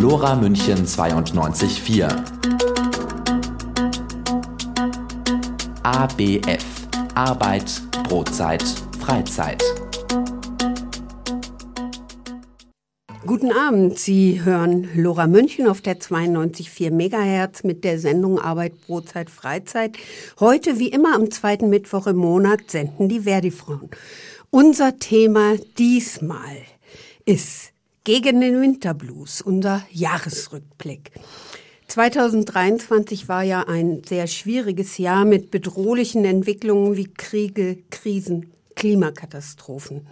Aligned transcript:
Lora 0.00 0.34
München 0.34 0.86
92.4. 0.86 2.08
ABF 5.82 6.64
Arbeit, 7.14 7.82
Brotzeit, 8.04 8.64
Freizeit. 8.98 9.62
Guten 13.26 13.52
Abend, 13.52 13.98
Sie 13.98 14.42
hören 14.42 14.88
Lora 14.94 15.26
München 15.26 15.68
auf 15.68 15.82
der 15.82 16.00
92,4 16.00 16.90
Megahertz 16.90 17.62
mit 17.62 17.84
der 17.84 17.98
Sendung 17.98 18.38
Arbeit, 18.38 18.80
Brotzeit, 18.86 19.28
Freizeit. 19.28 19.98
Heute, 20.40 20.78
wie 20.78 20.88
immer 20.88 21.14
am 21.14 21.30
zweiten 21.30 21.68
Mittwoch 21.68 22.06
im 22.06 22.16
Monat, 22.16 22.70
senden 22.70 23.10
die 23.10 23.20
Verdi-Frauen. 23.20 23.90
Unser 24.48 24.98
Thema 24.98 25.56
diesmal 25.76 26.56
ist 27.26 27.74
gegen 28.10 28.40
den 28.40 28.60
Winterblues, 28.60 29.40
unser 29.40 29.84
Jahresrückblick. 29.92 31.12
2023 31.86 33.28
war 33.28 33.44
ja 33.44 33.68
ein 33.68 34.02
sehr 34.04 34.26
schwieriges 34.26 34.98
Jahr 34.98 35.24
mit 35.24 35.52
bedrohlichen 35.52 36.24
Entwicklungen 36.24 36.96
wie 36.96 37.04
Kriege, 37.04 37.78
Krisen, 37.90 38.52
Klimakatastrophen. 38.74 40.08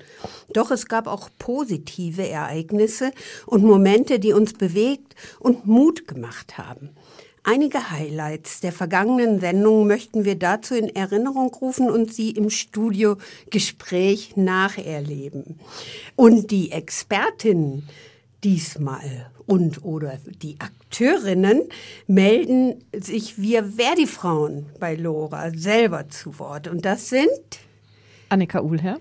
Doch 0.52 0.70
es 0.70 0.86
gab 0.86 1.08
auch 1.08 1.28
positive 1.40 2.28
Ereignisse 2.28 3.10
und 3.46 3.64
Momente, 3.64 4.20
die 4.20 4.32
uns 4.32 4.52
bewegt 4.52 5.16
und 5.40 5.66
Mut 5.66 6.06
gemacht 6.06 6.56
haben. 6.56 6.90
Einige 7.44 7.90
Highlights 7.90 8.60
der 8.60 8.72
vergangenen 8.72 9.40
Sendung 9.40 9.86
möchten 9.86 10.24
wir 10.24 10.34
dazu 10.34 10.74
in 10.74 10.94
Erinnerung 10.94 11.52
rufen 11.54 11.90
und 11.90 12.12
Sie 12.12 12.30
im 12.30 12.50
Studio 12.50 13.16
Gespräch 13.50 14.36
nacherleben. 14.36 15.58
Und 16.16 16.50
die 16.50 16.72
Expertinnen 16.72 17.88
diesmal 18.44 19.30
und 19.46 19.84
oder 19.84 20.18
die 20.42 20.56
Akteurinnen 20.60 21.62
melden 22.06 22.84
sich 22.94 23.40
wir 23.40 23.64
Verdi-Frauen 23.64 24.66
bei 24.78 24.94
Lora 24.94 25.50
selber 25.50 26.08
zu 26.08 26.38
Wort. 26.38 26.68
Und 26.68 26.84
das 26.84 27.08
sind 27.08 27.28
Annika 28.28 28.60
Uhlherr, 28.60 29.00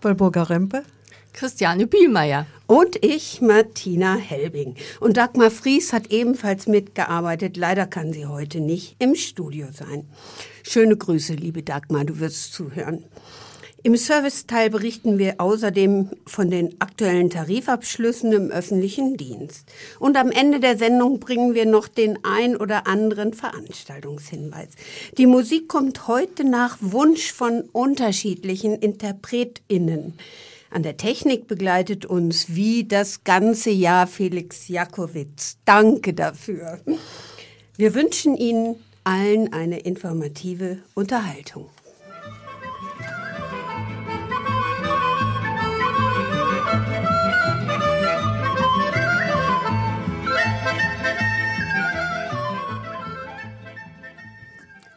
Wolburger 0.00 0.48
Rempe, 0.48 0.82
Christiane 1.32 1.86
Bielmeier. 1.86 2.46
Und 2.66 3.04
ich, 3.04 3.40
Martina 3.40 4.16
Helbing. 4.16 4.74
Und 4.98 5.16
Dagmar 5.16 5.52
Fries 5.52 5.92
hat 5.92 6.10
ebenfalls 6.10 6.66
mitgearbeitet. 6.66 7.56
Leider 7.56 7.86
kann 7.86 8.12
sie 8.12 8.26
heute 8.26 8.60
nicht 8.60 8.96
im 8.98 9.14
Studio 9.14 9.68
sein. 9.72 10.08
Schöne 10.64 10.96
Grüße, 10.96 11.34
liebe 11.34 11.62
Dagmar, 11.62 12.04
du 12.04 12.18
wirst 12.18 12.52
zuhören. 12.52 13.04
Im 13.84 13.94
Serviceteil 13.94 14.68
berichten 14.68 15.16
wir 15.16 15.36
außerdem 15.38 16.10
von 16.26 16.50
den 16.50 16.74
aktuellen 16.80 17.30
Tarifabschlüssen 17.30 18.32
im 18.32 18.50
öffentlichen 18.50 19.16
Dienst. 19.16 19.70
Und 20.00 20.16
am 20.16 20.32
Ende 20.32 20.58
der 20.58 20.76
Sendung 20.76 21.20
bringen 21.20 21.54
wir 21.54 21.66
noch 21.66 21.86
den 21.86 22.18
ein 22.24 22.56
oder 22.56 22.88
anderen 22.88 23.32
Veranstaltungshinweis. 23.32 24.70
Die 25.18 25.26
Musik 25.26 25.68
kommt 25.68 26.08
heute 26.08 26.42
nach 26.42 26.78
Wunsch 26.80 27.32
von 27.32 27.60
unterschiedlichen 27.70 28.74
InterpretInnen. 28.74 30.14
An 30.76 30.82
der 30.82 30.98
Technik 30.98 31.46
begleitet 31.46 32.04
uns 32.04 32.54
wie 32.54 32.84
das 32.84 33.24
ganze 33.24 33.70
Jahr 33.70 34.06
Felix 34.06 34.68
Jakowitz. 34.68 35.56
Danke 35.64 36.12
dafür. 36.12 36.82
Wir 37.78 37.94
wünschen 37.94 38.36
Ihnen 38.36 38.76
allen 39.02 39.54
eine 39.54 39.78
informative 39.78 40.80
Unterhaltung. 40.92 41.70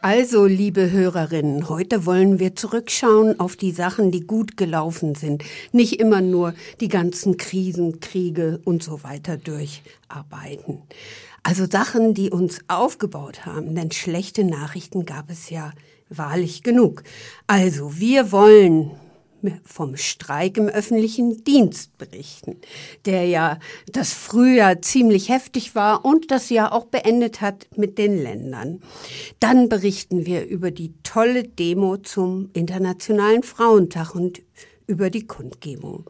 Also, 0.02 0.46
liebe 0.46 0.90
Hörerinnen, 0.90 1.68
heute 1.68 2.06
wollen 2.06 2.38
wir 2.38 2.56
zurückschauen 2.56 3.38
auf 3.38 3.54
die 3.56 3.70
Sachen, 3.70 4.10
die 4.10 4.22
gut 4.26 4.56
gelaufen 4.56 5.14
sind. 5.14 5.44
Nicht 5.72 6.00
immer 6.00 6.22
nur 6.22 6.54
die 6.80 6.88
ganzen 6.88 7.36
Krisen, 7.36 8.00
Kriege 8.00 8.62
und 8.64 8.82
so 8.82 9.02
weiter 9.02 9.36
durcharbeiten. 9.36 10.78
Also 11.42 11.66
Sachen, 11.66 12.14
die 12.14 12.30
uns 12.30 12.60
aufgebaut 12.66 13.44
haben, 13.44 13.74
denn 13.74 13.90
schlechte 13.90 14.42
Nachrichten 14.42 15.04
gab 15.04 15.28
es 15.28 15.50
ja 15.50 15.70
wahrlich 16.08 16.62
genug. 16.62 17.02
Also, 17.46 17.98
wir 17.98 18.32
wollen 18.32 18.92
vom 19.64 19.96
Streik 19.96 20.56
im 20.56 20.68
öffentlichen 20.68 21.44
Dienst 21.44 21.96
berichten, 21.98 22.56
der 23.04 23.26
ja 23.26 23.58
das 23.92 24.12
Frühjahr 24.12 24.82
ziemlich 24.82 25.28
heftig 25.28 25.74
war 25.74 26.04
und 26.04 26.30
das 26.30 26.50
Jahr 26.50 26.72
auch 26.72 26.86
beendet 26.86 27.40
hat 27.40 27.66
mit 27.76 27.98
den 27.98 28.22
Ländern. 28.22 28.82
Dann 29.38 29.68
berichten 29.68 30.26
wir 30.26 30.46
über 30.46 30.70
die 30.70 30.94
tolle 31.02 31.44
Demo 31.44 31.96
zum 31.96 32.50
Internationalen 32.52 33.42
Frauentag 33.42 34.14
und 34.14 34.42
über 34.90 35.08
die 35.08 35.26
Kundgebung. 35.26 36.04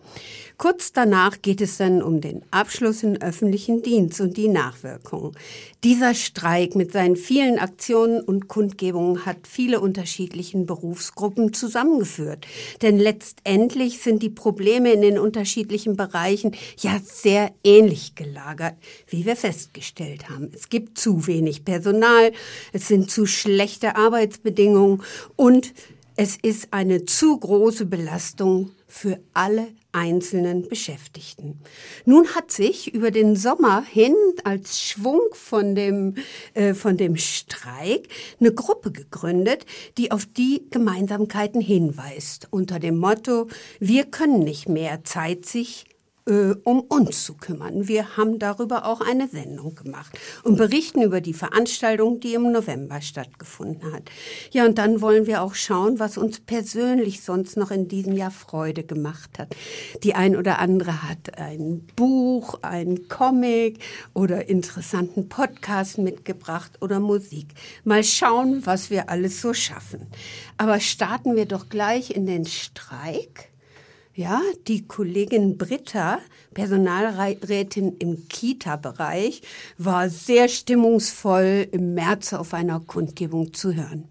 Kurz 0.56 0.92
danach 0.92 1.42
geht 1.42 1.60
es 1.60 1.76
dann 1.76 2.02
um 2.02 2.22
den 2.22 2.42
Abschluss 2.50 3.02
im 3.02 3.16
öffentlichen 3.16 3.82
Dienst 3.82 4.20
und 4.20 4.38
die 4.38 4.48
Nachwirkungen. 4.48 5.36
Dieser 5.84 6.14
Streik 6.14 6.74
mit 6.74 6.92
seinen 6.92 7.16
vielen 7.16 7.58
Aktionen 7.58 8.20
und 8.20 8.48
Kundgebungen 8.48 9.26
hat 9.26 9.46
viele 9.46 9.80
unterschiedlichen 9.80 10.64
Berufsgruppen 10.64 11.52
zusammengeführt. 11.52 12.46
Denn 12.80 12.98
letztendlich 12.98 13.98
sind 13.98 14.22
die 14.22 14.30
Probleme 14.30 14.92
in 14.92 15.02
den 15.02 15.18
unterschiedlichen 15.18 15.96
Bereichen 15.96 16.56
ja 16.78 16.98
sehr 17.04 17.52
ähnlich 17.62 18.14
gelagert, 18.14 18.76
wie 19.08 19.26
wir 19.26 19.36
festgestellt 19.36 20.30
haben. 20.30 20.50
Es 20.54 20.70
gibt 20.70 20.96
zu 20.96 21.26
wenig 21.26 21.66
Personal, 21.66 22.32
es 22.72 22.88
sind 22.88 23.10
zu 23.10 23.26
schlechte 23.26 23.96
Arbeitsbedingungen 23.96 25.02
und 25.36 25.74
es 26.16 26.36
ist 26.36 26.68
eine 26.72 27.04
zu 27.04 27.38
große 27.38 27.86
Belastung 27.86 28.70
für 28.86 29.20
alle 29.34 29.68
einzelnen 29.92 30.68
Beschäftigten. 30.68 31.60
Nun 32.04 32.34
hat 32.34 32.50
sich 32.50 32.92
über 32.94 33.10
den 33.10 33.36
Sommer 33.36 33.82
hin 33.82 34.14
als 34.44 34.80
Schwung 34.80 35.20
von 35.32 35.74
dem, 35.74 36.14
äh, 36.54 36.74
von 36.74 36.96
dem 36.96 37.16
Streik 37.16 38.08
eine 38.38 38.52
Gruppe 38.52 38.92
gegründet, 38.92 39.66
die 39.98 40.12
auf 40.12 40.26
die 40.26 40.66
Gemeinsamkeiten 40.70 41.60
hinweist, 41.60 42.48
unter 42.50 42.78
dem 42.78 42.98
Motto, 42.98 43.48
wir 43.78 44.04
können 44.04 44.40
nicht 44.40 44.68
mehr 44.68 45.04
Zeit 45.04 45.46
sich 45.46 45.86
äh, 46.26 46.54
um 46.64 46.80
uns 46.80 47.24
zu 47.24 47.34
kümmern. 47.34 47.88
Wir 47.88 48.16
haben 48.16 48.38
darüber 48.38 48.86
auch 48.86 49.00
eine 49.00 49.28
Sendung 49.28 49.74
gemacht 49.74 50.18
und 50.42 50.56
berichten 50.56 51.02
über 51.02 51.20
die 51.20 51.34
Veranstaltung, 51.34 52.20
die 52.20 52.34
im 52.34 52.52
November 52.52 53.00
stattgefunden 53.00 53.92
hat. 53.92 54.10
Ja, 54.50 54.66
und 54.66 54.78
dann 54.78 55.00
wollen 55.00 55.26
wir 55.26 55.42
auch 55.42 55.54
schauen, 55.54 55.98
was 55.98 56.18
uns 56.18 56.40
persönlich 56.40 57.22
sonst 57.22 57.56
noch 57.56 57.70
in 57.70 57.88
diesem 57.88 58.16
Jahr 58.16 58.30
Freude 58.30 58.84
gemacht 58.84 59.38
hat. 59.38 59.54
Die 60.02 60.14
ein 60.14 60.36
oder 60.36 60.58
andere 60.58 61.02
hat 61.08 61.38
ein 61.38 61.86
Buch, 61.96 62.58
ein 62.62 63.08
Comic 63.08 63.78
oder 64.14 64.48
interessanten 64.48 65.28
Podcast 65.28 65.98
mitgebracht 65.98 66.72
oder 66.80 67.00
Musik. 67.00 67.48
Mal 67.84 68.04
schauen, 68.04 68.64
was 68.66 68.90
wir 68.90 69.08
alles 69.08 69.40
so 69.40 69.54
schaffen. 69.54 70.06
Aber 70.56 70.80
starten 70.80 71.36
wir 71.36 71.46
doch 71.46 71.68
gleich 71.68 72.10
in 72.10 72.26
den 72.26 72.44
Streik. 72.46 73.49
Ja, 74.14 74.40
die 74.66 74.88
Kollegin 74.88 75.56
Britta, 75.56 76.18
Personalrätin 76.52 77.96
im 77.98 78.26
Kita-Bereich, 78.28 79.42
war 79.78 80.08
sehr 80.08 80.48
stimmungsvoll 80.48 81.68
im 81.70 81.94
März 81.94 82.32
auf 82.32 82.52
einer 82.52 82.80
Kundgebung 82.80 83.54
zu 83.54 83.72
hören. 83.72 84.08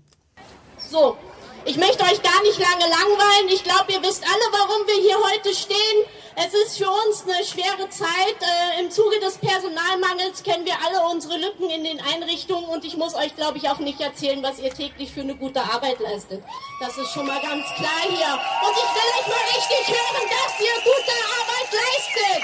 So, 0.77 1.17
ich 1.65 1.77
möchte 1.77 2.03
euch 2.03 2.21
gar 2.21 2.41
nicht 2.41 2.59
lange 2.59 2.89
langweilen. 2.89 3.49
Ich 3.49 3.63
glaube, 3.63 3.91
ihr 3.91 4.01
wisst 4.01 4.23
alle, 4.23 4.45
warum 4.51 4.87
wir 4.87 4.95
hier 4.95 5.17
heute 5.31 5.53
stehen. 5.53 6.05
Es 6.35 6.53
ist 6.53 6.77
für 6.77 6.89
uns 6.89 7.23
eine 7.23 7.43
schwere 7.43 7.89
Zeit. 7.89 8.37
Äh, 8.39 8.79
Im 8.81 8.89
Zuge 8.89 9.19
des 9.19 9.37
Personalmangels 9.37 10.41
kennen 10.43 10.65
wir 10.65 10.75
alle 10.85 11.05
unsere 11.11 11.37
Lücken 11.37 11.69
in 11.69 11.83
den 11.83 11.99
Einrichtungen 12.01 12.69
und 12.69 12.85
ich 12.85 12.95
muss 12.95 13.13
euch, 13.13 13.35
glaube 13.35 13.57
ich, 13.57 13.69
auch 13.69 13.79
nicht 13.79 13.99
erzählen, 13.99 14.41
was 14.41 14.59
ihr 14.59 14.73
täglich 14.73 15.11
für 15.11 15.21
eine 15.21 15.35
gute 15.35 15.61
Arbeit 15.61 15.99
leistet. 15.99 16.43
Das 16.79 16.97
ist 16.97 17.11
schon 17.11 17.27
mal 17.27 17.41
ganz 17.41 17.65
klar 17.75 18.01
hier. 18.03 18.39
Und 18.67 18.75
ich 18.77 18.89
will 18.95 19.09
euch 19.19 19.27
mal 19.27 19.45
richtig 19.55 19.87
hören, 19.87 20.29
dass 20.29 20.59
ihr 20.59 20.75
gute 20.83 21.15
Arbeit 21.39 21.69
leistet. 21.73 22.43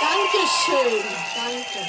Dankeschön. 0.00 1.04
Danke. 1.36 1.80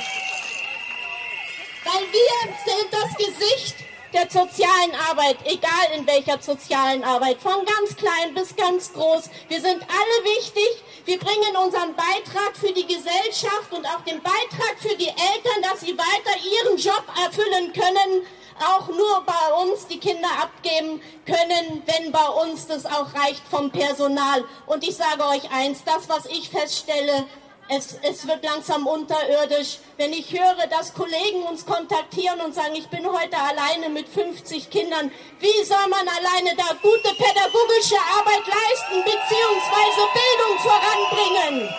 Weil 1.84 2.04
wir 2.12 2.38
sind 2.66 2.88
das 2.92 3.18
Gesicht 3.18 3.91
der 4.14 4.30
sozialen 4.30 4.94
Arbeit, 5.10 5.38
egal 5.46 5.98
in 5.98 6.06
welcher 6.06 6.42
sozialen 6.42 7.04
Arbeit, 7.04 7.42
von 7.42 7.66
ganz 7.66 7.96
klein 7.96 8.34
bis 8.34 8.56
ganz 8.56 8.92
groß. 8.94 9.30
Wir 9.48 9.62
sind 9.62 9.82
alle 9.82 10.38
wichtig. 10.38 10.84
Wir 11.06 11.18
bringen 11.18 11.56
unseren 11.64 11.96
Beitrag 11.96 12.56
für 12.56 12.74
die 12.74 12.86
Gesellschaft 12.86 13.72
und 13.72 13.86
auch 13.86 14.02
den 14.02 14.22
Beitrag 14.22 14.76
für 14.80 14.96
die 14.96 15.08
Eltern, 15.08 15.62
dass 15.64 15.82
sie 15.82 15.98
weiter 15.98 16.38
ihren 16.44 16.78
Job 16.78 17.04
erfüllen 17.26 17.74
können, 17.74 18.26
auch 18.60 18.88
nur 18.90 19.24
bei 19.26 19.64
uns 19.64 19.88
die 19.88 20.00
Kinder 20.00 20.30
abgeben 20.42 21.02
können, 21.26 21.82
wenn 21.86 22.12
bei 22.12 22.28
uns 22.44 22.68
das 22.68 22.86
auch 22.86 23.14
reicht 23.16 23.44
vom 23.50 23.72
Personal. 23.72 24.44
Und 24.68 24.84
ich 24.84 24.96
sage 24.96 25.26
euch 25.26 25.52
eins, 25.52 25.84
das, 25.84 26.08
was 26.10 26.26
ich 26.26 26.50
feststelle, 26.50 27.26
es, 27.72 27.96
es 28.02 28.28
wird 28.28 28.44
langsam 28.44 28.86
unterirdisch. 28.86 29.80
Wenn 29.96 30.12
ich 30.12 30.32
höre, 30.32 30.68
dass 30.68 30.94
Kollegen 30.94 31.44
uns 31.44 31.66
kontaktieren 31.66 32.42
und 32.42 32.54
sagen, 32.54 32.76
ich 32.76 32.88
bin 32.90 33.06
heute 33.10 33.38
alleine 33.38 33.88
mit 33.88 34.10
50 34.10 34.70
Kindern, 34.70 35.10
wie 35.40 35.64
soll 35.64 35.88
man 35.88 36.06
alleine 36.08 36.56
da 36.58 36.76
gute 36.82 37.16
pädagogische 37.16 37.96
Arbeit 38.20 38.44
leisten 38.46 39.04
bzw. 39.06 40.02
Bildung 40.20 40.60
voranbringen? 40.60 41.70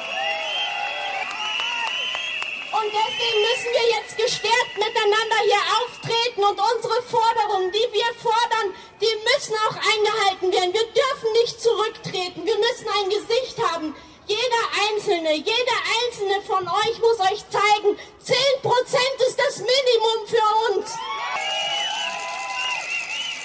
Und 2.73 2.89
deswegen 2.89 3.41
müssen 3.45 3.71
wir 3.77 3.87
jetzt 4.01 4.17
gestärkt 4.17 4.75
miteinander 4.79 5.41
hier 5.45 5.61
auftreten 5.77 6.41
und 6.41 6.59
unsere 6.59 7.03
Forderungen, 7.03 7.71
die 7.71 7.87
wir 7.93 8.09
fordern, 8.17 8.73
die 8.99 9.15
müssen 9.29 9.55
auch 9.69 9.77
eingehalten 9.77 10.53
werden. 10.53 10.73
Wir 10.73 10.89
dürfen 10.89 11.33
nicht 11.43 11.61
zurücktreten. 11.61 12.47
Wir 12.47 12.57
müssen 12.57 12.89
ein 12.89 13.11
Gesicht 13.11 13.59
haben. 13.71 13.95
Jeder 14.27 14.65
Einzelne, 14.89 15.35
jeder 15.35 15.79
Einzelne 15.99 16.41
von 16.47 16.67
euch 16.69 16.99
muss 17.01 17.21
euch 17.21 17.45
zeigen, 17.51 17.99
10% 18.25 19.29
ist 19.29 19.39
das 19.39 19.59
Minimum 19.59 20.27
für 20.27 20.75
uns. 20.75 20.91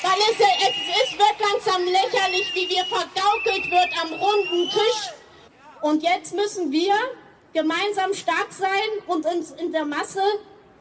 Weil 0.04 0.20
es, 0.30 0.40
es, 0.40 1.04
es 1.04 1.18
wird 1.18 1.40
langsam 1.40 1.84
lächerlich, 1.84 2.54
wie 2.54 2.70
wir 2.70 2.86
vergaukelt 2.86 3.72
wird 3.72 3.90
am 4.02 4.14
runden 4.14 4.70
Tisch. 4.70 5.12
Und 5.82 6.04
jetzt 6.04 6.34
müssen 6.34 6.72
wir 6.72 6.94
gemeinsam 7.54 8.14
stark 8.14 8.48
sein 8.52 8.90
und 9.08 9.26
uns 9.26 9.52
in 9.52 9.72
der 9.72 9.86
Masse 9.86 10.22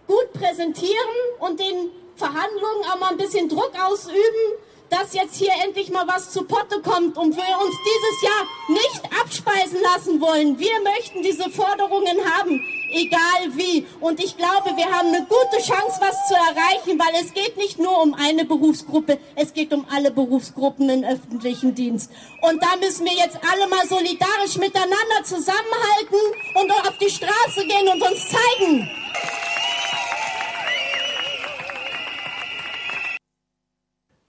gut 0.07 0.33
präsentieren 0.35 1.17
und 1.41 1.59
den 1.59 1.91
Verhandlungen 2.17 2.85
auch 2.91 2.99
mal 2.99 3.11
ein 3.11 3.17
bisschen 3.17 3.49
Druck 3.49 3.73
ausüben, 3.83 4.59
dass 4.91 5.15
jetzt 5.15 5.37
hier 5.37 5.53
endlich 5.65 5.91
mal 5.91 6.07
was 6.07 6.31
zu 6.31 6.45
Potte 6.45 6.81
kommt 6.83 7.17
und 7.17 7.37
wir 7.37 7.59
uns 7.63 7.77
dieses 7.85 8.23
Jahr 8.23 8.47
nicht 8.69 9.03
abspeisen 9.21 9.79
lassen 9.83 10.21
wollen. 10.21 10.59
Wir 10.59 10.81
möchten 10.83 11.23
diese 11.23 11.51
Forderungen 11.51 12.19
haben, 12.37 12.63
egal 12.93 13.57
wie. 13.57 13.87
Und 14.01 14.23
ich 14.23 14.37
glaube, 14.37 14.77
wir 14.77 14.87
haben 14.87 15.09
eine 15.09 15.27
gute 15.27 15.63
Chance, 15.63 16.01
was 16.01 16.29
zu 16.29 16.35
erreichen, 16.35 16.99
weil 16.99 17.23
es 17.23 17.33
geht 17.33 17.57
nicht 17.57 17.79
nur 17.79 18.01
um 18.03 18.15
eine 18.15 18.45
Berufsgruppe, 18.45 19.19
es 19.35 19.53
geht 19.53 19.73
um 19.73 19.87
alle 19.91 20.11
Berufsgruppen 20.11 20.89
im 20.89 21.05
öffentlichen 21.05 21.75
Dienst. 21.75 22.11
Und 22.43 22.63
da 22.63 22.77
müssen 22.77 23.07
wir 23.07 23.15
jetzt 23.15 23.39
alle 23.51 23.69
mal 23.69 23.87
solidarisch 23.89 24.57
miteinander 24.59 25.25
zusammenhalten 25.25 26.19
und 26.55 26.71
auf 26.73 26.99
die 26.99 27.11
Straße 27.11 27.67
gehen 27.67 27.89
und 27.89 28.03
uns 28.03 28.29
zeigen. 28.29 28.89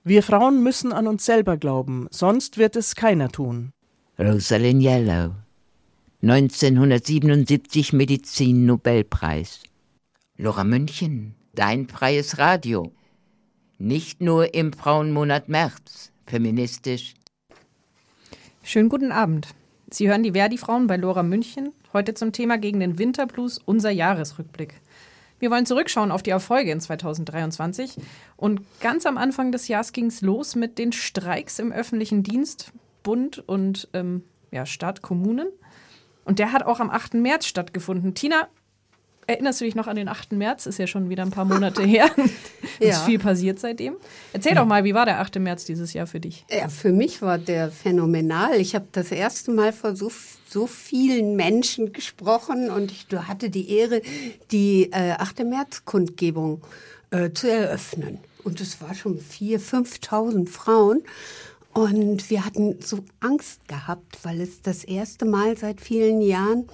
Wir 0.07 0.23
Frauen 0.23 0.63
müssen 0.63 0.93
an 0.93 1.05
uns 1.05 1.25
selber 1.25 1.57
glauben, 1.57 2.07
sonst 2.11 2.57
wird 2.57 2.77
es 2.77 2.95
keiner 2.95 3.27
tun. 3.27 3.73
Rosalind 4.17 4.81
Yellow, 4.81 5.35
1977 6.23 7.91
Medizin-Nobelpreis. 7.91 9.63
Lora 10.37 10.63
München, 10.63 11.35
dein 11.55 11.89
freies 11.89 12.37
Radio. 12.37 12.93
Nicht 13.79 14.21
nur 14.21 14.53
im 14.53 14.71
Frauenmonat 14.71 15.49
März, 15.49 16.13
feministisch. 16.25 17.13
Schönen 18.63 18.87
guten 18.87 19.11
Abend. 19.11 19.49
Sie 19.91 20.07
hören 20.07 20.23
die 20.23 20.31
Verdi-Frauen 20.31 20.87
bei 20.87 20.95
Lora 20.95 21.23
München, 21.23 21.73
heute 21.91 22.13
zum 22.13 22.31
Thema 22.31 22.57
gegen 22.57 22.79
den 22.79 22.97
Winterblues, 22.97 23.59
unser 23.65 23.91
Jahresrückblick. 23.91 24.75
Wir 25.39 25.51
wollen 25.51 25.65
zurückschauen 25.65 26.11
auf 26.11 26.23
die 26.23 26.31
Erfolge 26.31 26.71
in 26.71 26.79
2023. 26.79 27.97
Und 28.35 28.61
ganz 28.79 29.05
am 29.05 29.17
Anfang 29.17 29.51
des 29.51 29.67
Jahres 29.67 29.91
ging 29.91 30.07
es 30.07 30.21
los 30.21 30.55
mit 30.55 30.77
den 30.77 30.91
Streiks 30.91 31.59
im 31.59 31.71
öffentlichen 31.71 32.23
Dienst, 32.23 32.71
Bund 33.03 33.43
und 33.47 33.87
ähm, 33.93 34.23
ja, 34.51 34.65
Stadt, 34.65 35.01
Kommunen. 35.01 35.47
Und 36.25 36.39
der 36.39 36.51
hat 36.51 36.63
auch 36.63 36.79
am 36.79 36.89
8. 36.89 37.15
März 37.15 37.45
stattgefunden. 37.45 38.13
Tina, 38.13 38.47
erinnerst 39.27 39.61
du 39.61 39.65
dich 39.65 39.75
noch 39.75 39.87
an 39.87 39.95
den 39.95 40.07
8. 40.07 40.31
März? 40.31 40.65
Ist 40.65 40.79
ja 40.79 40.87
schon 40.87 41.09
wieder 41.09 41.23
ein 41.23 41.31
paar 41.31 41.45
Monate 41.45 41.83
her. 41.83 42.09
ja. 42.79 42.89
Ist 42.89 43.03
viel 43.03 43.19
passiert 43.19 43.59
seitdem. 43.59 43.97
Erzähl 44.33 44.55
doch 44.55 44.65
mal, 44.65 44.83
wie 44.83 44.93
war 44.93 45.05
der 45.05 45.19
8. 45.19 45.39
März 45.39 45.65
dieses 45.65 45.93
Jahr 45.93 46.07
für 46.07 46.19
dich? 46.19 46.45
Ja, 46.49 46.69
für 46.69 46.91
mich 46.91 47.21
war 47.21 47.37
der 47.37 47.69
phänomenal. 47.69 48.59
Ich 48.59 48.73
habe 48.73 48.87
das 48.91 49.11
erste 49.11 49.51
Mal 49.51 49.73
versucht, 49.73 50.15
so 50.49 50.65
vielen 50.65 51.35
Menschen 51.35 51.93
gesprochen 51.93 52.69
und 52.69 52.91
ich 52.91 53.05
hatte 53.15 53.49
die 53.49 53.69
Ehre, 53.77 54.01
die 54.51 54.89
äh, 54.91 55.11
8. 55.11 55.43
März-Kundgebung 55.43 56.61
äh, 57.11 57.31
zu 57.31 57.51
eröffnen. 57.51 58.19
Und 58.43 58.61
es 58.61 58.81
war 58.81 58.95
schon 58.95 59.19
4.000, 59.19 59.99
5.000 59.99 60.49
Frauen. 60.49 61.03
Und 61.73 62.31
wir 62.31 62.43
hatten 62.43 62.81
so 62.81 63.03
Angst 63.19 63.67
gehabt, 63.67 64.17
weil 64.23 64.41
es 64.41 64.61
das 64.61 64.83
erste 64.83 65.25
Mal 65.25 65.57
seit 65.57 65.79
vielen 65.79 66.21
Jahren 66.21 66.67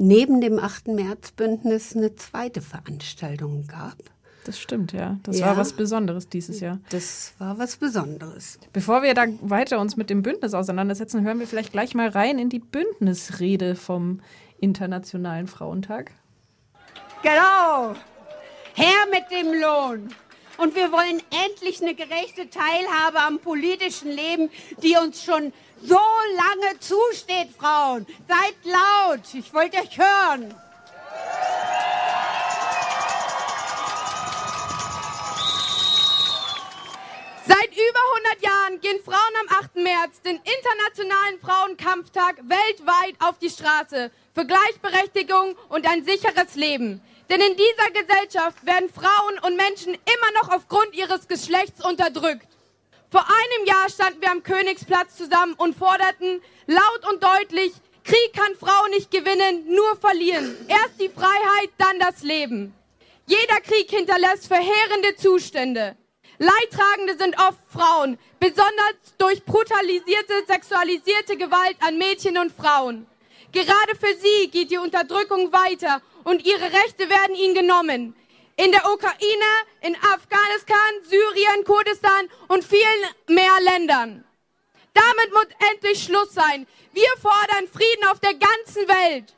neben 0.00 0.40
dem 0.40 0.58
8. 0.58 0.88
März-Bündnis 0.88 1.94
eine 1.94 2.16
zweite 2.16 2.62
Veranstaltung 2.62 3.66
gab. 3.66 3.98
Das 4.44 4.58
stimmt, 4.58 4.92
ja. 4.92 5.18
Das 5.22 5.38
ja, 5.38 5.46
war 5.46 5.58
was 5.58 5.74
Besonderes 5.74 6.30
dieses 6.30 6.60
Jahr. 6.60 6.80
Das 6.88 7.34
war 7.38 7.58
was 7.58 7.76
Besonderes. 7.76 8.58
Bevor 8.72 9.02
wir 9.02 9.12
da 9.12 9.26
weiter 9.42 9.78
uns 9.78 9.98
mit 9.98 10.08
dem 10.08 10.22
Bündnis 10.22 10.54
auseinandersetzen, 10.54 11.22
hören 11.22 11.38
wir 11.38 11.46
vielleicht 11.46 11.72
gleich 11.72 11.94
mal 11.94 12.08
rein 12.08 12.38
in 12.38 12.48
die 12.48 12.60
Bündnisrede 12.60 13.76
vom 13.76 14.20
Internationalen 14.58 15.46
Frauentag. 15.46 16.12
Genau. 17.22 17.94
Her 18.72 19.06
mit 19.10 19.30
dem 19.30 19.60
Lohn. 19.60 20.14
Und 20.60 20.74
wir 20.74 20.92
wollen 20.92 21.22
endlich 21.46 21.80
eine 21.80 21.94
gerechte 21.94 22.50
Teilhabe 22.50 23.18
am 23.20 23.38
politischen 23.38 24.10
Leben, 24.10 24.50
die 24.82 24.94
uns 24.94 25.24
schon 25.24 25.54
so 25.82 25.98
lange 26.36 26.78
zusteht, 26.80 27.48
Frauen. 27.58 28.06
Seid 28.28 28.56
laut. 28.64 29.22
Ich 29.32 29.54
wollte 29.54 29.78
euch 29.78 29.96
hören. 29.96 30.54
Seit 37.46 37.72
über 37.72 38.00
100 38.28 38.42
Jahren 38.42 38.80
gehen 38.82 39.02
Frauen 39.02 39.16
am 39.40 39.64
8. 39.64 39.76
März, 39.76 40.20
den 40.20 40.36
Internationalen 40.36 41.40
Frauenkampftag, 41.40 42.36
weltweit 42.36 43.14
auf 43.20 43.38
die 43.38 43.48
Straße 43.48 44.10
für 44.34 44.44
Gleichberechtigung 44.44 45.56
und 45.70 45.88
ein 45.88 46.04
sicheres 46.04 46.54
Leben. 46.54 47.00
Denn 47.30 47.40
in 47.40 47.56
dieser 47.56 47.90
Gesellschaft 47.92 48.66
werden 48.66 48.90
Frauen 48.90 49.38
und 49.42 49.56
Menschen 49.56 49.94
immer 49.94 50.42
noch 50.42 50.48
aufgrund 50.50 50.94
ihres 50.94 51.28
Geschlechts 51.28 51.84
unterdrückt. 51.84 52.48
Vor 53.08 53.24
einem 53.24 53.66
Jahr 53.66 53.88
standen 53.88 54.20
wir 54.20 54.32
am 54.32 54.42
Königsplatz 54.42 55.16
zusammen 55.16 55.54
und 55.54 55.76
forderten 55.76 56.42
laut 56.66 57.08
und 57.08 57.22
deutlich, 57.22 57.72
Krieg 58.02 58.32
kann 58.32 58.56
Frauen 58.56 58.90
nicht 58.90 59.12
gewinnen, 59.12 59.72
nur 59.72 59.96
verlieren. 59.96 60.56
Erst 60.66 61.00
die 61.00 61.08
Freiheit, 61.08 61.70
dann 61.78 62.00
das 62.00 62.22
Leben. 62.22 62.74
Jeder 63.26 63.60
Krieg 63.60 63.88
hinterlässt 63.90 64.48
verheerende 64.48 65.14
Zustände. 65.16 65.96
Leidtragende 66.38 67.16
sind 67.16 67.38
oft 67.38 67.58
Frauen, 67.68 68.18
besonders 68.40 68.94
durch 69.18 69.44
brutalisierte, 69.44 70.32
sexualisierte 70.48 71.36
Gewalt 71.36 71.76
an 71.80 71.98
Mädchen 71.98 72.38
und 72.38 72.50
Frauen. 72.50 73.06
Gerade 73.52 73.96
für 73.98 74.14
sie 74.18 74.50
geht 74.50 74.70
die 74.70 74.78
Unterdrückung 74.78 75.52
weiter 75.52 76.00
und 76.24 76.44
ihre 76.46 76.64
Rechte 76.64 77.08
werden 77.08 77.34
ihnen 77.34 77.54
genommen. 77.54 78.14
In 78.56 78.70
der 78.72 78.84
Ukraine, 78.84 79.50
in 79.80 79.94
Afghanistan, 79.96 80.92
Syrien, 81.02 81.64
Kurdistan 81.64 82.28
und 82.48 82.62
vielen 82.64 83.02
mehr 83.28 83.52
Ländern. 83.72 84.24
Damit 84.94 85.32
muss 85.32 85.46
endlich 85.72 86.02
Schluss 86.04 86.34
sein. 86.34 86.66
Wir 86.92 87.08
fordern 87.20 87.68
Frieden 87.72 88.04
auf 88.10 88.20
der 88.20 88.34
ganzen 88.34 88.88
Welt. 88.88 89.34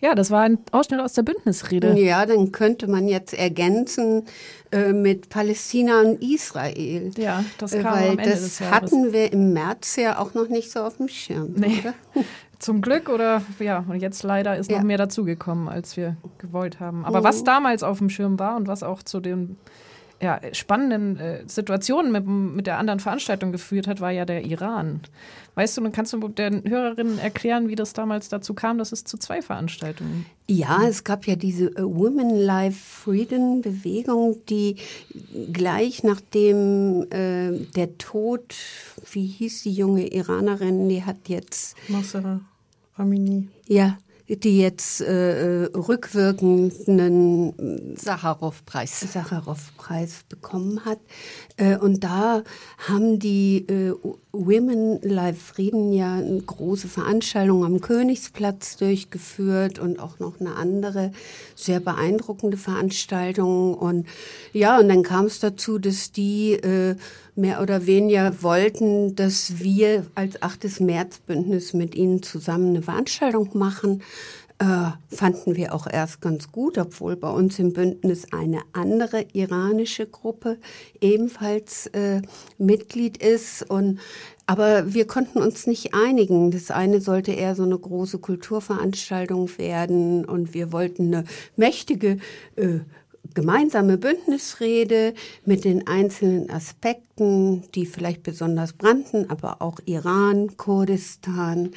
Ja, 0.00 0.14
das 0.14 0.30
war 0.30 0.42
ein 0.42 0.58
Ausschnitt 0.70 1.00
aus 1.00 1.14
der 1.14 1.22
Bündnisrede. 1.22 1.98
Ja, 1.98 2.24
dann 2.24 2.52
könnte 2.52 2.86
man 2.86 3.08
jetzt 3.08 3.34
ergänzen 3.34 4.26
äh, 4.70 4.92
mit 4.92 5.28
Palästina 5.28 6.00
und 6.02 6.22
Israel. 6.22 7.10
Ja, 7.16 7.44
das 7.58 7.72
äh, 7.72 7.82
kam 7.82 7.94
Weil 7.94 8.10
am 8.10 8.18
Ende 8.18 8.30
das 8.30 8.40
des 8.42 8.58
Jahres. 8.60 8.74
hatten 8.76 9.12
wir 9.12 9.32
im 9.32 9.52
März 9.52 9.96
ja 9.96 10.20
auch 10.20 10.34
noch 10.34 10.48
nicht 10.48 10.70
so 10.70 10.80
auf 10.80 10.98
dem 10.98 11.08
Schirm. 11.08 11.54
Nee. 11.56 11.80
Oder? 11.80 11.94
Zum 12.58 12.80
Glück 12.80 13.08
oder 13.08 13.42
ja, 13.60 13.84
und 13.88 14.00
jetzt 14.00 14.22
leider 14.24 14.56
ist 14.56 14.70
Ja. 14.70 14.78
noch 14.78 14.84
mehr 14.84 14.98
dazugekommen, 14.98 15.68
als 15.68 15.96
wir 15.96 16.16
gewollt 16.38 16.80
haben. 16.80 17.04
Aber 17.04 17.22
was 17.22 17.44
damals 17.44 17.82
auf 17.82 17.98
dem 17.98 18.10
Schirm 18.10 18.38
war 18.38 18.56
und 18.56 18.66
was 18.66 18.82
auch 18.82 19.02
zu 19.02 19.20
den 19.20 19.56
ja, 20.20 20.40
spannenden 20.52 21.18
äh, 21.18 21.42
Situationen 21.46 22.10
mit, 22.10 22.26
mit 22.26 22.66
der 22.66 22.78
anderen 22.78 23.00
Veranstaltung 23.00 23.52
geführt 23.52 23.86
hat, 23.86 24.00
war 24.00 24.10
ja 24.10 24.24
der 24.24 24.44
Iran. 24.44 25.00
Weißt 25.54 25.76
du, 25.76 25.80
dann 25.80 25.92
kannst 25.92 26.12
du 26.12 26.28
den 26.28 26.68
Hörerinnen 26.68 27.18
erklären, 27.18 27.68
wie 27.68 27.74
das 27.74 27.92
damals 27.92 28.28
dazu 28.28 28.54
kam, 28.54 28.78
dass 28.78 28.92
es 28.92 29.04
zu 29.04 29.16
zwei 29.18 29.42
Veranstaltungen 29.42 30.26
Ja, 30.46 30.86
es 30.86 31.04
gab 31.04 31.26
ja 31.26 31.36
diese 31.36 31.66
äh, 31.76 31.82
Women 31.82 32.36
Life 32.36 32.78
Freedom 32.78 33.60
Bewegung, 33.60 34.36
die 34.48 34.76
gleich 35.52 36.02
nachdem 36.04 37.06
äh, 37.10 37.58
der 37.76 37.98
Tod, 37.98 38.54
wie 39.12 39.26
hieß 39.26 39.64
die 39.64 39.72
junge 39.72 40.06
Iranerin, 40.12 40.88
die 40.88 41.04
hat 41.04 41.28
jetzt, 41.28 41.76
Masera 41.88 42.40
Amini. 42.96 43.48
ja, 43.66 43.98
die 44.28 44.60
jetzt 44.60 45.00
äh, 45.00 45.64
rückwirkenden 45.74 47.96
Sacharow-Preis 47.96 49.00
Sacharow-Preis 49.12 50.24
bekommen 50.28 50.84
hat. 50.84 51.00
Äh, 51.56 51.78
und 51.78 52.04
da 52.04 52.44
haben 52.86 53.18
die 53.18 53.66
äh, 53.68 53.94
Women 54.32 55.00
Live 55.02 55.38
Frieden 55.38 55.92
ja 55.92 56.16
eine 56.16 56.42
große 56.42 56.86
Veranstaltung 56.86 57.64
am 57.64 57.80
Königsplatz 57.80 58.76
durchgeführt 58.76 59.78
und 59.78 59.98
auch 59.98 60.18
noch 60.18 60.38
eine 60.38 60.54
andere 60.54 61.12
sehr 61.54 61.80
beeindruckende 61.80 62.58
Veranstaltung. 62.58 63.74
Und 63.74 64.06
ja, 64.52 64.78
und 64.78 64.88
dann 64.88 65.02
kam 65.02 65.24
es 65.24 65.40
dazu, 65.40 65.78
dass 65.78 66.12
die 66.12 66.52
äh, 66.52 66.96
mehr 67.36 67.62
oder 67.62 67.86
weniger 67.86 68.42
wollten, 68.42 69.14
dass 69.14 69.60
wir 69.60 70.04
als 70.14 70.42
8. 70.42 70.80
März-Bündnis 70.80 71.72
mit 71.72 71.94
ihnen 71.94 72.22
zusammen 72.22 72.70
eine 72.70 72.82
Veranstaltung 72.82 73.50
machen. 73.54 74.02
Äh, 74.60 74.90
fanden 75.14 75.54
wir 75.54 75.72
auch 75.72 75.86
erst 75.86 76.20
ganz 76.20 76.50
gut, 76.50 76.78
obwohl 76.78 77.14
bei 77.14 77.30
uns 77.30 77.60
im 77.60 77.72
Bündnis 77.72 78.32
eine 78.32 78.62
andere 78.72 79.24
iranische 79.32 80.06
Gruppe 80.06 80.58
ebenfalls 81.00 81.86
äh, 81.88 82.22
Mitglied 82.58 83.18
ist. 83.18 83.70
Und 83.70 84.00
aber 84.46 84.94
wir 84.94 85.06
konnten 85.06 85.38
uns 85.38 85.68
nicht 85.68 85.94
einigen. 85.94 86.50
Das 86.50 86.72
eine 86.72 87.00
sollte 87.00 87.30
eher 87.30 87.54
so 87.54 87.62
eine 87.62 87.78
große 87.78 88.18
Kulturveranstaltung 88.18 89.48
werden 89.58 90.24
und 90.24 90.54
wir 90.54 90.72
wollten 90.72 91.14
eine 91.14 91.24
mächtige 91.54 92.18
äh, 92.56 92.80
gemeinsame 93.38 93.98
Bündnisrede 93.98 95.14
mit 95.44 95.64
den 95.64 95.86
einzelnen 95.86 96.50
Aspekten, 96.50 97.62
die 97.72 97.86
vielleicht 97.86 98.24
besonders 98.24 98.72
brannten, 98.72 99.30
aber 99.30 99.62
auch 99.62 99.78
Iran, 99.84 100.56
Kurdistan, 100.56 101.70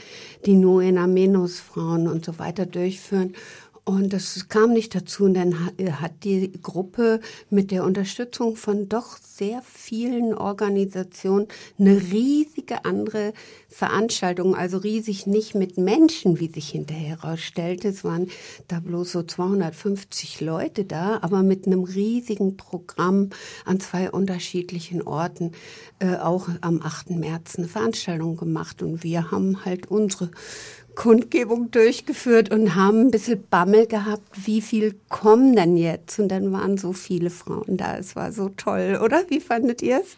die 0.48 0.56
Nuena 0.56 1.06
Menos 1.06 1.60
Frauen 1.60 2.08
und 2.08 2.26
so 2.26 2.40
weiter 2.40 2.66
durchführen. 2.66 3.36
Und 3.84 4.14
das 4.14 4.48
kam 4.48 4.74
nicht 4.74 4.94
dazu. 4.94 5.24
Und 5.24 5.34
dann 5.34 5.56
hat 6.00 6.24
die 6.24 6.52
Gruppe 6.62 7.20
mit 7.50 7.72
der 7.72 7.84
Unterstützung 7.84 8.56
von 8.56 8.88
doch 8.88 9.18
sehr 9.18 9.64
vielen 9.64 10.36
Organisationen 10.36 11.48
eine 11.80 12.00
riesige 12.00 12.86
andere 12.86 13.34
Veranstaltung, 13.70 14.56
also 14.56 14.78
riesig 14.78 15.26
nicht 15.26 15.56
mit 15.56 15.78
Menschen, 15.80 16.40
wie 16.40 16.52
sich 16.52 16.70
hinterher 16.70 17.22
herausstellte. 17.22 17.88
Es 17.88 18.04
waren 18.04 18.28
da 18.68 18.80
bloß 18.80 19.14
so 19.14 19.24
250 19.24 20.42
Leute 20.42 20.86
da, 20.86 21.18
aber 21.22 21.42
mit 21.42 21.66
einem 21.66 21.84
riesigen 21.84 22.58
Programm 22.58 23.32
an 23.66 23.80
zwei 23.80 24.12
unterschiedlichen 24.12 25.02
Orten, 25.02 25.54
äh, 25.98 26.18
auch 26.18 26.50
am 26.62 26.84
8. 26.84 27.12
März 27.12 27.58
eine 27.58 27.68
Veranstaltung 27.68 28.38
gemacht. 28.38 28.84
Und 28.84 29.04
wir 29.04 29.32
haben 29.32 29.66
halt 29.66 29.90
unsere 29.90 30.30
Kundgebung 31.02 31.72
durchgeführt 31.72 32.52
und 32.52 32.76
haben 32.76 33.08
ein 33.08 33.10
bisschen 33.10 33.44
Bammel 33.50 33.88
gehabt, 33.88 34.46
wie 34.46 34.62
viel 34.62 34.94
kommen 35.10 35.56
denn 35.56 35.76
jetzt? 35.76 36.20
Und 36.20 36.28
dann 36.28 36.54
waren 36.54 36.78
so 36.78 36.94
viele 36.94 37.32
Frauen 37.32 37.76
da. 37.76 37.98
Es 37.98 38.16
war 38.16 38.32
so 38.32 38.50
toll, 38.50 39.00
oder? 39.04 39.24
Wie 39.28 39.40
fandet 39.40 39.82
ihr 39.82 40.02
es? 40.02 40.16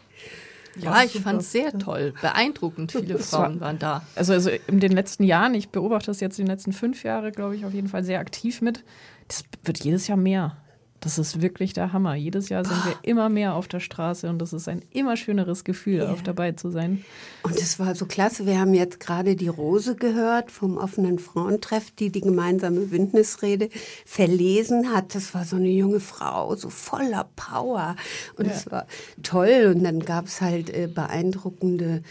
Ja, 0.76 1.02
ich 1.02 1.18
fand 1.18 1.40
es 1.40 1.52
sehr 1.52 1.72
toll. 1.78 2.12
Beeindruckend 2.20 2.92
viele 3.00 3.18
Frauen 3.18 3.60
waren 3.60 3.78
da. 3.78 4.04
Also, 4.14 4.34
also 4.34 4.50
in 4.66 4.78
den 4.78 4.92
letzten 4.92 5.24
Jahren, 5.24 5.54
ich 5.54 5.70
beobachte 5.70 6.08
das 6.08 6.20
jetzt 6.20 6.38
in 6.38 6.44
den 6.44 6.50
letzten 6.50 6.74
fünf 6.74 7.02
Jahren, 7.02 7.32
glaube 7.32 7.56
ich, 7.56 7.64
auf 7.64 7.72
jeden 7.72 7.88
Fall 7.88 8.04
sehr 8.04 8.18
aktiv 8.18 8.60
mit. 8.60 8.84
Das 9.26 9.42
wird 9.62 9.82
jedes 9.82 10.06
Jahr 10.06 10.18
mehr. 10.18 10.58
Das 11.04 11.18
ist 11.18 11.42
wirklich 11.42 11.74
der 11.74 11.92
Hammer. 11.92 12.14
Jedes 12.14 12.48
Jahr 12.48 12.64
sind 12.64 12.82
wir 12.82 12.96
immer 13.02 13.28
mehr 13.28 13.54
auf 13.54 13.68
der 13.68 13.80
Straße 13.80 14.26
und 14.30 14.38
das 14.38 14.54
ist 14.54 14.68
ein 14.68 14.82
immer 14.90 15.18
schöneres 15.18 15.62
Gefühl, 15.62 15.98
ja. 15.98 16.10
auch 16.10 16.22
dabei 16.22 16.52
zu 16.52 16.70
sein. 16.70 17.04
Und 17.42 17.56
es 17.56 17.78
war 17.78 17.94
so 17.94 18.06
klasse. 18.06 18.46
Wir 18.46 18.58
haben 18.58 18.72
jetzt 18.72 19.00
gerade 19.00 19.36
die 19.36 19.48
Rose 19.48 19.96
gehört 19.96 20.50
vom 20.50 20.78
offenen 20.78 21.18
Frauentreff, 21.18 21.90
die 21.90 22.10
die 22.10 22.22
gemeinsame 22.22 22.80
Bündnisrede 22.80 23.68
verlesen 24.06 24.94
hat. 24.94 25.14
Das 25.14 25.34
war 25.34 25.44
so 25.44 25.56
eine 25.56 25.68
junge 25.68 26.00
Frau, 26.00 26.56
so 26.56 26.70
voller 26.70 27.28
Power. 27.36 27.96
Und 28.38 28.46
es 28.46 28.64
ja. 28.64 28.72
war 28.72 28.86
toll. 29.22 29.74
Und 29.74 29.84
dann 29.84 30.00
gab 30.00 30.24
es 30.24 30.40
halt 30.40 30.70
äh, 30.70 30.88
beeindruckende 30.88 32.02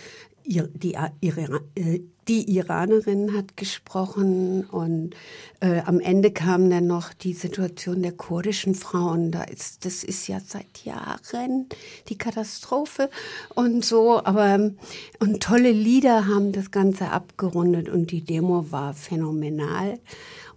die, 0.45 0.95
ihre, 1.21 1.61
äh, 1.75 2.01
die 2.27 2.49
Iranerin 2.55 3.35
hat 3.35 3.57
gesprochen 3.57 4.65
und 4.65 5.15
äh, 5.59 5.81
am 5.85 5.99
Ende 5.99 6.31
kam 6.31 6.69
dann 6.69 6.87
noch 6.87 7.13
die 7.13 7.33
Situation 7.33 8.01
der 8.01 8.13
kurdischen 8.13 8.75
Frauen. 8.75 9.31
Da 9.31 9.43
ist, 9.43 9.85
das 9.85 10.03
ist 10.03 10.27
ja 10.27 10.39
seit 10.39 10.85
Jahren 10.85 11.67
die 12.09 12.17
Katastrophe 12.17 13.09
und 13.55 13.83
so. 13.83 14.23
Aber 14.23 14.71
und 15.19 15.43
tolle 15.43 15.71
Lieder 15.71 16.27
haben 16.27 16.51
das 16.51 16.71
Ganze 16.71 17.09
abgerundet 17.09 17.89
und 17.89 18.11
die 18.11 18.21
Demo 18.21 18.71
war 18.71 18.93
phänomenal. 18.93 19.99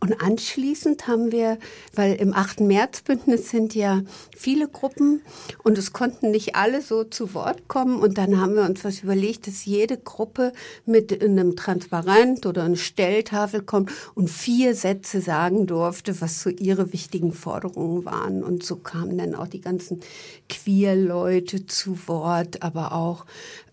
Und 0.01 0.21
anschließend 0.21 1.09
haben 1.09 1.33
wir, 1.33 1.59
weil 1.95 2.15
im 2.17 2.35
8. 2.35 2.61
März-Bündnis 2.61 3.51
sind 3.51 3.75
ja 3.75 4.03
viele 4.37 4.69
Gruppen 4.69 5.23
und 5.63 5.79
es 5.79 5.93
konnten 5.93 6.31
nicht 6.31 6.55
alle 6.55 6.83
so 6.83 7.05
zu 7.05 7.35
Wort 7.35 7.69
kommen. 7.69 8.01
Und 8.01 8.19
dann 8.19 8.41
haben 8.41 8.55
wir 8.55 8.65
uns 8.65 8.85
was 8.85 9.01
überlegt, 9.01 9.47
dass 9.47 9.65
jede 9.65 9.97
Gruppe 9.97 10.53
mit 10.85 11.23
einem 11.23 11.57
Transparent 11.57 12.47
oder 12.47 12.65
einer 12.65 12.77
Stelltafel 12.77 13.63
kommt 13.63 13.91
und 14.15 14.29
vier 14.29 14.75
Sätze 14.75 15.21
sagen 15.21 15.67
durfte, 15.67 16.21
was 16.21 16.43
so 16.43 16.51
ihre 16.51 16.93
wichtigen 16.93 17.33
Forderungen 17.33 18.05
waren. 18.05 18.43
Und 18.43 18.65
so 18.65 18.77
kamen 18.77 19.19
dann 19.19 19.35
auch 19.35 19.49
die 19.49 19.61
ganzen 19.61 20.01
Queer-Leute 20.49 21.67
zu 21.67 21.99
Wort, 22.07 22.63
aber 22.63 22.93
auch 22.93 23.27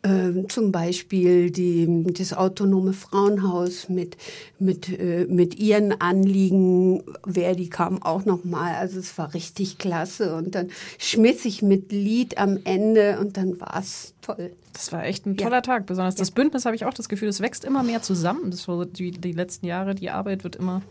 äh, 0.03 0.48
zum 0.48 0.72
Beispiel 0.72 1.50
die, 1.50 2.03
das 2.13 2.33
autonome 2.33 2.93
Frauenhaus 2.93 3.89
mit, 3.89 4.17
mit, 4.60 4.89
äh, 4.89 5.25
mit 5.29 5.57
ihren 5.60 6.00
Anliegen, 6.00 7.03
Verdi 7.25 7.69
kam 7.69 8.03
auch 8.03 8.25
noch 8.25 8.43
mal, 8.43 8.75
also 8.75 9.00
es 9.00 9.17
war 9.17 9.33
richtig 9.33 9.77
klasse 9.77 10.36
und 10.36 10.55
dann 10.55 10.69
schmiss 10.98 11.45
ich 11.45 11.62
mit 11.62 11.91
Lied 11.91 12.38
am 12.38 12.60
Ende 12.63 13.17
und 13.19 13.38
dann 13.38 13.60
war 13.60 13.79
es 13.79 14.13
toll. 14.22 14.51
Das 14.73 14.91
war 14.91 15.05
echt 15.05 15.25
ein 15.25 15.37
toller 15.37 15.57
ja. 15.57 15.61
Tag. 15.61 15.85
Besonders 15.85 16.15
ja. 16.15 16.19
das 16.19 16.31
Bündnis 16.31 16.65
habe 16.65 16.75
ich 16.75 16.85
auch 16.85 16.93
das 16.93 17.07
Gefühl, 17.07 17.29
es 17.29 17.39
wächst 17.39 17.63
immer 17.63 17.83
mehr 17.83 18.01
zusammen. 18.01 18.49
Das 18.51 18.67
war 18.67 18.85
die, 18.85 19.11
die 19.11 19.31
letzten 19.31 19.67
Jahre, 19.67 19.95
die 19.95 20.09
Arbeit 20.09 20.43
wird 20.43 20.55
immer. 20.55 20.81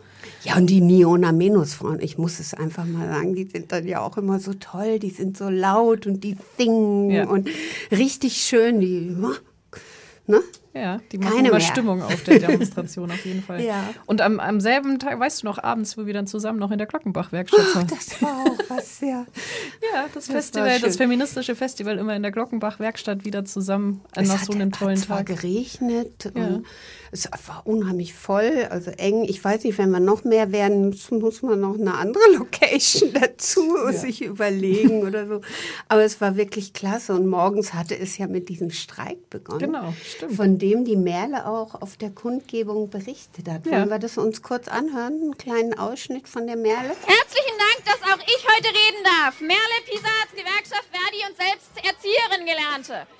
Ja, 0.44 0.56
und 0.56 0.68
die 0.68 0.80
Niona 0.80 1.32
Menos 1.32 1.74
Frauen, 1.74 2.00
ich 2.00 2.16
muss 2.16 2.38
es 2.38 2.54
einfach 2.54 2.84
mal 2.84 3.08
sagen, 3.08 3.34
die 3.34 3.44
sind 3.44 3.72
dann 3.72 3.86
ja 3.86 4.00
auch 4.00 4.16
immer 4.16 4.38
so 4.38 4.54
toll, 4.54 5.00
die 5.00 5.10
sind 5.10 5.36
so 5.36 5.48
laut 5.48 6.06
und 6.06 6.22
die 6.22 6.36
singen 6.56 7.10
ja. 7.10 7.26
und 7.26 7.48
richtig 7.90 8.36
schön, 8.36 8.80
die. 8.80 9.16
Ne? 10.26 10.40
Ja, 10.74 11.00
die 11.12 11.18
machen 11.18 11.36
Keine 11.36 11.48
immer 11.48 11.58
mehr. 11.58 11.66
Stimmung 11.66 12.02
auf 12.02 12.22
der 12.24 12.38
Demonstration 12.38 13.10
auf 13.10 13.24
jeden 13.24 13.42
Fall. 13.42 13.60
Ja. 13.72 13.94
Und 14.06 14.20
am, 14.20 14.40
am 14.40 14.60
selben 14.60 14.98
Tag, 14.98 15.20
weißt 15.20 15.42
du 15.42 15.46
noch, 15.46 15.62
abends, 15.62 15.96
wo 15.96 16.06
wir 16.06 16.14
dann 16.14 16.26
zusammen 16.26 16.58
noch 16.58 16.70
in 16.70 16.78
der 16.78 16.86
Glockenbach-Werkstatt 16.86 17.74
waren. 17.76 17.86
Das 17.86 18.20
war 18.20 18.44
auch 18.44 18.58
was, 18.68 19.00
ja. 19.00 19.08
ja, 19.92 20.06
das, 20.12 20.26
das 20.26 20.26
Festival, 20.26 20.80
das 20.80 20.96
feministische 20.96 21.54
Festival 21.54 21.98
immer 21.98 22.16
in 22.16 22.22
der 22.22 22.32
Glockenbach-Werkstatt 22.32 23.24
wieder 23.24 23.44
zusammen 23.44 24.00
es 24.16 24.28
nach 24.28 24.42
so 24.42 24.52
einem 24.52 24.72
tollen 24.72 25.00
Tag. 25.00 25.30
Es 25.30 25.40
geregnet 25.40 26.32
ja. 26.34 26.46
und 26.46 26.66
es 27.12 27.28
war 27.46 27.66
unheimlich 27.66 28.14
voll, 28.14 28.66
also 28.70 28.90
eng. 28.92 29.24
Ich 29.24 29.44
weiß 29.44 29.64
nicht, 29.64 29.76
wenn 29.76 29.90
wir 29.90 30.00
noch 30.00 30.24
mehr 30.24 30.50
werden, 30.50 30.88
muss, 30.88 31.10
muss 31.10 31.42
man 31.42 31.60
noch 31.60 31.78
eine 31.78 31.94
andere 31.94 32.22
Location 32.38 33.12
dazu 33.12 33.76
ja. 33.84 33.92
sich 33.92 34.24
überlegen 34.24 35.02
oder 35.02 35.26
so. 35.26 35.42
Aber 35.88 36.02
es 36.02 36.22
war 36.22 36.36
wirklich 36.36 36.72
klasse 36.72 37.12
und 37.12 37.26
morgens 37.26 37.74
hatte 37.74 37.98
es 37.98 38.16
ja 38.16 38.26
mit 38.28 38.48
diesem 38.48 38.70
Streik 38.70 39.28
begonnen. 39.28 39.58
Genau, 39.60 39.92
stimmt. 40.02 40.38
Dem 40.62 40.84
die 40.84 40.94
Merle 40.94 41.44
auch 41.44 41.74
auf 41.82 41.96
der 41.96 42.10
Kundgebung 42.14 42.88
berichtet 42.88 43.50
hat. 43.50 43.66
Ja. 43.66 43.72
Wollen 43.72 43.90
wir 43.90 43.98
das 43.98 44.16
uns 44.16 44.42
kurz 44.42 44.68
anhören? 44.68 45.18
Einen 45.18 45.36
kleinen 45.36 45.76
Ausschnitt 45.76 46.28
von 46.28 46.46
der 46.46 46.54
Merle? 46.54 46.94
Herzlichen 47.02 47.58
Dank, 47.58 47.82
dass 47.82 47.98
auch 48.06 48.22
ich 48.22 48.42
heute 48.46 48.70
reden 48.70 49.02
darf. 49.02 49.40
Merle 49.40 49.78
Pisarz, 49.90 50.30
Gewerkschaft 50.30 50.86
Verdi 50.94 51.18
und 51.26 51.34
selbst 51.34 51.74
Erzieherin 51.82 52.46
gelernte. 52.46 53.10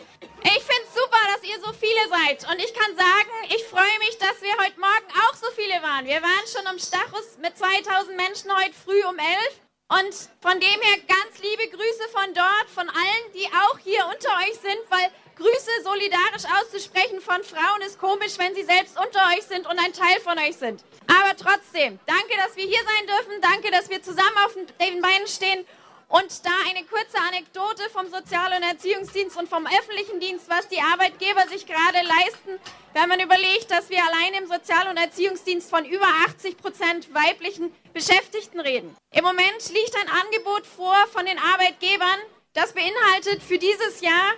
Ich 0.46 0.62
finde 0.62 0.86
es 0.86 0.94
super, 0.94 1.18
dass 1.34 1.42
ihr 1.42 1.58
so 1.58 1.74
viele 1.74 2.06
seid. 2.14 2.46
Und 2.46 2.62
ich 2.62 2.72
kann 2.78 2.94
sagen, 2.94 3.34
ich 3.50 3.64
freue 3.66 3.98
mich, 4.06 4.14
dass 4.22 4.38
wir 4.38 4.54
heute 4.62 4.78
Morgen 4.78 5.10
auch 5.26 5.34
so 5.34 5.50
viele 5.58 5.82
waren. 5.82 6.06
Wir 6.06 6.22
waren 6.22 6.46
schon 6.46 6.66
am 6.70 6.78
Stachus 6.78 7.42
mit 7.42 7.58
2000 7.58 8.14
Menschen 8.22 8.54
heute 8.54 8.74
früh 8.86 9.02
um 9.02 9.18
11. 9.18 9.58
Und 9.98 10.14
von 10.38 10.62
dem 10.62 10.78
her 10.78 10.98
ganz 11.10 11.42
liebe 11.42 11.68
Grüße 11.74 12.06
von 12.14 12.30
dort, 12.38 12.70
von 12.70 12.86
allen, 12.86 13.24
die 13.34 13.50
auch 13.50 13.78
hier 13.82 14.06
unter 14.06 14.30
euch 14.46 14.54
sind, 14.62 14.78
weil 14.88 15.10
Grüße 15.42 15.82
solidarisch 15.82 16.46
auszusprechen 16.60 17.20
von 17.20 17.42
Frauen 17.42 17.82
ist 17.84 17.98
komisch, 17.98 18.38
wenn 18.38 18.54
sie 18.54 18.62
selbst 18.62 18.96
unter 18.96 19.18
euch 19.34 19.42
sind 19.42 19.66
und 19.66 19.76
ein 19.76 19.92
Teil 19.92 20.20
von 20.22 20.38
euch 20.38 20.54
sind. 20.54 20.84
Aber 21.08 21.36
trotzdem, 21.36 21.98
danke, 22.06 22.36
dass 22.36 22.54
wir 22.54 22.62
hier 22.62 22.78
sein 22.78 23.06
dürfen. 23.08 23.40
Danke, 23.40 23.72
dass 23.72 23.90
wir 23.90 24.00
zusammen 24.00 24.38
auf 24.46 24.54
den 24.54 25.02
Beinen 25.02 25.26
stehen. 25.26 25.66
Und 26.06 26.46
da 26.46 26.52
eine 26.70 26.86
kurze 26.86 27.18
Anekdote 27.26 27.90
vom 27.90 28.06
Sozial- 28.08 28.52
und 28.52 28.62
Erziehungsdienst 28.62 29.36
und 29.36 29.48
vom 29.48 29.66
öffentlichen 29.66 30.20
Dienst, 30.20 30.48
was 30.48 30.68
die 30.68 30.80
Arbeitgeber 30.80 31.48
sich 31.48 31.66
gerade 31.66 32.06
leisten, 32.06 32.60
wenn 32.92 33.08
man 33.08 33.18
überlegt, 33.18 33.68
dass 33.68 33.90
wir 33.90 33.98
allein 33.98 34.34
im 34.34 34.46
Sozial- 34.46 34.90
und 34.90 34.96
Erziehungsdienst 34.96 35.70
von 35.70 35.84
über 35.84 36.06
80 36.28 36.56
Prozent 36.56 37.12
weiblichen 37.12 37.74
Beschäftigten 37.92 38.60
reden. 38.60 38.94
Im 39.10 39.24
Moment 39.24 39.70
liegt 39.70 39.96
ein 39.96 40.08
Angebot 40.22 40.66
vor 40.66 40.94
von 41.10 41.26
den 41.26 41.38
Arbeitgebern, 41.38 42.20
das 42.52 42.74
beinhaltet 42.74 43.42
für 43.42 43.58
dieses 43.58 44.02
Jahr 44.02 44.34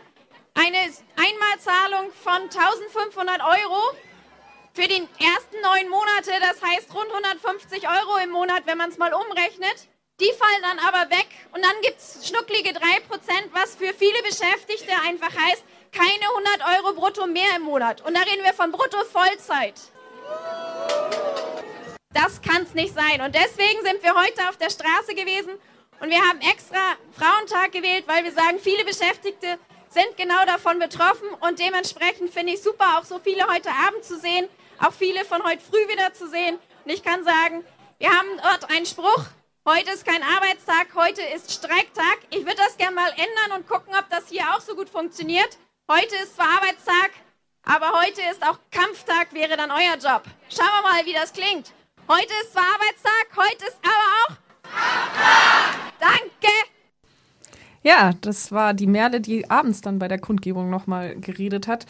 eine 0.54 0.78
Einmalzahlung 1.16 2.12
von 2.12 2.42
1500 2.42 3.40
Euro 3.42 3.96
für 4.72 4.88
die 4.88 5.06
ersten 5.18 5.60
neun 5.62 5.88
Monate, 5.88 6.32
das 6.40 6.62
heißt 6.62 6.94
rund 6.94 7.10
150 7.12 7.86
Euro 7.88 8.16
im 8.22 8.30
Monat, 8.30 8.62
wenn 8.66 8.78
man 8.78 8.90
es 8.90 8.98
mal 8.98 9.12
umrechnet. 9.12 9.88
Die 10.20 10.32
fallen 10.32 10.62
dann 10.62 10.78
aber 10.78 11.10
weg 11.10 11.26
und 11.52 11.64
dann 11.64 11.74
gibt 11.82 11.98
es 11.98 12.28
schnucklige 12.28 12.70
3%, 12.70 12.80
was 13.52 13.74
für 13.74 13.92
viele 13.94 14.22
Beschäftigte 14.22 14.92
einfach 15.04 15.30
heißt, 15.30 15.64
keine 15.92 16.28
100 16.28 16.78
Euro 16.78 16.94
brutto 16.94 17.26
mehr 17.26 17.56
im 17.56 17.62
Monat. 17.62 18.00
Und 18.02 18.16
da 18.16 18.22
reden 18.22 18.44
wir 18.44 18.54
von 18.54 18.70
brutto 18.70 18.98
Vollzeit. 19.04 19.74
Das 22.12 22.40
kann 22.42 22.62
es 22.62 22.74
nicht 22.74 22.94
sein. 22.94 23.20
Und 23.20 23.34
deswegen 23.34 23.82
sind 23.82 24.02
wir 24.02 24.14
heute 24.14 24.48
auf 24.48 24.56
der 24.56 24.70
Straße 24.70 25.14
gewesen 25.14 25.50
und 26.00 26.10
wir 26.10 26.20
haben 26.20 26.40
extra 26.40 26.96
Frauentag 27.12 27.72
gewählt, 27.72 28.04
weil 28.06 28.24
wir 28.24 28.32
sagen, 28.32 28.58
viele 28.60 28.84
Beschäftigte 28.84 29.58
sind 29.94 30.16
genau 30.16 30.44
davon 30.44 30.78
betroffen 30.78 31.28
und 31.40 31.58
dementsprechend 31.58 32.30
finde 32.30 32.52
ich 32.52 32.62
super, 32.62 32.98
auch 32.98 33.04
so 33.04 33.18
viele 33.18 33.46
heute 33.46 33.70
Abend 33.70 34.04
zu 34.04 34.18
sehen, 34.18 34.48
auch 34.80 34.92
viele 34.92 35.24
von 35.24 35.42
heute 35.44 35.62
früh 35.62 35.88
wieder 35.88 36.12
zu 36.12 36.28
sehen. 36.28 36.58
Und 36.84 36.92
ich 36.92 37.02
kann 37.02 37.24
sagen, 37.24 37.64
wir 37.98 38.10
haben 38.10 38.28
dort 38.42 38.70
einen 38.70 38.86
Spruch, 38.86 39.24
heute 39.64 39.92
ist 39.92 40.04
kein 40.04 40.22
Arbeitstag, 40.22 40.88
heute 40.94 41.22
ist 41.22 41.52
Streiktag. 41.52 42.18
Ich 42.30 42.44
würde 42.44 42.56
das 42.56 42.76
gerne 42.76 42.94
mal 42.94 43.10
ändern 43.10 43.58
und 43.58 43.68
gucken, 43.68 43.94
ob 43.96 44.10
das 44.10 44.28
hier 44.28 44.42
auch 44.52 44.60
so 44.60 44.74
gut 44.74 44.90
funktioniert. 44.90 45.56
Heute 45.90 46.16
ist 46.16 46.34
zwar 46.34 46.56
Arbeitstag, 46.56 47.10
aber 47.62 47.92
heute 48.02 48.20
ist 48.32 48.42
auch 48.42 48.58
Kampftag, 48.70 49.32
wäre 49.32 49.56
dann 49.56 49.70
euer 49.70 49.94
Job. 49.94 50.24
Schauen 50.50 50.82
wir 50.82 50.90
mal, 50.90 51.06
wie 51.06 51.14
das 51.14 51.32
klingt. 51.32 51.72
Heute 52.08 52.34
ist 52.42 52.52
zwar 52.52 52.64
Arbeitstag, 52.64 53.26
heute 53.36 53.64
ist 53.66 53.78
aber 53.82 54.08
auch 54.20 54.36
Kampftag. 54.64 55.84
Danke. 56.00 56.73
Ja, 57.84 58.12
das 58.22 58.50
war 58.50 58.72
die 58.72 58.86
Merle, 58.86 59.20
die 59.20 59.50
abends 59.50 59.82
dann 59.82 59.98
bei 59.98 60.08
der 60.08 60.18
Kundgebung 60.18 60.70
nochmal 60.70 61.16
geredet 61.16 61.68
hat. 61.68 61.86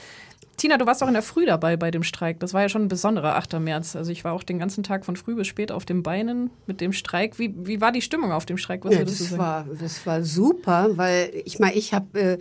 Tina, 0.56 0.76
du 0.76 0.86
warst 0.86 1.02
auch 1.02 1.08
in 1.08 1.14
der 1.14 1.22
Früh 1.22 1.46
dabei 1.46 1.76
bei 1.76 1.90
dem 1.90 2.02
Streik. 2.02 2.40
Das 2.40 2.52
war 2.52 2.62
ja 2.62 2.68
schon 2.68 2.82
ein 2.82 2.88
besonderer 2.88 3.36
8. 3.36 3.58
März. 3.60 3.96
Also 3.96 4.10
ich 4.12 4.24
war 4.24 4.32
auch 4.32 4.42
den 4.42 4.58
ganzen 4.58 4.84
Tag 4.84 5.04
von 5.04 5.16
früh 5.16 5.34
bis 5.34 5.46
spät 5.46 5.72
auf 5.72 5.84
den 5.84 6.02
Beinen 6.02 6.50
mit 6.66 6.80
dem 6.80 6.92
Streik. 6.92 7.38
Wie, 7.38 7.54
wie 7.56 7.80
war 7.80 7.92
die 7.92 8.02
Stimmung 8.02 8.32
auf 8.32 8.44
dem 8.44 8.56
Streik? 8.56 8.84
Was 8.84 8.94
ja, 8.94 9.04
das, 9.04 9.38
war, 9.38 9.66
das 9.80 10.04
war 10.06 10.22
super, 10.22 10.90
weil 10.96 11.30
ich 11.44 11.58
meine, 11.58 11.74
ich 11.74 11.94
habe... 11.94 12.20
Äh, 12.20 12.38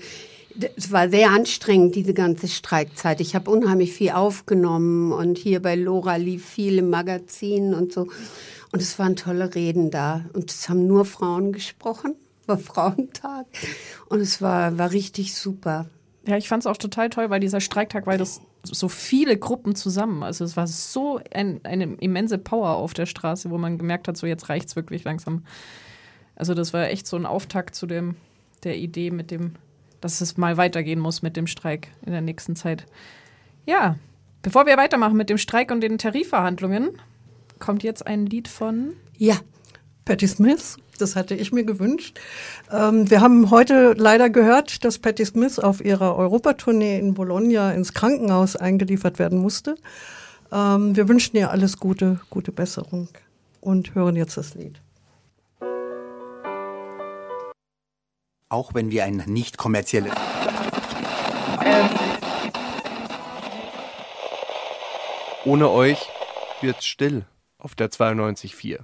es 0.75 0.91
war 0.91 1.10
sehr 1.10 1.31
anstrengend, 1.31 1.95
diese 1.95 2.13
ganze 2.13 2.48
Streikzeit. 2.48 3.22
Ich 3.22 3.33
habe 3.33 3.50
unheimlich 3.50 3.91
viel 3.91 4.12
aufgenommen 4.12 5.12
und 5.12 5.39
hier 5.39 5.60
bei 5.60 5.74
Lora 5.74 6.17
lief 6.17 6.48
viel 6.48 6.77
im 6.77 6.91
Magazin 6.91 7.74
und 7.74 7.91
so. 7.91 8.01
Und 8.72 8.79
es 8.79 9.00
waren 9.00 9.15
tolle 9.15 9.55
Reden 9.55 9.89
da. 9.89 10.25
Und 10.33 10.51
es 10.51 10.69
haben 10.69 10.86
nur 10.86 11.05
Frauen 11.05 11.53
gesprochen. 11.53 12.13
War 12.45 12.57
Frauentag. 12.57 13.47
Und 14.09 14.19
es 14.19 14.41
war, 14.41 14.77
war 14.77 14.91
richtig 14.91 15.35
super. 15.35 15.88
Ja, 16.25 16.38
ich 16.38 16.47
fand 16.47 16.63
es 16.63 16.67
auch 16.67 16.77
total 16.77 17.09
toll, 17.09 17.29
weil 17.29 17.39
dieser 17.39 17.59
Streiktag, 17.59 18.07
weil 18.07 18.17
das 18.17 18.41
so 18.63 18.88
viele 18.88 19.38
Gruppen 19.38 19.75
zusammen. 19.75 20.23
Also 20.23 20.45
es 20.45 20.55
war 20.55 20.67
so 20.67 21.19
ein, 21.33 21.59
eine 21.63 21.95
immense 21.95 22.38
Power 22.38 22.75
auf 22.77 22.93
der 22.93 23.05
Straße, 23.05 23.50
wo 23.50 23.57
man 23.57 23.77
gemerkt 23.77 24.07
hat, 24.07 24.15
so 24.15 24.25
jetzt 24.25 24.47
reicht 24.50 24.69
es 24.69 24.75
wirklich 24.75 25.03
langsam. 25.03 25.43
Also 26.35 26.53
das 26.53 26.73
war 26.73 26.89
echt 26.89 27.07
so 27.07 27.17
ein 27.17 27.25
Auftakt 27.25 27.75
zu 27.75 27.85
dem, 27.85 28.15
der 28.63 28.77
Idee 28.77 29.12
mit 29.12 29.31
dem, 29.31 29.55
dass 30.00 30.21
es 30.21 30.38
mal 30.38 30.55
weitergehen 30.57 31.00
muss 31.00 31.21
mit 31.21 31.35
dem 31.35 31.47
Streik 31.47 31.89
in 32.05 32.13
der 32.13 32.21
nächsten 32.21 32.55
Zeit. 32.55 32.85
Ja, 33.65 33.97
bevor 34.41 34.65
wir 34.65 34.77
weitermachen 34.77 35.17
mit 35.17 35.29
dem 35.29 35.38
Streik 35.38 35.71
und 35.71 35.81
den 35.81 35.97
Tarifverhandlungen, 35.97 36.97
kommt 37.59 37.83
jetzt 37.83 38.07
ein 38.07 38.25
Lied 38.25 38.47
von. 38.47 38.93
Ja, 39.17 39.35
Patti 40.05 40.27
Smith. 40.27 40.77
Das 40.97 41.15
hatte 41.15 41.35
ich 41.35 41.51
mir 41.51 41.63
gewünscht. 41.63 42.19
Ähm, 42.71 43.09
wir 43.09 43.21
haben 43.21 43.50
heute 43.51 43.93
leider 43.97 44.29
gehört, 44.29 44.83
dass 44.85 45.00
Patti 45.00 45.25
Smith 45.25 45.59
auf 45.59 45.83
ihrer 45.83 46.15
Europatournee 46.15 47.00
in 47.00 47.13
Bologna 47.13 47.71
ins 47.71 47.93
Krankenhaus 47.93 48.55
eingeliefert 48.55 49.19
werden 49.19 49.39
musste. 49.39 49.75
Ähm, 50.51 50.95
wir 50.95 51.07
wünschen 51.07 51.35
ihr 51.38 51.51
alles 51.51 51.77
Gute, 51.77 52.19
gute 52.29 52.51
Besserung 52.51 53.09
und 53.59 53.95
hören 53.95 54.15
jetzt 54.15 54.38
das 54.38 54.53
Lied. 54.55 54.79
Auch 58.50 58.75
wenn 58.75 58.91
wir 58.91 59.03
ein 59.03 59.23
nicht 59.25 59.57
kommerzielles. 59.57 60.13
Ohne 65.45 65.69
euch 65.71 66.08
wird's 66.62 66.86
still 66.86 67.25
auf 67.58 67.75
der 67.75 67.89
92.4. 67.89 68.79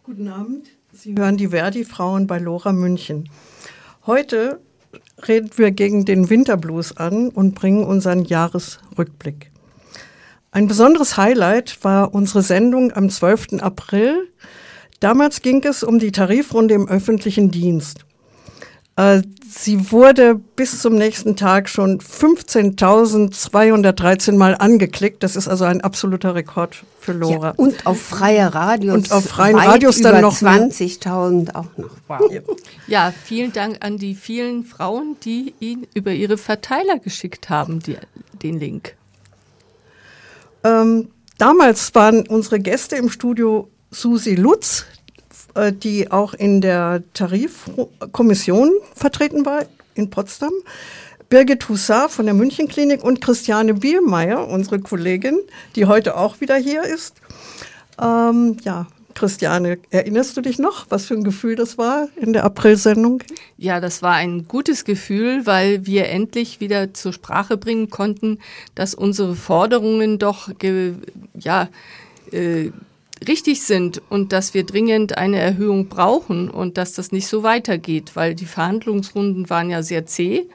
Guten 0.04 0.28
Abend. 0.28 0.68
Sie 0.92 1.16
hören 1.16 1.36
die 1.36 1.48
Verdi-Frauen 1.48 2.28
bei 2.28 2.38
Lora 2.38 2.72
München. 2.72 3.28
Heute 4.06 4.60
reden 5.26 5.50
wir 5.56 5.72
gegen 5.72 6.04
den 6.04 6.30
Winterblues 6.30 6.96
an 6.96 7.30
und 7.30 7.56
bringen 7.56 7.82
unseren 7.82 8.24
Jahresrückblick. 8.24 9.50
Ein 10.52 10.68
besonderes 10.68 11.16
Highlight 11.16 11.82
war 11.82 12.14
unsere 12.14 12.42
Sendung 12.42 12.92
am 12.92 13.10
12. 13.10 13.54
April. 13.62 14.28
Damals 15.00 15.42
ging 15.42 15.60
es 15.64 15.82
um 15.82 15.98
die 15.98 16.12
Tarifrunde 16.12 16.74
im 16.74 16.86
öffentlichen 16.86 17.50
Dienst. 17.50 18.04
Äh, 19.00 19.22
sie 19.48 19.90
wurde 19.92 20.34
bis 20.34 20.82
zum 20.82 20.94
nächsten 20.94 21.36
Tag 21.36 21.70
schon 21.70 22.00
15.213 22.00 24.36
Mal 24.36 24.56
angeklickt. 24.56 25.22
Das 25.22 25.36
ist 25.36 25.46
also 25.48 25.64
ein 25.64 25.80
absoluter 25.80 26.34
Rekord 26.34 26.84
für 27.00 27.12
Lora. 27.12 27.48
Ja, 27.48 27.54
und 27.56 27.86
auf 27.86 27.98
freie 28.00 28.54
Radios. 28.54 28.94
Und 28.94 29.12
auf 29.12 29.24
freien 29.24 29.56
Radios 29.56 30.02
dann 30.02 30.20
noch 30.20 30.36
20.000 30.36 31.54
auch 31.54 31.78
noch. 31.78 31.96
Wow. 32.08 32.30
Ja, 32.86 33.14
vielen 33.24 33.54
Dank 33.54 33.78
an 33.80 33.96
die 33.96 34.14
vielen 34.14 34.64
Frauen, 34.64 35.16
die 35.24 35.54
ihn 35.60 35.86
über 35.94 36.12
ihre 36.12 36.36
Verteiler 36.36 36.98
geschickt 36.98 37.48
haben, 37.48 37.80
die, 37.80 37.96
den 38.42 38.60
Link. 38.60 38.96
Ähm, 40.62 41.08
damals 41.38 41.94
waren 41.94 42.28
unsere 42.28 42.60
Gäste 42.60 42.96
im 42.96 43.08
Studio 43.08 43.70
Susi 43.90 44.34
Lutz, 44.34 44.84
die 45.82 46.10
auch 46.10 46.34
in 46.34 46.60
der 46.60 47.02
Tarifkommission 47.14 48.70
vertreten 48.94 49.44
war 49.44 49.64
in 49.94 50.10
Potsdam. 50.10 50.52
Birgit 51.28 51.68
Hussar 51.68 52.08
von 52.08 52.24
der 52.24 52.34
Münchenklinik 52.34 53.04
und 53.04 53.20
Christiane 53.20 53.74
Bielmeier, 53.74 54.48
unsere 54.48 54.80
Kollegin, 54.80 55.38
die 55.76 55.86
heute 55.86 56.16
auch 56.16 56.40
wieder 56.40 56.56
hier 56.56 56.82
ist. 56.82 57.14
Ähm, 58.02 58.56
ja, 58.64 58.88
Christiane, 59.14 59.78
erinnerst 59.90 60.36
du 60.36 60.40
dich 60.40 60.58
noch, 60.58 60.86
was 60.88 61.06
für 61.06 61.14
ein 61.14 61.24
Gefühl 61.24 61.54
das 61.54 61.78
war 61.78 62.08
in 62.16 62.32
der 62.32 62.44
Aprilsendung? 62.44 63.22
Ja, 63.56 63.80
das 63.80 64.02
war 64.02 64.14
ein 64.14 64.48
gutes 64.48 64.84
Gefühl, 64.84 65.46
weil 65.46 65.86
wir 65.86 66.08
endlich 66.08 66.60
wieder 66.60 66.94
zur 66.94 67.12
Sprache 67.12 67.56
bringen 67.56 67.90
konnten, 67.90 68.38
dass 68.74 68.94
unsere 68.94 69.36
Forderungen 69.36 70.18
doch 70.18 70.50
ja, 71.34 71.68
äh, 72.32 72.70
richtig 73.26 73.62
sind 73.62 74.00
und 74.08 74.32
dass 74.32 74.54
wir 74.54 74.64
dringend 74.64 75.18
eine 75.18 75.38
Erhöhung 75.38 75.88
brauchen 75.88 76.48
und 76.48 76.78
dass 76.78 76.92
das 76.92 77.12
nicht 77.12 77.26
so 77.26 77.42
weitergeht, 77.42 78.12
weil 78.14 78.34
die 78.34 78.46
Verhandlungsrunden 78.46 79.50
waren 79.50 79.70
ja 79.70 79.82
sehr 79.82 80.06
zäh 80.06 80.46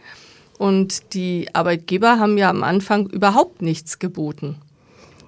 und 0.58 1.14
die 1.14 1.48
Arbeitgeber 1.54 2.20
haben 2.20 2.38
ja 2.38 2.50
am 2.50 2.64
Anfang 2.64 3.08
überhaupt 3.08 3.62
nichts 3.62 4.00
geboten. 4.00 4.56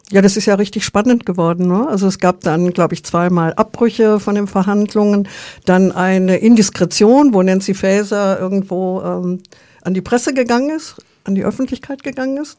Ja, 0.10 0.22
das 0.22 0.38
ist 0.38 0.46
ja 0.46 0.56
richtig 0.56 0.86
spannend 0.86 1.26
geworden. 1.26 1.68
Ne? 1.68 1.86
Also 1.86 2.08
es 2.08 2.20
gab 2.20 2.40
dann, 2.42 2.72
glaube 2.72 2.94
ich, 2.94 3.04
zweimal 3.04 3.54
Abbrüche 3.54 4.22
von 4.22 4.36
den 4.36 4.48
Verhandlungen, 4.48 5.28
dann 5.66 5.92
eine 5.92 6.38
Indiskretion, 6.38 7.34
wo 7.34 7.42
Nancy 7.42 7.74
Faeser 7.74 8.40
irgendwo 8.40 9.02
ähm, 9.02 9.44
an 9.82 9.94
die 9.94 10.02
Presse 10.02 10.34
gegangen 10.34 10.70
ist, 10.70 10.96
an 11.26 11.36
die 11.36 11.44
Öffentlichkeit 11.44 12.04
gegangen 12.04 12.38
ist. 12.38 12.58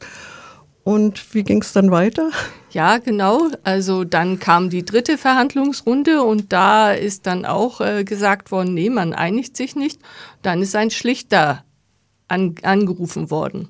Und 0.83 1.33
wie 1.33 1.43
ging 1.43 1.61
es 1.61 1.73
dann 1.73 1.91
weiter? 1.91 2.31
Ja, 2.71 2.97
genau. 2.97 3.49
Also 3.63 4.03
dann 4.03 4.39
kam 4.39 4.69
die 4.69 4.85
dritte 4.85 5.17
Verhandlungsrunde 5.17 6.23
und 6.23 6.53
da 6.53 6.91
ist 6.91 7.27
dann 7.27 7.45
auch 7.45 7.81
äh, 7.81 8.03
gesagt 8.03 8.51
worden, 8.51 8.73
nee, 8.73 8.89
man 8.89 9.13
einigt 9.13 9.57
sich 9.57 9.75
nicht. 9.75 9.99
Dann 10.41 10.61
ist 10.61 10.75
ein 10.75 10.91
Schlichter 10.91 11.63
an, 12.27 12.55
angerufen 12.63 13.29
worden. 13.29 13.67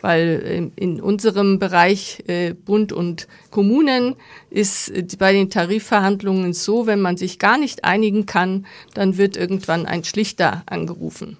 Weil 0.00 0.38
in, 0.38 0.72
in 0.76 1.00
unserem 1.00 1.58
Bereich 1.58 2.22
äh, 2.28 2.54
Bund 2.54 2.92
und 2.92 3.26
Kommunen 3.50 4.14
ist 4.48 4.90
äh, 4.90 5.04
bei 5.18 5.32
den 5.32 5.50
Tarifverhandlungen 5.50 6.52
so, 6.52 6.86
wenn 6.86 7.00
man 7.00 7.16
sich 7.16 7.40
gar 7.40 7.58
nicht 7.58 7.84
einigen 7.84 8.24
kann, 8.24 8.66
dann 8.94 9.18
wird 9.18 9.36
irgendwann 9.36 9.86
ein 9.86 10.04
Schlichter 10.04 10.62
angerufen. 10.66 11.36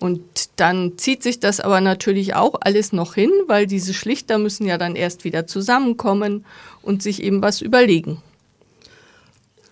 Und 0.00 0.22
dann 0.56 0.96
zieht 0.96 1.22
sich 1.22 1.40
das 1.40 1.60
aber 1.60 1.82
natürlich 1.82 2.34
auch 2.34 2.54
alles 2.60 2.92
noch 2.92 3.14
hin, 3.14 3.30
weil 3.46 3.66
diese 3.66 3.92
Schlichter 3.92 4.38
müssen 4.38 4.66
ja 4.66 4.78
dann 4.78 4.96
erst 4.96 5.24
wieder 5.24 5.46
zusammenkommen 5.46 6.46
und 6.80 7.02
sich 7.02 7.22
eben 7.22 7.42
was 7.42 7.60
überlegen. 7.60 8.22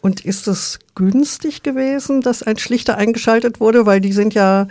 Und 0.03 0.25
ist 0.25 0.47
es 0.47 0.79
günstig 0.95 1.63
gewesen, 1.63 2.21
dass 2.21 2.43
ein 2.43 2.59
Schlichter 2.59 2.97
eingeschaltet 2.99 3.59
wurde? 3.59 3.87
Weil 3.87 4.01
die 4.01 4.13
sind 4.13 4.35
ja, 4.35 4.69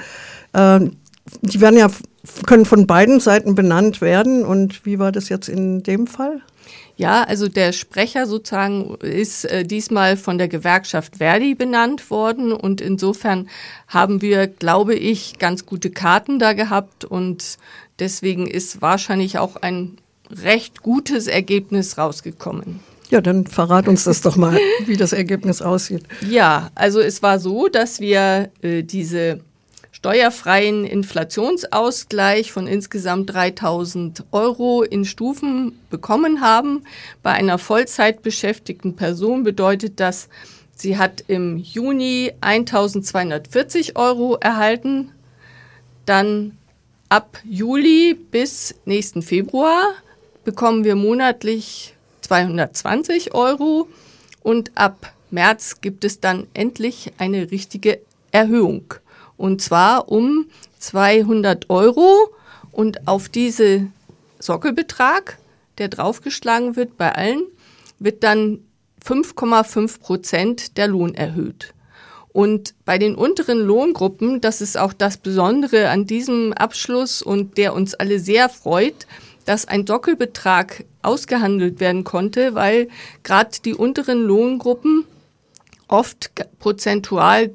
äh, 0.54 0.80
die 1.42 1.60
werden 1.60 1.78
ja 1.78 1.90
können 2.46 2.66
von 2.66 2.88
beiden 2.88 3.20
Seiten 3.20 3.56
benannt 3.56 4.00
werden. 4.00 4.46
Und 4.46 4.86
wie 4.86 5.00
war 5.00 5.12
das 5.12 5.28
jetzt 5.30 5.50
in 5.50 5.82
dem 5.82 6.06
Fall? 6.08 6.42
Ja, 6.98 7.24
also 7.24 7.48
der 7.48 7.74
Sprecher 7.74 8.26
sozusagen 8.26 8.96
ist 8.96 9.46
äh, 9.46 9.64
diesmal 9.64 10.18
von 10.18 10.40
der 10.40 10.48
Gewerkschaft 10.48 11.18
Verdi 11.18 11.54
benannt 11.54 12.10
worden 12.10 12.52
und 12.52 12.82
insofern 12.82 13.50
haben 13.88 14.24
wir, 14.24 14.48
glaube 14.48 14.96
ich, 14.96 15.38
ganz 15.38 15.68
gute 15.68 15.92
Karten 15.92 16.40
da 16.40 16.54
gehabt 16.54 17.06
und 17.06 17.58
deswegen 18.00 18.48
ist 18.48 18.82
wahrscheinlich 18.82 19.38
auch 19.38 19.58
ein 19.58 19.98
recht 20.32 20.82
gutes 20.82 21.28
Ergebnis 21.28 22.00
rausgekommen. 22.00 22.80
Ja, 23.10 23.22
dann 23.22 23.46
verrat 23.46 23.88
uns 23.88 24.04
das 24.04 24.22
doch 24.22 24.36
mal, 24.36 24.58
wie 24.86 24.98
das 24.98 25.14
Ergebnis 25.14 25.62
aussieht. 25.62 26.04
Ja, 26.28 26.72
also 26.74 27.00
es 27.00 27.22
war 27.22 27.40
so, 27.40 27.68
dass 27.68 28.00
wir 28.00 28.50
äh, 28.62 28.82
diese 28.82 29.40
steuerfreien 29.98 30.86
Inflationsausgleich 30.86 32.52
von 32.52 32.68
insgesamt 32.68 33.34
3000 33.34 34.26
Euro 34.32 34.84
in 34.84 35.06
Stufen 35.06 35.80
bekommen 35.90 36.42
haben. 36.42 36.84
Bei 37.24 37.32
einer 37.32 37.58
Vollzeitbeschäftigten 37.58 38.96
Person 38.96 39.44
bedeutet 39.44 40.00
das, 40.00 40.30
sie 40.76 41.00
hat 41.00 41.24
im 41.28 41.58
Juni 41.58 42.32
1240 42.42 43.98
Euro 43.98 44.38
erhalten, 44.40 45.14
dann 46.06 46.56
ab 47.10 47.40
Juli 47.44 48.14
bis 48.14 48.76
nächsten 48.86 49.24
Februar 49.24 49.82
bekommen 50.44 50.84
wir 50.84 50.96
monatlich 50.96 51.96
220 52.22 53.34
Euro 53.34 53.88
und 54.44 54.72
ab 54.76 55.12
März 55.32 55.82
gibt 55.82 56.04
es 56.04 56.20
dann 56.20 56.46
endlich 56.54 57.14
eine 57.18 57.50
richtige 57.50 58.00
Erhöhung 58.32 58.94
und 59.38 59.62
zwar 59.62 60.10
um 60.10 60.48
200 60.80 61.70
Euro 61.70 62.30
und 62.72 63.08
auf 63.08 63.30
diese 63.30 63.88
Sockelbetrag, 64.40 65.38
der 65.78 65.88
draufgeschlagen 65.88 66.76
wird 66.76 66.98
bei 66.98 67.14
allen, 67.14 67.44
wird 68.00 68.24
dann 68.24 68.60
5,5 69.06 70.00
Prozent 70.00 70.78
der 70.78 70.88
Lohn 70.88 71.16
erhöht. 71.16 71.74
Und 72.30 72.76
bei 72.86 72.98
den 73.00 73.16
unteren 73.16 73.60
Lohngruppen, 73.60 74.42
das 74.42 74.62
ist 74.62 74.78
auch 74.78 74.94
das 74.94 75.18
Besondere 75.18 75.90
an 75.90 76.06
diesem 76.06 76.54
Abschluss 76.54 77.22
und 77.22 77.58
der 77.58 77.74
uns 77.74 77.96
alle 77.96 78.20
sehr 78.20 78.50
freut, 78.50 79.08
dass 79.46 79.68
ein 79.68 79.86
Dockelbetrag 79.86 80.86
ausgehandelt 81.02 81.80
werden 81.80 82.04
konnte, 82.04 82.54
weil 82.54 82.90
gerade 83.24 83.58
die 83.64 83.74
unteren 83.74 84.22
Lohngruppen 84.22 85.06
oft 85.88 86.32
prozentual 86.60 87.52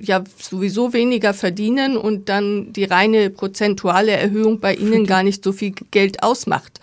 ja 0.00 0.24
sowieso 0.38 0.92
weniger 0.92 1.34
verdienen 1.34 1.96
und 1.96 2.28
dann 2.28 2.72
die 2.72 2.84
reine 2.84 3.30
prozentuale 3.30 4.12
Erhöhung 4.12 4.60
bei 4.60 4.74
ihnen 4.74 5.06
gar 5.06 5.22
nicht 5.22 5.44
so 5.44 5.52
viel 5.52 5.72
Geld 5.90 6.22
ausmacht. 6.22 6.80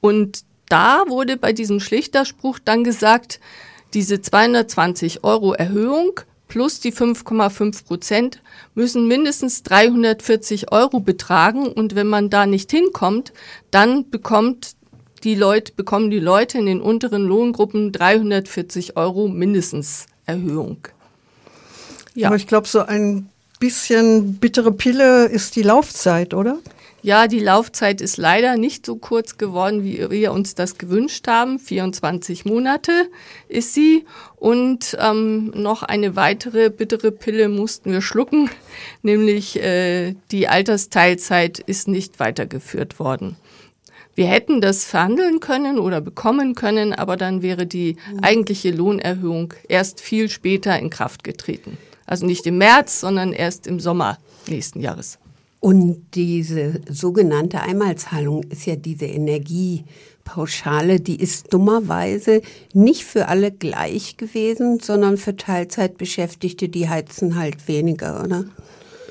Und 0.00 0.44
da 0.68 1.04
wurde 1.08 1.36
bei 1.36 1.52
diesem 1.52 1.80
Schlichterspruch 1.80 2.58
dann 2.58 2.84
gesagt, 2.84 3.40
diese 3.92 4.20
220 4.20 5.24
Euro 5.24 5.52
Erhöhung 5.52 6.20
plus 6.48 6.80
die 6.80 6.92
5,5 6.92 7.84
Prozent 7.84 8.42
müssen 8.74 9.08
mindestens 9.08 9.62
340 9.62 10.72
Euro 10.72 11.00
betragen. 11.00 11.66
Und 11.66 11.94
wenn 11.94 12.08
man 12.08 12.30
da 12.30 12.46
nicht 12.46 12.70
hinkommt, 12.70 13.32
dann 13.70 14.10
bekommt 14.10 14.76
die 15.22 15.34
Leute, 15.34 15.72
bekommen 15.72 16.10
die 16.10 16.20
Leute 16.20 16.58
in 16.58 16.66
den 16.66 16.80
unteren 16.80 17.24
Lohngruppen 17.24 17.92
340 17.92 18.96
Euro 18.96 19.28
mindestens 19.28 20.06
Erhöhung. 20.26 20.88
Ja. 22.14 22.28
Aber 22.28 22.36
ich 22.36 22.46
glaube, 22.46 22.68
so 22.68 22.80
ein 22.80 23.28
bisschen 23.58 24.34
bittere 24.34 24.72
Pille 24.72 25.26
ist 25.26 25.56
die 25.56 25.62
Laufzeit, 25.62 26.34
oder? 26.34 26.58
Ja, 27.04 27.28
die 27.28 27.40
Laufzeit 27.40 28.00
ist 28.00 28.16
leider 28.16 28.56
nicht 28.56 28.86
so 28.86 28.96
kurz 28.96 29.36
geworden, 29.36 29.84
wie 29.84 30.10
wir 30.10 30.32
uns 30.32 30.54
das 30.54 30.78
gewünscht 30.78 31.28
haben. 31.28 31.58
24 31.58 32.46
Monate 32.46 32.92
ist 33.46 33.74
sie. 33.74 34.06
Und 34.36 34.96
ähm, 34.98 35.50
noch 35.50 35.82
eine 35.82 36.16
weitere 36.16 36.70
bittere 36.70 37.12
Pille 37.12 37.50
mussten 37.50 37.92
wir 37.92 38.00
schlucken, 38.00 38.48
nämlich 39.02 39.62
äh, 39.62 40.14
die 40.30 40.48
Altersteilzeit 40.48 41.58
ist 41.58 41.88
nicht 41.88 42.20
weitergeführt 42.20 42.98
worden. 42.98 43.36
Wir 44.14 44.28
hätten 44.28 44.62
das 44.62 44.86
verhandeln 44.86 45.40
können 45.40 45.78
oder 45.78 46.00
bekommen 46.00 46.54
können, 46.54 46.94
aber 46.94 47.18
dann 47.18 47.42
wäre 47.42 47.66
die 47.66 47.96
eigentliche 48.22 48.70
Lohnerhöhung 48.70 49.52
erst 49.68 50.00
viel 50.00 50.30
später 50.30 50.78
in 50.78 50.88
Kraft 50.88 51.22
getreten. 51.22 51.76
Also 52.06 52.26
nicht 52.26 52.46
im 52.46 52.58
März, 52.58 53.00
sondern 53.00 53.32
erst 53.32 53.66
im 53.66 53.80
Sommer 53.80 54.18
nächsten 54.48 54.80
Jahres. 54.80 55.18
Und 55.60 56.04
diese 56.14 56.80
sogenannte 56.90 57.62
Einmalzahlung 57.62 58.42
ist 58.50 58.66
ja 58.66 58.76
diese 58.76 59.06
Energiepauschale, 59.06 61.00
die 61.00 61.18
ist 61.18 61.54
dummerweise 61.54 62.42
nicht 62.74 63.04
für 63.04 63.28
alle 63.28 63.50
gleich 63.50 64.18
gewesen, 64.18 64.78
sondern 64.80 65.16
für 65.16 65.36
Teilzeitbeschäftigte, 65.36 66.68
die 66.68 66.90
heizen 66.90 67.36
halt 67.36 67.66
weniger, 67.66 68.22
oder? 68.22 68.44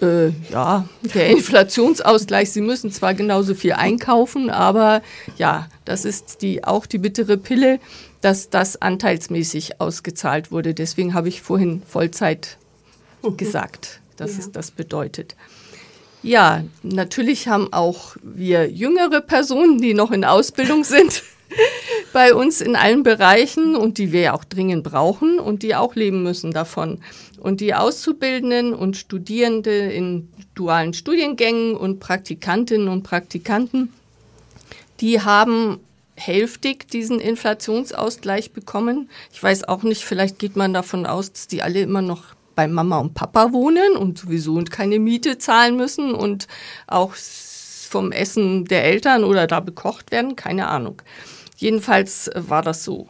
Äh, 0.03 0.31
ja, 0.51 0.87
der 1.15 1.29
Inflationsausgleich, 1.31 2.51
sie 2.51 2.61
müssen 2.61 2.91
zwar 2.91 3.15
genauso 3.15 3.55
viel 3.55 3.73
einkaufen, 3.73 4.51
aber 4.51 5.01
ja, 5.37 5.67
das 5.85 6.05
ist 6.05 6.43
die, 6.43 6.63
auch 6.63 6.85
die 6.85 6.99
bittere 6.99 7.37
Pille, 7.37 7.79
dass 8.21 8.51
das 8.51 8.79
anteilsmäßig 8.79 9.81
ausgezahlt 9.81 10.51
wurde. 10.51 10.75
Deswegen 10.75 11.15
habe 11.15 11.29
ich 11.29 11.41
vorhin 11.41 11.81
Vollzeit 11.87 12.57
gesagt, 13.37 14.01
dass 14.17 14.33
ja. 14.33 14.39
es 14.39 14.51
das 14.51 14.71
bedeutet. 14.71 15.35
Ja, 16.21 16.63
natürlich 16.83 17.49
haben 17.49 17.73
auch 17.73 18.15
wir 18.21 18.69
jüngere 18.69 19.19
Personen, 19.19 19.79
die 19.79 19.93
noch 19.93 20.11
in 20.11 20.23
Ausbildung 20.23 20.83
sind, 20.85 21.23
bei 22.13 22.33
uns 22.33 22.61
in 22.61 22.75
allen 22.75 23.03
Bereichen 23.03 23.75
und 23.75 23.97
die 23.97 24.11
wir 24.11 24.21
ja 24.21 24.33
auch 24.33 24.45
dringend 24.45 24.83
brauchen 24.83 25.37
und 25.39 25.63
die 25.63 25.75
auch 25.75 25.95
leben 25.95 26.23
müssen 26.23 26.51
davon. 26.51 26.99
Und 27.39 27.59
die 27.59 27.73
Auszubildenden 27.73 28.73
und 28.73 28.95
Studierende 28.95 29.91
in 29.91 30.29
dualen 30.55 30.93
Studiengängen 30.93 31.75
und 31.75 31.99
Praktikantinnen 31.99 32.87
und 32.87 33.03
Praktikanten, 33.03 33.91
die 35.01 35.19
haben 35.21 35.79
hälftig 36.15 36.87
diesen 36.87 37.19
Inflationsausgleich 37.19 38.53
bekommen. 38.53 39.09
Ich 39.33 39.43
weiß 39.43 39.65
auch 39.65 39.83
nicht, 39.83 40.05
vielleicht 40.05 40.39
geht 40.39 40.55
man 40.55 40.73
davon 40.73 41.05
aus, 41.05 41.33
dass 41.33 41.47
die 41.47 41.61
alle 41.61 41.81
immer 41.81 42.01
noch 42.01 42.23
bei 42.55 42.67
Mama 42.67 42.99
und 42.99 43.13
Papa 43.13 43.51
wohnen 43.51 43.95
und 43.95 44.17
sowieso 44.17 44.61
keine 44.69 44.99
Miete 44.99 45.37
zahlen 45.37 45.75
müssen 45.75 46.13
und 46.13 46.47
auch 46.87 47.13
vom 47.15 48.11
Essen 48.11 48.65
der 48.65 48.83
Eltern 48.85 49.23
oder 49.23 49.47
da 49.47 49.59
bekocht 49.59 50.11
werden, 50.11 50.35
keine 50.35 50.67
Ahnung. 50.67 51.01
Jedenfalls 51.57 52.29
war 52.35 52.61
das 52.61 52.83
so. 52.83 53.07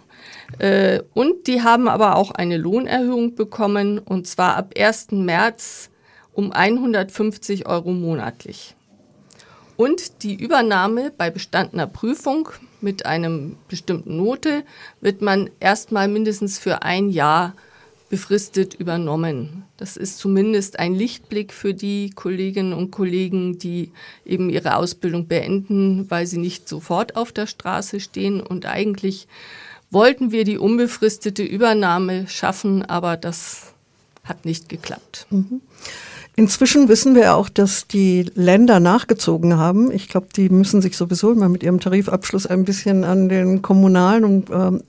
Äh, 0.60 1.02
und 1.14 1.48
die 1.48 1.62
haben 1.62 1.88
aber 1.88 2.16
auch 2.16 2.32
eine 2.32 2.58
Lohnerhöhung 2.58 3.36
bekommen 3.36 4.00
und 4.00 4.28
zwar 4.28 4.58
ab 4.58 4.74
1. 4.78 5.12
März 5.12 5.90
um 6.34 6.52
150 6.52 7.66
Euro 7.68 7.92
monatlich. 7.92 8.76
Und 9.76 10.24
die 10.24 10.36
Übernahme 10.36 11.12
bei 11.18 11.32
bestandener 11.32 11.88
Prüfung 11.88 12.50
mit 12.80 13.06
einem 13.06 13.58
bestimmten 13.68 14.18
Note 14.18 14.64
wird 15.02 15.22
man 15.22 15.50
erstmal 15.60 16.08
mindestens 16.08 16.60
für 16.60 16.84
ein 16.84 17.10
Jahr 17.10 17.56
befristet 18.14 18.76
übernommen. 18.76 19.64
Das 19.78 19.98
ist 19.98 20.20
zumindest 20.20 20.78
ein 20.78 20.94
Lichtblick 20.94 21.52
für 21.52 21.74
die 21.74 22.12
Kolleginnen 22.12 22.74
und 22.74 22.92
Kollegen, 22.92 23.58
die 23.58 23.90
eben 24.24 24.52
ihre 24.52 24.76
Ausbildung 24.76 25.28
beenden, 25.28 26.12
weil 26.12 26.28
sie 26.28 26.38
nicht 26.38 26.70
sofort 26.70 27.16
auf 27.16 27.32
der 27.32 27.48
Straße 27.48 28.00
stehen. 28.00 28.40
Und 28.40 28.68
eigentlich 28.68 29.28
wollten 29.90 30.32
wir 30.32 30.44
die 30.44 30.60
unbefristete 30.60 31.42
Übernahme 31.42 32.28
schaffen, 32.28 32.86
aber 32.86 33.18
das 33.18 33.74
hat 34.24 34.46
nicht 34.46 34.70
geklappt. 34.70 35.26
Mhm. 35.32 35.62
Inzwischen 36.36 36.90
wissen 36.90 37.14
wir 37.14 37.36
auch, 37.36 37.48
dass 37.48 37.88
die 37.88 38.26
Länder 38.34 38.80
nachgezogen 38.80 39.58
haben. 39.58 39.92
Ich 39.92 40.08
glaube, 40.08 40.28
die 40.36 40.50
müssen 40.50 40.82
sich 40.82 40.98
sowieso 40.98 41.32
immer 41.32 41.48
mit 41.48 41.62
ihrem 41.62 41.80
Tarifabschluss 41.80 42.48
ein 42.48 42.66
bisschen 42.66 43.04
an 43.04 43.30
den 43.30 43.62
kommunalen 43.62 44.26
und 44.26 44.50
ähm, 44.50 44.82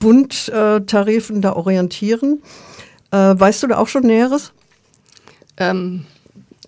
Bundtarifen 0.00 1.42
da 1.42 1.52
orientieren. 1.52 2.42
Äh, 3.12 3.16
weißt 3.16 3.62
du 3.62 3.68
da 3.68 3.78
auch 3.78 3.86
schon 3.86 4.02
Näheres? 4.02 4.52
Ähm, 5.58 6.06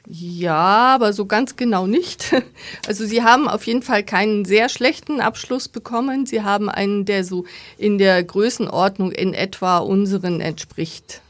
ja, 0.06 0.94
aber 0.94 1.12
so 1.12 1.26
ganz 1.26 1.56
genau 1.56 1.86
nicht. 1.86 2.32
Also 2.86 3.06
Sie 3.06 3.22
haben 3.22 3.48
auf 3.48 3.66
jeden 3.66 3.82
Fall 3.82 4.02
keinen 4.02 4.44
sehr 4.44 4.68
schlechten 4.68 5.20
Abschluss 5.20 5.68
bekommen. 5.68 6.26
Sie 6.26 6.42
haben 6.42 6.68
einen, 6.68 7.04
der 7.04 7.24
so 7.24 7.44
in 7.78 7.98
der 7.98 8.22
Größenordnung 8.22 9.10
in 9.10 9.34
etwa 9.34 9.78
unseren 9.78 10.40
entspricht. 10.40 11.22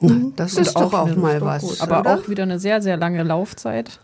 Mhm. 0.00 0.32
Das 0.36 0.54
ist 0.54 0.74
doch 0.74 0.92
auch 0.92 1.14
mal 1.16 1.40
was. 1.40 1.62
Gut, 1.62 1.80
aber 1.80 2.00
oder? 2.00 2.14
auch 2.14 2.28
wieder 2.28 2.42
eine 2.42 2.58
sehr, 2.58 2.82
sehr 2.82 2.96
lange 2.96 3.22
Laufzeit. 3.22 4.00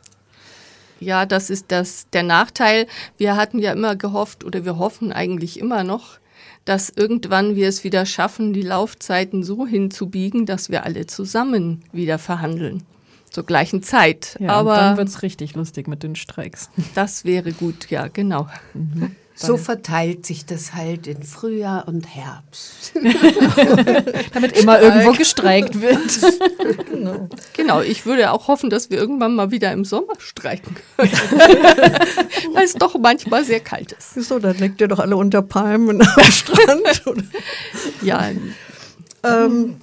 Ja, 1.01 1.27
das 1.27 1.51
ist 1.51 1.67
das, 1.69 2.07
der 2.13 2.23
Nachteil. 2.23 2.87
Wir 3.19 3.37
hatten 3.37 3.59
ja 3.59 3.73
immer 3.73 3.97
gehofft 3.97 4.45
oder 4.45 4.65
wir 4.65 4.79
hoffen 4.79 5.13
eigentlich 5.13 5.59
immer 5.59 5.83
noch, 5.83 6.19
dass 6.65 6.91
irgendwann 6.91 7.57
wir 7.57 7.69
es 7.69 7.83
wieder 7.83 8.07
schaffen, 8.07 8.53
die 8.53 8.63
Laufzeiten 8.63 9.43
so 9.43 9.67
hinzubiegen, 9.67 10.47
dass 10.47 10.71
wir 10.71 10.85
alle 10.85 11.07
zusammen 11.07 11.83
wieder 11.93 12.19
verhandeln. 12.19 12.85
zur 13.31 13.45
gleichen 13.45 13.83
Zeit. 13.83 14.37
Ja, 14.39 14.51
Aber 14.51 14.77
dann 14.77 14.97
wird 14.97 15.09
es 15.09 15.23
richtig 15.23 15.55
lustig 15.55 15.89
mit 15.89 16.03
den 16.03 16.15
Streiks. 16.17 16.71
Das 16.95 17.25
wäre 17.25 17.53
gut, 17.53 17.91
ja, 17.91 18.09
genau. 18.09 18.47
Mhm. 18.75 19.17
So 19.35 19.57
verteilt 19.57 20.27
sich 20.27 20.45
das 20.45 20.75
halt 20.75 21.07
in 21.07 21.23
Frühjahr 21.23 21.88
und 21.88 22.07
Herbst. 22.07 22.92
Damit 24.35 24.57
immer 24.59 24.81
irgendwo 24.81 25.12
gestreikt 25.12 25.81
wird. 25.81 26.21
genau. 26.90 27.29
genau, 27.53 27.81
ich 27.81 28.07
würde 28.07 28.31
auch 28.31 28.49
hoffen, 28.49 28.71
dass 28.71 28.90
wir 28.90 28.99
irgendwann 28.99 29.35
mal 29.35 29.51
wieder 29.51 29.73
im 29.73 29.85
Sommer 29.85 30.14
streiken 30.18 30.77
können. 30.97 31.11
Weil 32.53 32.64
es 32.64 32.75
doch 32.75 32.97
manchmal 32.99 33.45
sehr 33.45 33.61
kalt 33.61 33.92
ist. 33.92 34.11
Wieso, 34.14 34.38
dann 34.38 34.59
legt 34.59 34.81
ihr 34.81 34.88
doch 34.88 34.99
alle 34.99 35.16
unter 35.16 35.42
Palmen 35.42 36.03
am 36.03 36.23
Strand. 36.25 37.03
ja. 38.03 38.31
Ähm, 39.25 39.77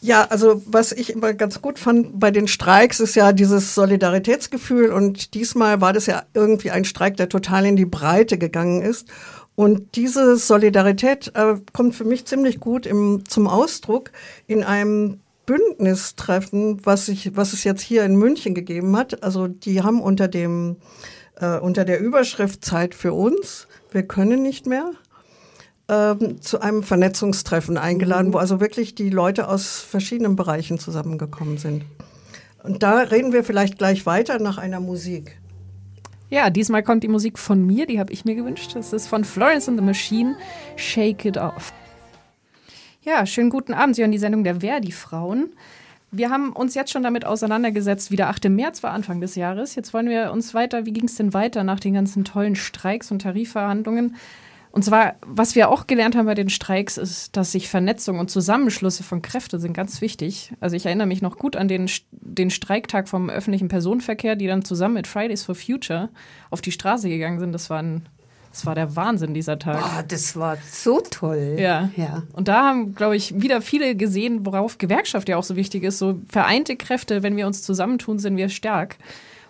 ja, 0.00 0.24
also 0.24 0.62
was 0.66 0.92
ich 0.92 1.10
immer 1.10 1.32
ganz 1.32 1.62
gut 1.62 1.78
fand 1.78 2.18
bei 2.20 2.30
den 2.30 2.48
Streiks 2.48 3.00
ist 3.00 3.14
ja 3.14 3.32
dieses 3.32 3.74
Solidaritätsgefühl 3.74 4.92
und 4.92 5.34
diesmal 5.34 5.80
war 5.80 5.92
das 5.92 6.06
ja 6.06 6.24
irgendwie 6.34 6.70
ein 6.70 6.84
Streik, 6.84 7.16
der 7.16 7.28
total 7.28 7.66
in 7.66 7.76
die 7.76 7.86
Breite 7.86 8.38
gegangen 8.38 8.82
ist. 8.82 9.08
Und 9.54 9.96
diese 9.96 10.36
Solidarität 10.36 11.32
äh, 11.34 11.54
kommt 11.72 11.94
für 11.94 12.04
mich 12.04 12.26
ziemlich 12.26 12.60
gut 12.60 12.84
im, 12.84 13.24
zum 13.26 13.48
Ausdruck 13.48 14.10
in 14.46 14.62
einem 14.62 15.20
Bündnistreffen, 15.46 16.84
was, 16.84 17.08
ich, 17.08 17.36
was 17.36 17.54
es 17.54 17.64
jetzt 17.64 17.80
hier 17.80 18.04
in 18.04 18.16
München 18.16 18.54
gegeben 18.54 18.96
hat. 18.96 19.22
Also 19.22 19.48
die 19.48 19.82
haben 19.82 20.02
unter 20.02 20.28
dem 20.28 20.76
äh, 21.40 21.58
unter 21.58 21.84
der 21.84 22.00
Überschrift 22.00 22.64
Zeit 22.64 22.94
für 22.94 23.12
uns, 23.12 23.68
wir 23.90 24.02
können 24.02 24.42
nicht 24.42 24.66
mehr, 24.66 24.90
ähm, 25.88 26.40
zu 26.40 26.60
einem 26.60 26.82
Vernetzungstreffen 26.82 27.78
eingeladen, 27.78 28.28
mhm. 28.28 28.32
wo 28.34 28.38
also 28.38 28.60
wirklich 28.60 28.94
die 28.94 29.10
Leute 29.10 29.48
aus 29.48 29.80
verschiedenen 29.80 30.36
Bereichen 30.36 30.78
zusammengekommen 30.78 31.58
sind. 31.58 31.84
Und 32.62 32.82
da 32.82 32.98
reden 32.98 33.32
wir 33.32 33.44
vielleicht 33.44 33.78
gleich 33.78 34.06
weiter 34.06 34.40
nach 34.40 34.58
einer 34.58 34.80
Musik. 34.80 35.38
Ja, 36.28 36.50
diesmal 36.50 36.82
kommt 36.82 37.04
die 37.04 37.08
Musik 37.08 37.38
von 37.38 37.64
mir, 37.64 37.86
die 37.86 38.00
habe 38.00 38.12
ich 38.12 38.24
mir 38.24 38.34
gewünscht. 38.34 38.74
Das 38.74 38.92
ist 38.92 39.06
von 39.06 39.24
Florence 39.24 39.68
and 39.68 39.78
the 39.78 39.84
Machine, 39.84 40.36
Shake 40.74 41.24
It 41.24 41.36
Off. 41.36 41.72
Ja, 43.02 43.24
schönen 43.24 43.50
guten 43.50 43.72
Abend. 43.72 43.94
Sie 43.94 44.02
hören 44.02 44.10
die 44.10 44.18
Sendung 44.18 44.42
der 44.42 44.60
Verdi-Frauen. 44.60 45.50
Wir 46.10 46.30
haben 46.30 46.50
uns 46.52 46.74
jetzt 46.74 46.90
schon 46.90 47.04
damit 47.04 47.24
auseinandergesetzt, 47.24 48.10
wie 48.10 48.16
der 48.16 48.28
8. 48.28 48.48
März 48.48 48.82
war 48.82 48.90
Anfang 48.90 49.20
des 49.20 49.36
Jahres. 49.36 49.76
Jetzt 49.76 49.94
wollen 49.94 50.08
wir 50.08 50.32
uns 50.32 50.54
weiter, 50.54 50.86
wie 50.86 50.92
ging 50.92 51.04
es 51.04 51.14
denn 51.14 51.32
weiter 51.32 51.62
nach 51.62 51.78
den 51.78 51.94
ganzen 51.94 52.24
tollen 52.24 52.56
Streiks 52.56 53.12
und 53.12 53.22
Tarifverhandlungen? 53.22 54.16
Und 54.76 54.82
zwar, 54.82 55.14
was 55.22 55.54
wir 55.54 55.70
auch 55.70 55.86
gelernt 55.86 56.16
haben 56.16 56.26
bei 56.26 56.34
den 56.34 56.50
Streiks, 56.50 56.98
ist, 56.98 57.34
dass 57.34 57.50
sich 57.50 57.70
Vernetzung 57.70 58.18
und 58.18 58.30
Zusammenschlüsse 58.30 59.04
von 59.04 59.22
Kräften 59.22 59.58
sind 59.58 59.72
ganz 59.72 60.02
wichtig. 60.02 60.52
Also 60.60 60.76
ich 60.76 60.84
erinnere 60.84 61.06
mich 61.06 61.22
noch 61.22 61.38
gut 61.38 61.56
an 61.56 61.66
den, 61.66 61.88
den 62.10 62.50
Streiktag 62.50 63.08
vom 63.08 63.30
öffentlichen 63.30 63.68
Personenverkehr, 63.68 64.36
die 64.36 64.46
dann 64.46 64.66
zusammen 64.66 64.92
mit 64.92 65.06
Fridays 65.06 65.44
for 65.44 65.54
Future 65.54 66.10
auf 66.50 66.60
die 66.60 66.72
Straße 66.72 67.08
gegangen 67.08 67.40
sind. 67.40 67.52
Das 67.52 67.70
war 67.70 67.82
ein 67.82 68.06
das 68.50 68.66
war 68.66 68.74
der 68.74 68.94
Wahnsinn 68.94 69.32
dieser 69.32 69.58
Tag. 69.58 69.82
Oh, 69.82 70.02
das 70.06 70.36
war 70.36 70.58
so 70.70 71.00
toll. 71.00 71.56
Ja. 71.58 71.88
ja. 71.96 72.24
Und 72.34 72.48
da 72.48 72.64
haben, 72.64 72.94
glaube 72.94 73.16
ich, 73.16 73.40
wieder 73.40 73.62
viele 73.62 73.96
gesehen, 73.96 74.44
worauf 74.44 74.76
Gewerkschaft 74.76 75.30
ja 75.30 75.38
auch 75.38 75.42
so 75.42 75.56
wichtig 75.56 75.84
ist. 75.84 75.98
So 75.98 76.20
vereinte 76.28 76.76
Kräfte, 76.76 77.22
wenn 77.22 77.38
wir 77.38 77.46
uns 77.46 77.62
zusammentun, 77.62 78.18
sind 78.18 78.36
wir 78.36 78.50
stark. 78.50 78.96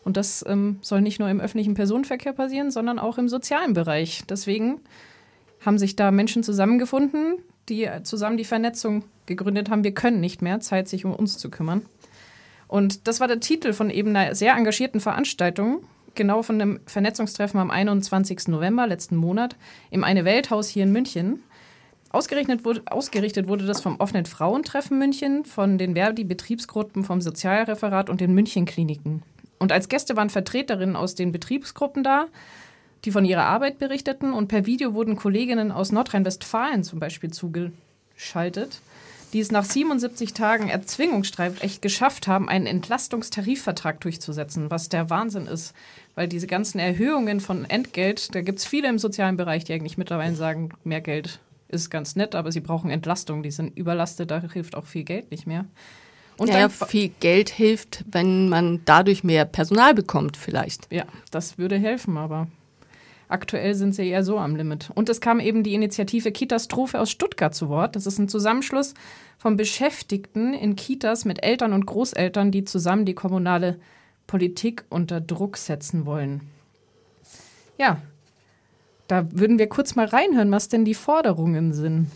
Und 0.05 0.17
das 0.17 0.45
ähm, 0.47 0.79
soll 0.83 1.01
nicht 1.01 1.19
nur 1.19 1.29
im 1.29 1.41
öffentlichen 1.41 1.75
Personenverkehr 1.75 2.33
passieren, 2.33 2.71
sondern 2.71 3.01
auch 3.01 3.19
im 3.19 3.29
sozialen 3.29 3.73
Bereich. 3.73 4.23
Deswegen 4.29 4.81
haben 5.67 5.79
sich 5.79 5.97
da 5.97 6.11
Menschen 6.11 6.43
zusammengefunden, 6.43 7.39
die 7.69 7.89
zusammen 8.05 8.37
die 8.37 8.45
Vernetzung 8.45 9.05
gegründet 9.27 9.69
haben. 9.71 9.85
Wir 9.85 9.95
können 9.95 10.21
nicht 10.21 10.41
mehr, 10.41 10.61
Zeit, 10.61 10.89
sich 10.89 11.05
um 11.05 11.13
uns 11.13 11.39
zu 11.39 11.51
kümmern. 11.51 11.85
Und 12.69 13.07
das 13.07 13.21
war 13.21 13.29
der 13.29 13.41
Titel 13.41 13.73
von 13.73 13.91
eben 13.91 14.15
einer 14.15 14.35
sehr 14.35 14.55
engagierten 14.55 15.01
Veranstaltung, 15.01 15.81
genau 16.15 16.43
von 16.43 16.59
dem 16.59 16.81
Vernetzungstreffen 16.87 17.61
am 17.61 17.71
21. 17.71 18.49
November 18.49 18.87
letzten 18.87 19.17
Monat 19.17 19.57
im 19.91 20.05
Eine 20.05 20.25
Welthaus 20.25 20.69
hier 20.69 20.85
in 20.85 20.93
München. 20.93 21.43
Ausgerichtet 22.11 22.65
wurde, 22.65 22.83
ausgerichtet 22.87 23.49
wurde 23.49 23.67
das 23.67 23.81
vom 23.81 23.97
offenen 24.01 24.27
Frauentreffen 24.27 24.99
München, 24.99 25.45
von 25.45 25.77
den 25.79 25.95
Verdi-Betriebsgruppen, 25.95 27.05
vom 27.05 27.21
Sozialreferat 27.21 28.09
und 28.09 28.21
den 28.21 28.35
München-Kliniken. 28.35 29.23
Und 29.59 29.73
als 29.73 29.89
Gäste 29.89 30.17
waren 30.17 30.31
Vertreterinnen 30.31 30.97
aus 30.97 31.15
den 31.15 31.33
Betriebsgruppen 31.33 32.03
da, 32.03 32.27
die 33.07 33.13
von 33.13 33.25
ihrer 33.25 33.45
Arbeit 33.45 33.79
berichteten 33.79 34.33
und 34.33 34.49
per 34.49 34.67
Video 34.67 34.93
wurden 34.93 35.15
Kolleginnen 35.15 35.71
aus 35.71 35.93
Nordrhein-Westfalen 35.93 36.83
zum 36.83 36.99
Beispiel 36.99 37.31
zugeschaltet, 37.31 38.81
die 39.33 39.39
es 39.39 39.53
nach 39.53 39.65
77 39.65 40.35
Tagen 40.35 40.69
Erzwingungsstreif 40.69 41.63
echt 41.63 41.83
geschafft 41.83 42.27
haben, 42.27 42.49
einen 42.49 42.67
Entlastungstarifvertrag 42.67 44.01
durchzusetzen, 44.01 44.73
was 44.73 44.89
der 44.89 45.09
Wahnsinn 45.09 45.47
ist. 45.47 45.73
Weil 46.17 46.27
diese 46.27 46.49
ganzen 46.49 46.81
Erhöhungen 46.81 47.39
von 47.41 47.65
Entgelt, 47.65 48.35
da 48.35 48.41
gibt 48.41 48.59
es 48.59 48.65
viele 48.65 48.89
im 48.89 48.99
sozialen 48.99 49.37
Bereich, 49.37 49.63
die 49.63 49.73
eigentlich 49.73 49.99
mittlerweile 49.99 50.35
sagen, 50.35 50.71
mehr 50.83 51.01
Geld 51.01 51.39
ist 51.69 51.91
ganz 51.91 52.17
nett, 52.17 52.35
aber 52.35 52.51
sie 52.51 52.61
brauchen 52.61 52.91
Entlastung, 52.91 53.45
die 53.45 53.51
sind 53.53 53.77
überlastet, 53.77 54.33
da 54.33 54.43
hilft 54.53 54.75
auch 54.75 54.87
viel 54.87 55.05
Geld 55.05 55.31
nicht 55.31 55.47
mehr. 55.47 55.65
Und 56.39 56.49
ja, 56.49 56.69
viel 56.69 57.11
Geld 57.21 57.51
hilft, 57.51 58.05
wenn 58.11 58.49
man 58.49 58.81
dadurch 58.85 59.23
mehr 59.23 59.45
Personal 59.45 59.95
bekommt, 59.95 60.37
vielleicht. 60.37 60.93
Ja, 60.93 61.05
das 61.31 61.57
würde 61.57 61.79
helfen, 61.79 62.17
aber 62.17 62.49
Aktuell 63.29 63.75
sind 63.75 63.95
sie 63.95 64.09
eher 64.09 64.23
so 64.23 64.39
am 64.39 64.55
Limit. 64.55 64.91
Und 64.95 65.09
es 65.09 65.21
kam 65.21 65.41
eben 65.41 65.63
die 65.63 65.75
Initiative 65.75 66.31
Kitastrophe 66.31 67.01
aus 67.01 67.11
Stuttgart 67.11 67.55
zu 67.55 67.69
Wort. 67.69 67.97
Das 67.97 68.07
ist 68.07 68.19
ein 68.19 68.29
Zusammenschluss 68.29 68.95
von 69.37 69.57
Beschäftigten 69.57 70.55
in 70.55 70.77
Kitas 70.77 71.25
mit 71.25 71.43
Eltern 71.43 71.73
und 71.73 71.87
Großeltern, 71.87 72.53
die 72.53 72.65
zusammen 72.65 73.05
die 73.05 73.15
kommunale 73.15 73.81
Politik 74.27 74.85
unter 74.91 75.21
Druck 75.21 75.57
setzen 75.57 76.07
wollen. 76.07 76.43
Ja, 77.79 78.01
da 79.09 79.27
würden 79.33 79.59
wir 79.59 79.69
kurz 79.69 79.95
mal 79.97 80.07
reinhören, 80.07 80.51
was 80.51 80.69
denn 80.69 80.85
die 80.85 80.95
Forderungen 80.95 81.73
sind. 81.73 82.11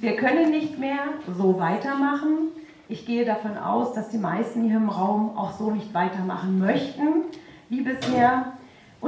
Wir 0.00 0.16
können 0.16 0.50
nicht 0.50 0.78
mehr 0.78 0.98
so 1.38 1.58
weitermachen. 1.58 2.48
Ich 2.88 3.06
gehe 3.06 3.24
davon 3.24 3.56
aus, 3.56 3.94
dass 3.94 4.10
die 4.10 4.18
meisten 4.18 4.64
hier 4.64 4.76
im 4.76 4.88
Raum 4.88 5.36
auch 5.36 5.58
so 5.58 5.70
nicht 5.70 5.92
weitermachen 5.92 6.58
möchten 6.58 7.24
wie 7.68 7.80
bisher. 7.80 8.52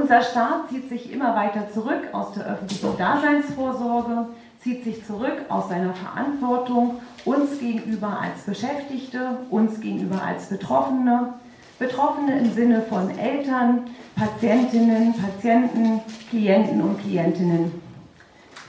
Unser 0.01 0.23
Staat 0.23 0.69
zieht 0.71 0.89
sich 0.89 1.13
immer 1.13 1.35
weiter 1.35 1.69
zurück 1.75 2.03
aus 2.13 2.33
der 2.33 2.47
öffentlichen 2.47 2.97
Daseinsvorsorge, 2.97 4.27
zieht 4.63 4.85
sich 4.85 5.05
zurück 5.05 5.43
aus 5.49 5.69
seiner 5.69 5.93
Verantwortung 5.93 7.01
uns 7.25 7.59
gegenüber 7.59 8.21
als 8.21 8.43
Beschäftigte, 8.43 9.39
uns 9.51 9.81
gegenüber 9.81 10.23
als 10.23 10.47
Betroffene, 10.47 11.35
Betroffene 11.81 12.39
im 12.39 12.53
Sinne 12.53 12.83
von 12.83 13.11
Eltern, 13.19 13.87
Patientinnen, 14.15 15.15
Patienten, 15.15 16.01
Klienten 16.31 16.81
und 16.81 17.01
Klientinnen. 17.01 17.73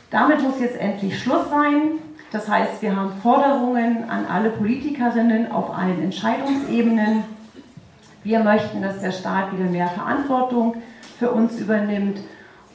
Damit 0.10 0.42
muss 0.42 0.60
jetzt 0.60 0.80
endlich 0.80 1.22
Schluss 1.22 1.48
sein. 1.52 2.00
Das 2.32 2.50
heißt, 2.50 2.82
wir 2.82 2.96
haben 2.96 3.14
Forderungen 3.22 4.10
an 4.10 4.26
alle 4.26 4.50
Politikerinnen 4.50 5.52
auf 5.52 5.76
allen 5.78 6.02
Entscheidungsebenen. 6.02 7.24
Wir 8.24 8.40
möchten, 8.40 8.82
dass 8.82 9.00
der 9.00 9.12
Staat 9.12 9.54
wieder 9.54 9.70
mehr 9.70 9.90
Verantwortung 9.90 10.76
für 11.20 11.32
uns 11.32 11.60
übernimmt. 11.60 12.20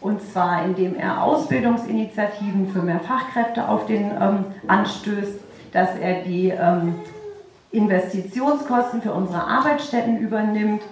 Und 0.00 0.20
zwar 0.20 0.64
indem 0.64 0.96
er 0.96 1.22
Ausbildungsinitiativen 1.22 2.68
für 2.68 2.82
mehr 2.82 3.00
Fachkräfte 3.00 3.66
auf 3.68 3.86
den 3.86 4.10
ähm, 4.20 4.44
anstößt, 4.68 5.40
dass 5.72 5.96
er 5.98 6.22
die 6.22 6.50
ähm, 6.50 6.96
Investitionskosten 7.72 9.00
für 9.00 9.12
unsere 9.12 9.44
Arbeitsstätten 9.44 10.18
übernimmt, 10.18 10.82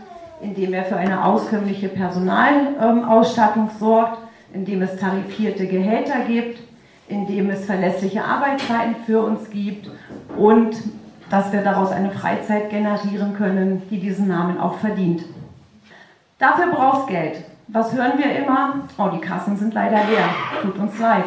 indem 0.41 0.73
er 0.73 0.85
für 0.85 0.97
eine 0.97 1.25
auskömmliche 1.25 1.89
Personalausstattung 1.89 3.71
sorgt, 3.79 4.19
indem 4.53 4.83
es 4.83 4.97
tarifierte 4.97 5.67
Gehälter 5.67 6.25
gibt, 6.27 6.59
indem 7.07 7.51
es 7.51 7.67
verlässliche 7.67 8.25
Arbeitszeiten 8.25 8.97
für 9.07 9.21
uns 9.21 9.51
gibt 9.51 9.91
und 10.37 10.75
dass 11.31 11.53
wir 11.53 11.63
daraus 11.63 11.93
eine 11.93 12.11
Freizeit 12.11 12.71
generieren 12.71 13.35
können, 13.35 13.83
die 13.91 14.01
diesen 14.01 14.29
Namen 14.29 14.59
auch 14.59 14.79
verdient. 14.79 15.23
Dafür 16.43 16.73
braucht 16.73 17.03
es 17.03 17.07
Geld. 17.07 17.45
Was 17.69 17.93
hören 17.93 18.15
wir 18.17 18.37
immer? 18.37 18.75
Oh, 18.99 19.11
die 19.15 19.21
Kassen 19.21 19.57
sind 19.57 19.75
leider 19.75 19.99
leer. 19.99 20.29
Tut 20.61 20.77
uns 20.77 20.99
leid. 20.99 21.27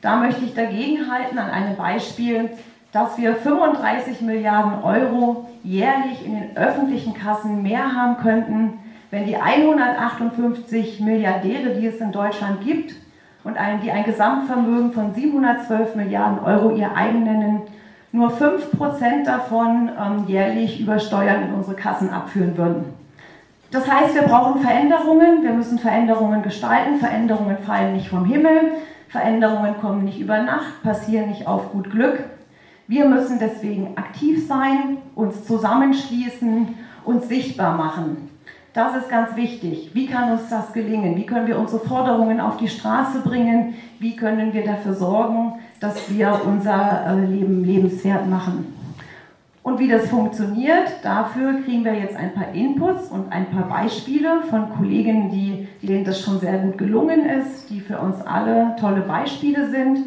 Da 0.00 0.14
möchte 0.14 0.44
ich 0.44 0.54
dagegen 0.54 1.10
halten 1.10 1.36
an 1.38 1.50
einem 1.50 1.74
Beispiel, 1.74 2.48
dass 2.92 3.18
wir 3.18 3.34
35 3.34 4.20
Milliarden 4.20 4.84
Euro 4.84 5.48
jährlich 5.64 6.24
in 6.24 6.38
den 6.38 6.56
öffentlichen 6.56 7.14
Kassen 7.14 7.64
mehr 7.64 7.96
haben 7.96 8.18
könnten, 8.18 8.74
wenn 9.10 9.26
die 9.26 9.36
158 9.36 11.00
Milliardäre, 11.00 11.74
die 11.74 11.88
es 11.88 12.00
in 12.00 12.12
Deutschland 12.12 12.60
gibt, 12.60 12.94
und 13.42 13.58
ein, 13.58 13.80
die 13.80 13.90
ein 13.90 14.04
Gesamtvermögen 14.04 14.92
von 14.92 15.14
712 15.14 15.96
Milliarden 15.96 16.38
Euro 16.44 16.76
ihr 16.76 16.94
eigen 16.94 17.24
nennen, 17.24 17.62
nur 18.12 18.30
5% 18.30 19.24
davon 19.24 19.90
ähm, 20.00 20.28
jährlich 20.28 20.78
über 20.78 21.00
Steuern 21.00 21.48
in 21.48 21.54
unsere 21.54 21.74
Kassen 21.74 22.10
abführen 22.10 22.56
würden. 22.56 22.97
Das 23.70 23.90
heißt, 23.90 24.14
wir 24.14 24.22
brauchen 24.22 24.62
Veränderungen, 24.62 25.42
wir 25.42 25.52
müssen 25.52 25.78
Veränderungen 25.78 26.42
gestalten. 26.42 26.98
Veränderungen 26.98 27.58
fallen 27.58 27.94
nicht 27.94 28.08
vom 28.08 28.24
Himmel, 28.24 28.72
Veränderungen 29.08 29.78
kommen 29.80 30.04
nicht 30.04 30.20
über 30.20 30.42
Nacht, 30.42 30.82
passieren 30.82 31.28
nicht 31.28 31.46
auf 31.46 31.72
gut 31.72 31.90
Glück. 31.90 32.24
Wir 32.86 33.04
müssen 33.06 33.38
deswegen 33.38 33.98
aktiv 33.98 34.46
sein, 34.46 34.96
uns 35.14 35.44
zusammenschließen, 35.44 36.74
uns 37.04 37.28
sichtbar 37.28 37.76
machen. 37.76 38.30
Das 38.72 38.96
ist 38.96 39.10
ganz 39.10 39.36
wichtig. 39.36 39.90
Wie 39.92 40.06
kann 40.06 40.30
uns 40.30 40.48
das 40.48 40.72
gelingen? 40.72 41.16
Wie 41.16 41.26
können 41.26 41.46
wir 41.46 41.58
unsere 41.58 41.84
Forderungen 41.84 42.40
auf 42.40 42.56
die 42.56 42.68
Straße 42.68 43.20
bringen? 43.20 43.74
Wie 43.98 44.16
können 44.16 44.54
wir 44.54 44.64
dafür 44.64 44.94
sorgen, 44.94 45.54
dass 45.80 46.10
wir 46.10 46.40
unser 46.46 47.06
äh, 47.06 47.26
Leben 47.26 47.64
lebenswert 47.64 48.26
machen? 48.26 48.77
Und 49.68 49.78
wie 49.78 49.88
das 49.88 50.08
funktioniert, 50.08 50.88
dafür 51.02 51.60
kriegen 51.62 51.84
wir 51.84 51.92
jetzt 51.92 52.16
ein 52.16 52.32
paar 52.32 52.54
Inputs 52.54 53.08
und 53.08 53.30
ein 53.30 53.50
paar 53.50 53.68
Beispiele 53.68 54.40
von 54.48 54.70
Kolleginnen, 54.70 55.30
die, 55.30 55.68
denen 55.86 56.06
das 56.06 56.22
schon 56.22 56.40
sehr 56.40 56.58
gut 56.60 56.78
gelungen 56.78 57.28
ist, 57.28 57.68
die 57.68 57.80
für 57.80 57.98
uns 57.98 58.18
alle 58.22 58.76
tolle 58.80 59.02
Beispiele 59.02 59.70
sind. 59.70 60.06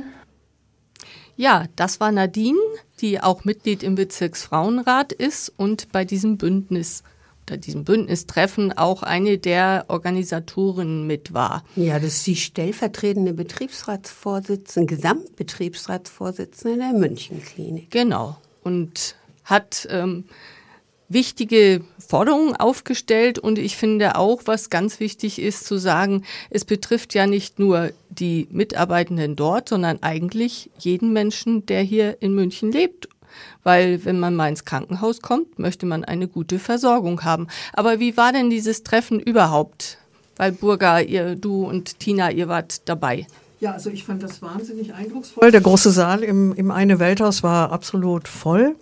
Ja, 1.36 1.65
das 1.76 2.00
war 2.00 2.12
Nadine, 2.12 2.58
die 3.02 3.21
auch 3.21 3.45
Mitglied 3.45 3.84
im 3.84 3.93
Bezirksfrauenrat 3.93 5.13
ist 5.13 5.54
und 5.56 5.91
bei 5.91 6.06
diesem 6.06 6.39
Bündnis 6.39 7.04
unter 7.41 7.58
diesem 7.58 7.84
Bündnistreffen 7.84 8.76
auch 8.76 9.04
eine 9.04 9.38
der 9.38 9.86
Organisatorinnen 9.89 11.06
mit 11.06 11.36
war. 11.36 11.63
Ja, 11.76 12.00
das 12.00 12.15
ist 12.15 12.26
die 12.26 12.36
stellvertretende 12.36 13.34
Betriebsratsvorsitzende, 13.34 14.95
Gesamtbetriebsratsvorsitzende 14.95 16.78
der 16.80 16.93
Münchenklinik. 16.93 17.91
Genau. 17.91 18.38
Und 18.63 19.15
hat 19.52 19.88
ähm, 19.92 20.24
wichtige 21.14 21.82
Forderungen 22.00 22.56
aufgestellt 22.56 23.38
und 23.38 23.60
ich 23.60 23.76
finde 23.76 24.16
auch, 24.16 24.44
was 24.46 24.70
ganz 24.70 25.00
wichtig 25.00 25.40
ist 25.40 25.66
zu 25.66 25.78
sagen, 25.78 26.24
es 26.50 26.66
betrifft 26.66 27.14
ja 27.14 27.28
nicht 27.28 27.60
nur 27.60 27.92
die 28.10 28.48
Mitarbeitenden 28.50 29.36
dort, 29.36 29.70
sondern 29.70 30.02
eigentlich 30.02 30.70
jeden 30.80 31.14
Menschen, 31.14 31.66
der 31.66 31.82
hier 31.82 32.22
in 32.22 32.34
München 32.34 32.72
lebt. 32.72 33.10
Weil 33.64 34.04
wenn 34.04 34.20
man 34.20 34.36
mal 34.36 34.50
ins 34.50 34.66
Krankenhaus 34.66 35.22
kommt, 35.22 35.60
möchte 35.60 35.86
man 35.86 36.04
eine 36.04 36.28
gute 36.28 36.60
Versorgung 36.60 37.24
haben. 37.24 37.48
Aber 37.74 38.00
wie 38.00 38.18
war 38.18 38.34
denn 38.34 38.50
dieses 38.50 38.84
Treffen 38.84 39.20
überhaupt? 39.20 39.98
Weil 40.38 40.52
Burga, 40.52 41.00
ihr, 41.00 41.36
du 41.36 41.66
und 41.66 42.00
Tina, 42.00 42.32
ihr 42.32 42.48
wart 42.48 42.90
dabei. 42.90 43.28
Ja, 43.60 43.74
also 43.74 43.90
ich 43.90 44.04
fand 44.04 44.24
das 44.24 44.42
wahnsinnig 44.42 44.94
eindrucksvoll. 44.94 45.52
Der 45.52 45.62
große 45.62 45.92
Saal 45.92 46.24
im, 46.24 46.54
im 46.54 46.72
Eine 46.72 47.00
Welthaus 47.00 47.44
war 47.44 47.72
absolut 47.72 48.28
voll. 48.28 48.76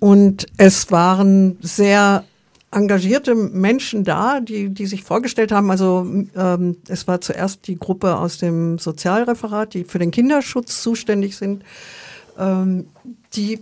Und 0.00 0.46
es 0.56 0.90
waren 0.90 1.58
sehr 1.60 2.24
engagierte 2.72 3.34
Menschen 3.34 4.04
da, 4.04 4.40
die, 4.40 4.70
die 4.70 4.86
sich 4.86 5.04
vorgestellt 5.04 5.52
haben. 5.52 5.70
Also 5.70 6.06
ähm, 6.36 6.76
es 6.88 7.06
war 7.06 7.20
zuerst 7.20 7.66
die 7.66 7.78
Gruppe 7.78 8.16
aus 8.16 8.38
dem 8.38 8.78
Sozialreferat, 8.78 9.74
die 9.74 9.84
für 9.84 9.98
den 9.98 10.10
Kinderschutz 10.10 10.82
zuständig 10.82 11.36
sind. 11.36 11.64
Ähm, 12.38 12.86
die 13.34 13.60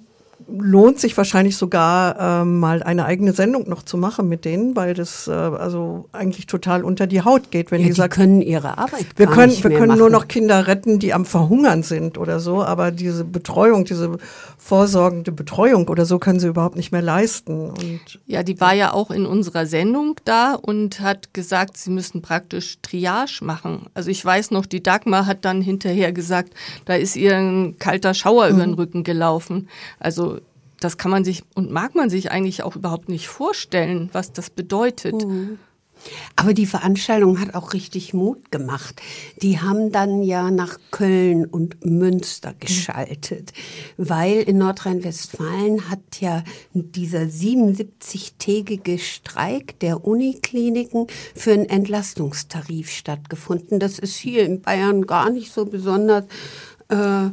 lohnt 0.50 0.98
sich 0.98 1.16
wahrscheinlich 1.16 1.56
sogar 1.56 2.42
ähm, 2.42 2.58
mal 2.58 2.82
eine 2.82 3.04
eigene 3.04 3.32
Sendung 3.32 3.68
noch 3.68 3.82
zu 3.82 3.98
machen 3.98 4.28
mit 4.28 4.46
denen, 4.46 4.74
weil 4.76 4.94
das 4.94 5.28
äh, 5.28 5.32
also 5.32 6.08
eigentlich 6.12 6.46
total 6.46 6.84
unter 6.84 7.06
die 7.06 7.22
Haut 7.22 7.50
geht, 7.50 7.70
wenn 7.70 7.80
ja, 7.80 7.88
die, 7.88 7.92
die 7.92 7.96
sagt, 7.96 8.14
können 8.14 8.40
ihre 8.40 8.78
Arbeit 8.78 9.06
wir 9.16 9.26
gar 9.26 9.34
können 9.34 9.50
nicht 9.50 9.62
wir 9.62 9.70
mehr 9.70 9.78
können 9.78 9.88
machen. 9.90 9.98
nur 10.00 10.10
noch 10.10 10.26
Kinder 10.26 10.66
retten, 10.66 10.98
die 10.98 11.12
am 11.12 11.26
Verhungern 11.26 11.82
sind 11.82 12.16
oder 12.16 12.40
so, 12.40 12.62
aber 12.64 12.90
diese 12.90 13.24
Betreuung, 13.24 13.84
diese 13.84 14.18
vorsorgende 14.56 15.32
Betreuung 15.32 15.86
oder 15.88 16.06
so 16.06 16.18
können 16.18 16.40
sie 16.40 16.48
überhaupt 16.48 16.76
nicht 16.76 16.92
mehr 16.92 17.02
leisten. 17.02 17.70
Und 17.70 18.18
Ja, 18.26 18.42
die 18.42 18.58
war 18.60 18.72
ja 18.72 18.94
auch 18.94 19.10
in 19.10 19.26
unserer 19.26 19.66
Sendung 19.66 20.16
da 20.24 20.54
und 20.54 21.00
hat 21.00 21.34
gesagt, 21.34 21.76
sie 21.76 21.90
müssen 21.90 22.22
praktisch 22.22 22.78
Triage 22.80 23.44
machen. 23.44 23.86
Also 23.92 24.10
ich 24.10 24.24
weiß 24.24 24.50
noch, 24.50 24.64
die 24.64 24.82
Dagmar 24.82 25.26
hat 25.26 25.44
dann 25.44 25.60
hinterher 25.60 26.12
gesagt, 26.12 26.54
da 26.86 26.94
ist 26.94 27.16
ihr 27.16 27.36
ein 27.36 27.76
kalter 27.78 28.14
Schauer 28.14 28.48
über 28.48 28.64
den 28.64 28.74
Rücken 28.74 29.04
gelaufen. 29.04 29.68
Also 30.00 30.37
das 30.80 30.98
kann 30.98 31.10
man 31.10 31.24
sich 31.24 31.42
und 31.54 31.70
mag 31.70 31.94
man 31.94 32.10
sich 32.10 32.30
eigentlich 32.30 32.62
auch 32.62 32.76
überhaupt 32.76 33.08
nicht 33.08 33.28
vorstellen, 33.28 34.10
was 34.12 34.32
das 34.32 34.50
bedeutet. 34.50 35.24
Aber 36.36 36.54
die 36.54 36.66
Veranstaltung 36.66 37.40
hat 37.40 37.54
auch 37.54 37.72
richtig 37.72 38.14
Mut 38.14 38.50
gemacht. 38.50 39.02
Die 39.42 39.60
haben 39.60 39.90
dann 39.90 40.22
ja 40.22 40.50
nach 40.50 40.78
Köln 40.90 41.44
und 41.44 41.84
Münster 41.84 42.54
geschaltet, 42.58 43.52
weil 43.96 44.42
in 44.42 44.58
Nordrhein-Westfalen 44.58 45.90
hat 45.90 46.20
ja 46.20 46.44
dieser 46.72 47.22
77-tägige 47.22 48.98
Streik 48.98 49.78
der 49.80 50.04
Unikliniken 50.04 51.06
für 51.34 51.52
einen 51.52 51.68
Entlastungstarif 51.68 52.90
stattgefunden. 52.90 53.80
Das 53.80 53.98
ist 53.98 54.16
hier 54.16 54.44
in 54.44 54.60
Bayern 54.60 55.06
gar 55.06 55.30
nicht 55.30 55.52
so 55.52 55.64
besonders. 55.64 56.24
Äh, 56.88 57.30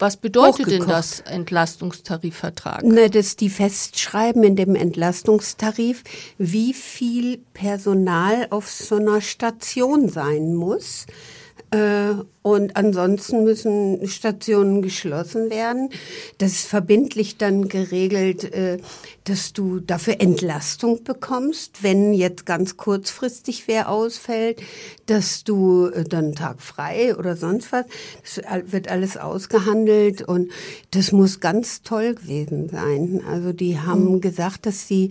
Was 0.00 0.16
bedeutet 0.16 0.70
denn 0.70 0.86
das 0.86 1.20
Entlastungstarifvertrag? 1.20 2.82
Ne, 2.82 3.10
dass 3.10 3.36
die 3.36 3.50
festschreiben 3.50 4.42
in 4.42 4.56
dem 4.56 4.74
Entlastungstarif, 4.74 6.04
wie 6.38 6.72
viel 6.72 7.38
Personal 7.52 8.46
auf 8.48 8.70
so 8.70 8.96
einer 8.96 9.20
Station 9.20 10.08
sein 10.08 10.54
muss. 10.54 11.06
Äh, 11.70 12.14
Und 12.42 12.74
ansonsten 12.74 13.44
müssen 13.44 14.08
Stationen 14.08 14.80
geschlossen 14.80 15.50
werden. 15.50 15.90
Das 16.38 16.52
ist 16.52 16.66
verbindlich 16.66 17.36
dann 17.36 17.68
geregelt, 17.68 18.44
äh, 18.44 18.78
dass 19.24 19.52
du 19.52 19.78
dafür 19.78 20.20
Entlastung 20.20 21.04
bekommst, 21.04 21.82
wenn 21.82 22.14
jetzt 22.14 22.46
ganz 22.46 22.78
kurzfristig 22.78 23.64
wer 23.68 23.90
ausfällt, 23.90 24.62
dass 25.04 25.44
du 25.44 25.88
äh, 25.88 26.04
dann 26.04 26.24
einen 26.24 26.34
Tag 26.34 26.62
frei 26.62 27.14
oder 27.14 27.36
sonst 27.36 27.72
was. 27.72 27.84
Das 28.22 28.72
wird 28.72 28.88
alles 28.88 29.18
ausgehandelt 29.18 30.22
und 30.22 30.50
das 30.92 31.12
muss 31.12 31.40
ganz 31.40 31.82
toll 31.82 32.14
gewesen 32.14 32.70
sein. 32.70 33.22
Also 33.28 33.52
die 33.52 33.78
haben 33.78 34.22
gesagt, 34.22 34.64
dass 34.64 34.88
sie 34.88 35.10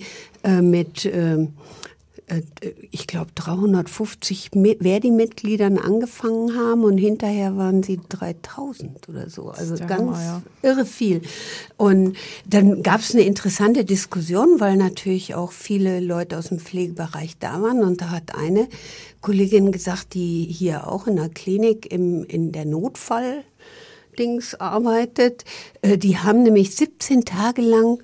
mit 0.61 1.05
ähm, 1.05 1.43
äh, 1.43 1.47
ich 2.91 3.07
glaube, 3.07 3.31
350 3.35 4.51
Mi- 4.53 4.77
Verdi-Mitgliedern 4.81 5.77
angefangen 5.77 6.55
haben 6.55 6.83
und 6.83 6.97
hinterher 6.97 7.57
waren 7.57 7.83
sie 7.83 7.99
3000 8.09 9.09
oder 9.09 9.29
so. 9.29 9.49
Also 9.49 9.75
ganz 9.75 9.91
Hammer, 9.91 10.21
ja. 10.23 10.41
irre 10.61 10.85
viel. 10.85 11.21
Und 11.77 12.15
dann 12.45 12.83
gab 12.83 13.01
es 13.01 13.13
eine 13.13 13.23
interessante 13.23 13.85
Diskussion, 13.85 14.59
weil 14.59 14.75
natürlich 14.77 15.35
auch 15.35 15.51
viele 15.51 15.99
Leute 15.99 16.37
aus 16.37 16.49
dem 16.49 16.59
Pflegebereich 16.59 17.37
da 17.39 17.61
waren. 17.61 17.83
Und 17.83 18.01
da 18.01 18.09
hat 18.09 18.35
eine 18.35 18.67
Kollegin 19.21 19.71
gesagt, 19.71 20.13
die 20.13 20.45
hier 20.45 20.87
auch 20.87 21.07
in 21.07 21.15
der 21.15 21.29
Klinik 21.29 21.91
im, 21.91 22.23
in 22.25 22.51
der 22.51 22.65
Notfall 22.65 23.43
Dings 24.17 24.55
arbeitet. 24.55 25.45
Äh, 25.81 25.97
Die 25.97 26.17
haben 26.17 26.43
nämlich 26.43 26.75
17 26.75 27.23
Tage 27.25 27.61
lang 27.61 27.99
äh, 27.99 28.03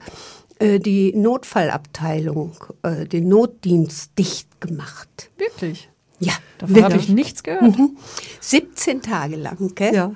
die 0.60 1.14
Notfallabteilung, 1.16 2.54
äh, 2.84 3.06
den 3.06 3.28
Notdienst 3.28 4.18
dicht 4.18 4.62
gemacht. 4.62 5.30
Wirklich? 5.38 5.90
Ja, 6.20 6.34
Davon 6.60 6.84
habe 6.84 6.98
ich 6.98 7.10
nichts 7.10 7.44
gehört. 7.44 7.78
Mhm. 7.78 7.98
17 8.40 9.02
Tage 9.02 9.36
lang, 9.36 9.74
gell? 9.76 9.94
Ja. 9.94 10.12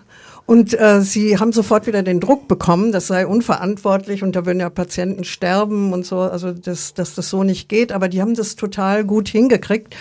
Und 0.46 0.80
äh, 0.80 1.02
sie 1.02 1.38
haben 1.38 1.52
sofort 1.52 1.86
wieder 1.86 2.02
den 2.02 2.20
Druck 2.20 2.48
bekommen, 2.48 2.92
das 2.92 3.06
sei 3.06 3.28
unverantwortlich 3.28 4.24
und 4.24 4.36
da 4.36 4.48
würden 4.48 4.60
ja 4.60 4.72
Patienten 4.72 5.24
sterben 5.24 5.94
und 5.94 6.08
so, 6.08 6.22
also 6.22 6.52
das, 6.52 6.96
dass 6.96 7.14
das 7.14 7.30
so 7.30 7.44
nicht 7.44 7.70
geht. 7.70 7.92
Aber 7.92 8.10
die 8.10 8.20
haben 8.20 8.34
das 8.34 8.56
total 8.56 9.04
gut 9.06 9.30
hingekriegt, 9.30 9.96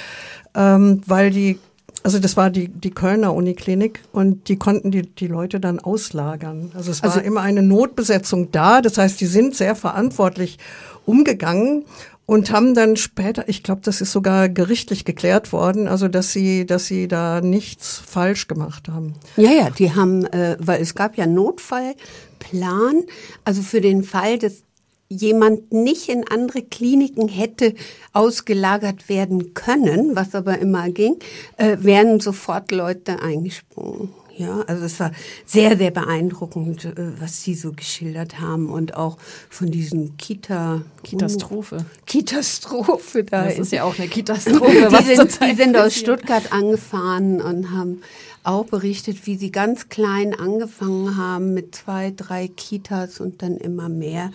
ähm, 0.54 1.02
weil 1.04 1.30
die, 1.30 1.58
also 2.02 2.18
das 2.18 2.36
war 2.36 2.50
die, 2.50 2.68
die 2.68 2.90
Kölner 2.90 3.34
Uniklinik 3.34 4.00
und 4.12 4.48
die 4.48 4.56
konnten 4.56 4.90
die, 4.90 5.02
die 5.02 5.26
Leute 5.26 5.60
dann 5.60 5.78
auslagern. 5.80 6.70
Also 6.74 6.90
es 6.90 7.02
war 7.02 7.10
Also- 7.10 7.20
immer 7.20 7.40
eine 7.42 7.62
Notbesetzung 7.62 8.50
da, 8.52 8.80
das 8.80 8.98
heißt, 8.98 9.20
die 9.20 9.26
sind 9.26 9.54
sehr 9.54 9.74
verantwortlich 9.74 10.58
umgegangen 11.06 11.84
und 12.26 12.50
haben 12.52 12.74
dann 12.74 12.96
später, 12.96 13.48
ich 13.48 13.62
glaube, 13.62 13.80
das 13.84 14.00
ist 14.02 14.12
sogar 14.12 14.50
gerichtlich 14.50 15.04
geklärt 15.06 15.50
worden, 15.52 15.88
also 15.88 16.08
dass 16.08 16.30
sie, 16.32 16.66
dass 16.66 16.86
sie 16.86 17.08
da 17.08 17.40
nichts 17.40 17.96
falsch 18.04 18.48
gemacht 18.48 18.88
haben. 18.88 19.14
Ja, 19.36 19.50
ja, 19.50 19.70
die 19.70 19.94
haben, 19.94 20.26
äh, 20.26 20.56
weil 20.60 20.82
es 20.82 20.94
gab 20.94 21.16
ja 21.16 21.24
einen 21.24 21.34
Notfallplan, 21.34 23.04
also 23.44 23.62
für 23.62 23.80
den 23.80 24.04
Fall, 24.04 24.38
dass 24.38 24.62
jemand 25.08 25.72
nicht 25.72 26.08
in 26.08 26.26
andere 26.28 26.62
Kliniken 26.62 27.28
hätte 27.28 27.74
ausgelagert 28.12 29.08
werden 29.08 29.54
können, 29.54 30.14
was 30.14 30.34
aber 30.34 30.58
immer 30.58 30.90
ging, 30.90 31.18
äh, 31.56 31.78
wären 31.80 32.20
sofort 32.20 32.70
Leute 32.70 33.20
eingesprungen. 33.22 34.10
Ja, 34.38 34.60
also 34.68 34.84
es 34.84 35.00
war 35.00 35.10
sehr, 35.44 35.76
sehr 35.76 35.90
beeindruckend, 35.90 36.84
äh, 36.84 37.20
was 37.20 37.42
Sie 37.42 37.54
so 37.54 37.72
geschildert 37.72 38.40
haben 38.40 38.70
und 38.70 38.94
auch 38.94 39.18
von 39.50 39.68
diesen 39.72 40.16
Kita... 40.16 40.82
Kitastrophe. 41.02 41.84
Kitastrophe 42.06 43.24
da. 43.24 43.46
Das 43.46 43.58
ist 43.58 43.72
ja 43.72 43.82
auch 43.82 43.98
eine 43.98 44.06
Katastrophe, 44.08 44.88
die, 44.90 45.16
sind, 45.16 45.40
die 45.42 45.56
sind 45.56 45.76
aus. 45.76 45.96
Stuttgart 45.96 46.52
angefahren 46.52 47.40
und 47.40 47.72
haben 47.72 48.00
auch 48.44 48.64
berichtet, 48.64 49.26
wie 49.26 49.36
sie 49.36 49.50
ganz 49.50 49.88
klein 49.88 50.34
angefangen 50.34 51.16
haben 51.16 51.52
mit 51.52 51.74
zwei, 51.74 52.12
drei 52.16 52.46
Kitas 52.46 53.18
und 53.18 53.42
dann 53.42 53.56
immer 53.56 53.88
mehr. 53.88 54.30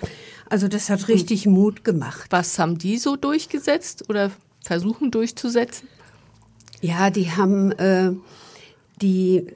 Also 0.49 0.67
das 0.67 0.89
hat 0.89 1.07
richtig 1.07 1.45
Mut 1.45 1.85
gemacht. 1.85 2.25
Was 2.29 2.59
haben 2.59 2.77
die 2.77 2.97
so 2.97 3.15
durchgesetzt 3.15 4.09
oder 4.09 4.31
versuchen 4.61 5.11
durchzusetzen? 5.11 5.87
Ja, 6.81 7.09
die 7.09 7.31
haben, 7.31 7.71
äh, 7.71 8.11
die 9.01 9.47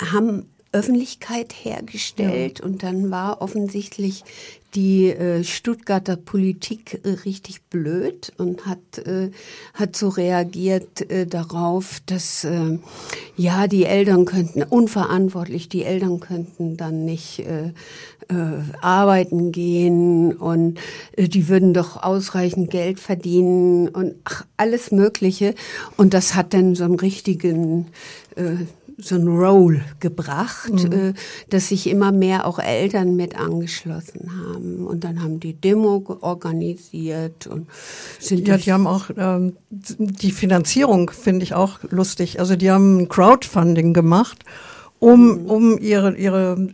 haben 0.00 0.46
Öffentlichkeit 0.70 1.54
hergestellt 1.54 2.58
ja. 2.58 2.64
und 2.66 2.82
dann 2.82 3.10
war 3.10 3.40
offensichtlich 3.40 4.22
die 4.74 5.08
äh, 5.08 5.42
Stuttgarter 5.44 6.16
Politik 6.16 7.00
äh, 7.02 7.10
richtig 7.24 7.62
blöd 7.70 8.32
und 8.36 8.66
hat 8.66 8.98
äh, 8.98 9.30
hat 9.72 9.96
so 9.96 10.08
reagiert 10.10 11.10
äh, 11.10 11.26
darauf, 11.26 12.02
dass 12.04 12.44
äh, 12.44 12.78
ja 13.34 13.66
die 13.66 13.86
Eltern 13.86 14.26
könnten 14.26 14.62
unverantwortlich, 14.62 15.70
die 15.70 15.84
Eltern 15.84 16.20
könnten 16.20 16.76
dann 16.76 17.06
nicht 17.06 17.40
äh, 17.40 17.72
arbeiten 18.82 19.52
gehen 19.52 20.34
und 20.34 20.78
die 21.16 21.48
würden 21.48 21.72
doch 21.72 22.02
ausreichend 22.02 22.70
Geld 22.70 23.00
verdienen 23.00 23.88
und 23.88 24.16
ach, 24.24 24.44
alles 24.58 24.90
Mögliche 24.90 25.54
und 25.96 26.12
das 26.12 26.34
hat 26.34 26.52
dann 26.52 26.74
so 26.74 26.84
einen 26.84 27.00
richtigen 27.00 27.86
so 29.00 29.14
ein 29.14 29.28
Roll 29.28 29.80
gebracht, 30.00 30.72
mhm. 30.72 30.92
äh, 30.92 31.14
dass 31.50 31.68
sich 31.68 31.88
immer 31.88 32.10
mehr 32.12 32.46
auch 32.46 32.58
Eltern 32.58 33.14
mit 33.16 33.38
angeschlossen 33.38 34.30
haben. 34.36 34.86
Und 34.86 35.04
dann 35.04 35.22
haben 35.22 35.40
die 35.40 35.54
Demo 35.54 36.18
organisiert 36.20 37.46
und 37.46 37.68
sind. 38.18 38.48
Ja, 38.48 38.56
die 38.56 38.72
haben 38.72 38.86
auch 38.86 39.10
ähm, 39.16 39.56
die 39.70 40.32
Finanzierung 40.32 41.10
finde 41.10 41.44
ich 41.44 41.54
auch 41.54 41.78
lustig. 41.90 42.40
Also 42.40 42.56
die 42.56 42.70
haben 42.70 43.08
Crowdfunding 43.08 43.94
gemacht, 43.94 44.44
um, 44.98 45.42
mhm. 45.42 45.46
um 45.46 45.78
ihre, 45.78 46.16
ihre 46.16 46.68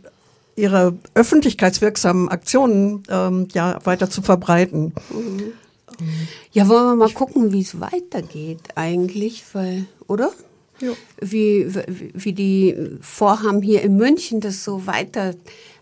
ihre 0.56 0.94
öffentlichkeitswirksamen 1.14 2.28
Aktionen 2.28 3.02
ähm, 3.08 3.48
ja 3.52 3.78
weiter 3.84 4.08
zu 4.08 4.22
verbreiten. 4.22 4.92
Mhm. 5.10 5.54
Ja, 6.52 6.68
wollen 6.68 6.84
wir 6.86 6.96
mal 6.96 7.10
gucken, 7.10 7.52
wie 7.52 7.60
es 7.60 7.80
weitergeht 7.80 8.60
eigentlich, 8.74 9.44
weil, 9.52 9.86
oder? 10.06 10.32
Wie, 11.20 11.66
wie 12.14 12.32
die 12.32 12.98
vorhaben, 13.00 13.62
hier 13.62 13.82
in 13.82 13.96
München 13.96 14.40
das 14.40 14.64
so 14.64 14.86
weiter 14.86 15.34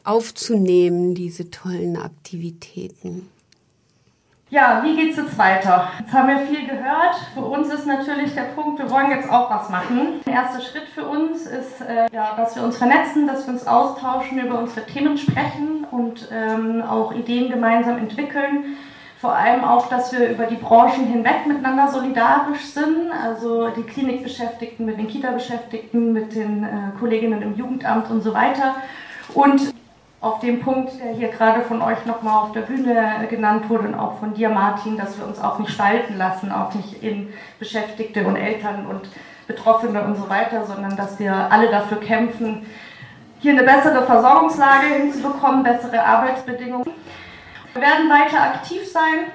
aufzunehmen, 0.04 1.14
diese 1.14 1.50
tollen 1.50 1.96
Aktivitäten. 1.96 3.28
Ja, 4.52 4.82
wie 4.84 4.94
geht 4.94 5.12
es 5.12 5.16
jetzt 5.16 5.38
weiter? 5.38 5.88
Jetzt 5.98 6.12
haben 6.12 6.28
wir 6.28 6.46
viel 6.46 6.66
gehört. 6.66 7.16
Für 7.32 7.40
uns 7.40 7.72
ist 7.72 7.86
natürlich 7.86 8.34
der 8.34 8.52
Punkt, 8.54 8.78
wir 8.78 8.90
wollen 8.90 9.10
jetzt 9.10 9.30
auch 9.30 9.48
was 9.48 9.70
machen. 9.70 10.20
Der 10.26 10.34
erste 10.34 10.60
Schritt 10.60 10.88
für 10.94 11.06
uns 11.06 11.46
ist, 11.46 11.80
äh, 11.80 12.06
ja, 12.12 12.34
dass 12.36 12.54
wir 12.54 12.62
uns 12.62 12.76
vernetzen, 12.76 13.26
dass 13.26 13.46
wir 13.46 13.54
uns 13.54 13.66
austauschen, 13.66 14.38
über 14.38 14.58
unsere 14.58 14.84
Themen 14.84 15.16
sprechen 15.16 15.86
und 15.90 16.28
ähm, 16.30 16.82
auch 16.82 17.14
Ideen 17.14 17.50
gemeinsam 17.50 17.96
entwickeln 17.96 18.76
vor 19.22 19.36
allem 19.36 19.62
auch, 19.62 19.88
dass 19.88 20.12
wir 20.12 20.28
über 20.28 20.46
die 20.46 20.56
Branchen 20.56 21.06
hinweg 21.06 21.46
miteinander 21.46 21.86
solidarisch 21.92 22.64
sind, 22.64 23.12
also 23.12 23.68
die 23.68 23.84
Klinikbeschäftigten 23.84 24.84
mit 24.84 24.98
den 24.98 25.06
Kita-Beschäftigten, 25.06 26.12
mit 26.12 26.34
den 26.34 26.64
äh, 26.64 26.98
Kolleginnen 26.98 27.40
im 27.40 27.56
Jugendamt 27.56 28.10
und 28.10 28.20
so 28.22 28.34
weiter. 28.34 28.74
Und 29.32 29.72
auf 30.20 30.40
dem 30.40 30.58
Punkt, 30.60 30.98
der 30.98 31.12
hier 31.12 31.28
gerade 31.28 31.62
von 31.62 31.82
euch 31.82 32.04
nochmal 32.04 32.42
auf 32.42 32.50
der 32.50 32.62
Bühne 32.62 33.24
genannt 33.30 33.70
wurde 33.70 33.86
und 33.86 33.94
auch 33.94 34.18
von 34.18 34.34
dir, 34.34 34.48
Martin, 34.48 34.96
dass 34.96 35.16
wir 35.16 35.24
uns 35.24 35.40
auch 35.40 35.60
nicht 35.60 35.70
spalten 35.70 36.18
lassen, 36.18 36.50
auch 36.50 36.74
nicht 36.74 37.00
in 37.00 37.32
Beschäftigte 37.60 38.26
und 38.26 38.34
Eltern 38.34 38.86
und 38.86 39.02
Betroffene 39.46 40.02
und 40.02 40.16
so 40.16 40.28
weiter, 40.28 40.66
sondern 40.66 40.96
dass 40.96 41.20
wir 41.20 41.32
alle 41.32 41.70
dafür 41.70 42.00
kämpfen, 42.00 42.66
hier 43.38 43.52
eine 43.52 43.62
bessere 43.62 44.02
Versorgungslage 44.02 44.86
hinzubekommen, 44.86 45.62
bessere 45.62 46.04
Arbeitsbedingungen. 46.04 47.01
Wir 47.74 47.80
werden 47.80 48.10
weiter 48.10 48.42
aktiv 48.42 48.90
sein 48.90 49.32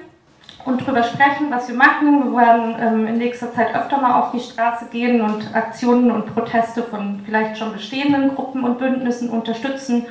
und 0.64 0.80
darüber 0.80 1.02
sprechen, 1.02 1.50
was 1.50 1.68
wir 1.68 1.74
machen. 1.74 2.32
Wir 2.32 2.40
werden 2.40 2.76
ähm, 2.80 3.06
in 3.08 3.18
nächster 3.18 3.52
Zeit 3.52 3.74
öfter 3.74 4.00
mal 4.00 4.20
auf 4.20 4.30
die 4.30 4.38
Straße 4.38 4.86
gehen 4.92 5.20
und 5.20 5.54
Aktionen 5.54 6.12
und 6.12 6.32
Proteste 6.34 6.84
von 6.84 7.20
vielleicht 7.24 7.58
schon 7.58 7.72
bestehenden 7.72 8.36
Gruppen 8.36 8.62
und 8.62 8.78
Bündnissen 8.78 9.30
unterstützen 9.30 10.06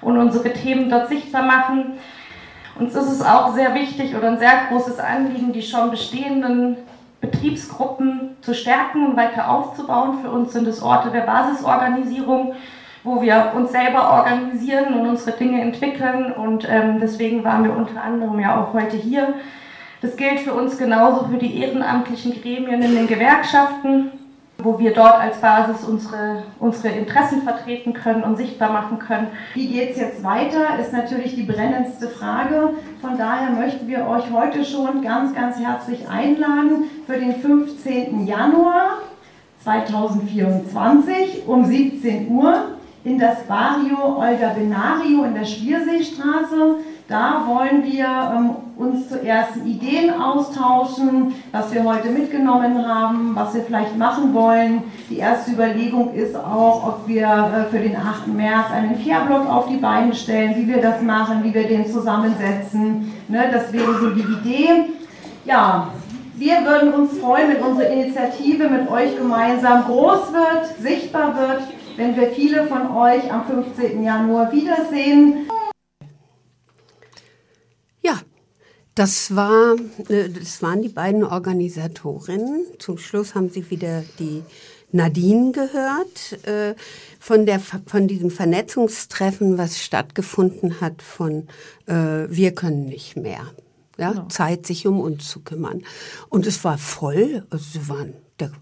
und 0.00 0.18
unsere 0.18 0.52
Themen 0.52 0.90
dort 0.90 1.08
sichtbar 1.08 1.42
machen. 1.42 1.98
Uns 2.78 2.94
ist 2.94 3.10
es 3.10 3.22
auch 3.22 3.54
sehr 3.54 3.74
wichtig 3.74 4.16
oder 4.16 4.28
ein 4.28 4.38
sehr 4.38 4.66
großes 4.68 4.98
Anliegen, 4.98 5.52
die 5.52 5.62
schon 5.62 5.90
bestehenden 5.90 6.76
Betriebsgruppen 7.20 8.36
zu 8.40 8.54
stärken 8.54 9.06
und 9.06 9.16
weiter 9.16 9.50
aufzubauen. 9.50 10.18
Für 10.22 10.30
uns 10.30 10.52
sind 10.52 10.66
es 10.66 10.82
Orte 10.82 11.10
der 11.10 11.22
Basisorganisierung 11.22 12.54
wo 13.08 13.22
wir 13.22 13.52
uns 13.56 13.72
selber 13.72 14.10
organisieren 14.12 14.92
und 14.92 15.08
unsere 15.08 15.36
Dinge 15.36 15.62
entwickeln. 15.62 16.30
Und 16.32 16.68
ähm, 16.68 16.98
deswegen 17.00 17.42
waren 17.42 17.64
wir 17.64 17.74
unter 17.74 18.02
anderem 18.02 18.38
ja 18.38 18.60
auch 18.60 18.74
heute 18.74 18.96
hier. 18.96 19.34
Das 20.02 20.16
gilt 20.16 20.40
für 20.40 20.52
uns 20.52 20.76
genauso 20.76 21.26
für 21.26 21.38
die 21.38 21.58
ehrenamtlichen 21.58 22.40
Gremien 22.40 22.82
in 22.82 22.94
den 22.94 23.06
Gewerkschaften, 23.06 24.12
wo 24.58 24.78
wir 24.78 24.92
dort 24.92 25.14
als 25.14 25.40
Basis 25.40 25.84
unsere, 25.84 26.42
unsere 26.60 26.94
Interessen 26.94 27.42
vertreten 27.42 27.94
können 27.94 28.22
und 28.22 28.36
sichtbar 28.36 28.70
machen 28.70 28.98
können. 28.98 29.28
Wie 29.54 29.68
geht 29.68 29.92
es 29.92 29.96
jetzt 29.96 30.22
weiter, 30.22 30.78
ist 30.78 30.92
natürlich 30.92 31.34
die 31.34 31.44
brennendste 31.44 32.08
Frage. 32.08 32.74
Von 33.00 33.16
daher 33.16 33.50
möchten 33.50 33.88
wir 33.88 34.06
euch 34.06 34.30
heute 34.30 34.64
schon 34.64 35.02
ganz, 35.02 35.34
ganz 35.34 35.58
herzlich 35.58 36.08
einladen 36.08 36.84
für 37.06 37.14
den 37.14 37.36
15. 37.36 38.26
Januar 38.26 38.98
2024 39.64 41.48
um 41.48 41.64
17 41.64 42.30
Uhr 42.30 42.77
in 43.04 43.18
das 43.18 43.44
Barrio 43.44 44.18
Olga 44.18 44.54
Benario 44.56 45.24
in 45.24 45.34
der 45.34 45.44
Schlierseestraße. 45.44 46.76
Da 47.08 47.42
wollen 47.46 47.84
wir 47.84 48.04
ähm, 48.04 48.50
uns 48.76 49.08
zu 49.08 49.24
ersten 49.24 49.66
Ideen 49.66 50.10
austauschen, 50.10 51.34
was 51.52 51.72
wir 51.72 51.82
heute 51.84 52.10
mitgenommen 52.10 52.86
haben, 52.86 53.34
was 53.34 53.54
wir 53.54 53.62
vielleicht 53.62 53.96
machen 53.96 54.34
wollen. 54.34 54.82
Die 55.08 55.18
erste 55.18 55.52
Überlegung 55.52 56.12
ist 56.12 56.36
auch, 56.36 56.86
ob 56.86 57.08
wir 57.08 57.26
äh, 57.26 57.70
für 57.70 57.78
den 57.78 57.96
8. 57.96 58.26
März 58.26 58.66
einen 58.74 59.02
Care-Block 59.02 59.48
auf 59.48 59.68
die 59.68 59.78
Beine 59.78 60.14
stellen, 60.14 60.54
wie 60.56 60.68
wir 60.68 60.82
das 60.82 61.00
machen, 61.00 61.42
wie 61.44 61.54
wir 61.54 61.66
den 61.66 61.86
zusammensetzen. 61.86 63.10
Ne, 63.28 63.48
das 63.50 63.72
wäre 63.72 63.98
so 63.98 64.10
die 64.10 64.20
Idee. 64.20 64.90
Ja, 65.46 65.88
wir 66.34 66.56
würden 66.64 66.92
uns 66.92 67.18
freuen, 67.18 67.48
wenn 67.48 67.62
unsere 67.62 67.90
Initiative 67.90 68.68
mit 68.68 68.90
euch 68.90 69.16
gemeinsam 69.16 69.84
groß 69.84 70.32
wird, 70.32 70.78
sichtbar 70.78 71.34
wird 71.36 71.62
wenn 71.98 72.16
wir 72.16 72.30
viele 72.30 72.66
von 72.68 72.96
euch 72.96 73.30
am 73.30 73.44
15. 73.44 74.02
Januar 74.02 74.52
wiedersehen. 74.52 75.48
Ja, 78.00 78.20
das, 78.94 79.34
war, 79.34 79.74
äh, 80.08 80.28
das 80.30 80.62
waren 80.62 80.80
die 80.80 80.88
beiden 80.88 81.24
Organisatorinnen. 81.24 82.64
Zum 82.78 82.98
Schluss 82.98 83.34
haben 83.34 83.50
sie 83.50 83.68
wieder 83.70 84.04
die 84.20 84.44
Nadine 84.92 85.52
gehört 85.52 86.46
äh, 86.46 86.74
von, 87.18 87.44
der, 87.44 87.58
von 87.60 88.06
diesem 88.06 88.30
Vernetzungstreffen, 88.30 89.58
was 89.58 89.82
stattgefunden 89.82 90.80
hat 90.80 91.02
von 91.02 91.48
äh, 91.86 92.26
Wir 92.30 92.54
können 92.54 92.86
nicht 92.86 93.16
mehr. 93.16 93.52
Ja, 93.98 94.12
genau. 94.12 94.28
Zeit, 94.28 94.66
sich 94.66 94.86
um 94.86 95.00
uns 95.00 95.28
zu 95.28 95.40
kümmern. 95.40 95.82
Und 96.28 96.46
es 96.46 96.62
war 96.62 96.78
voll, 96.78 97.44
also 97.50 97.64
sie 97.72 97.88
waren, 97.88 98.14
der 98.38 98.52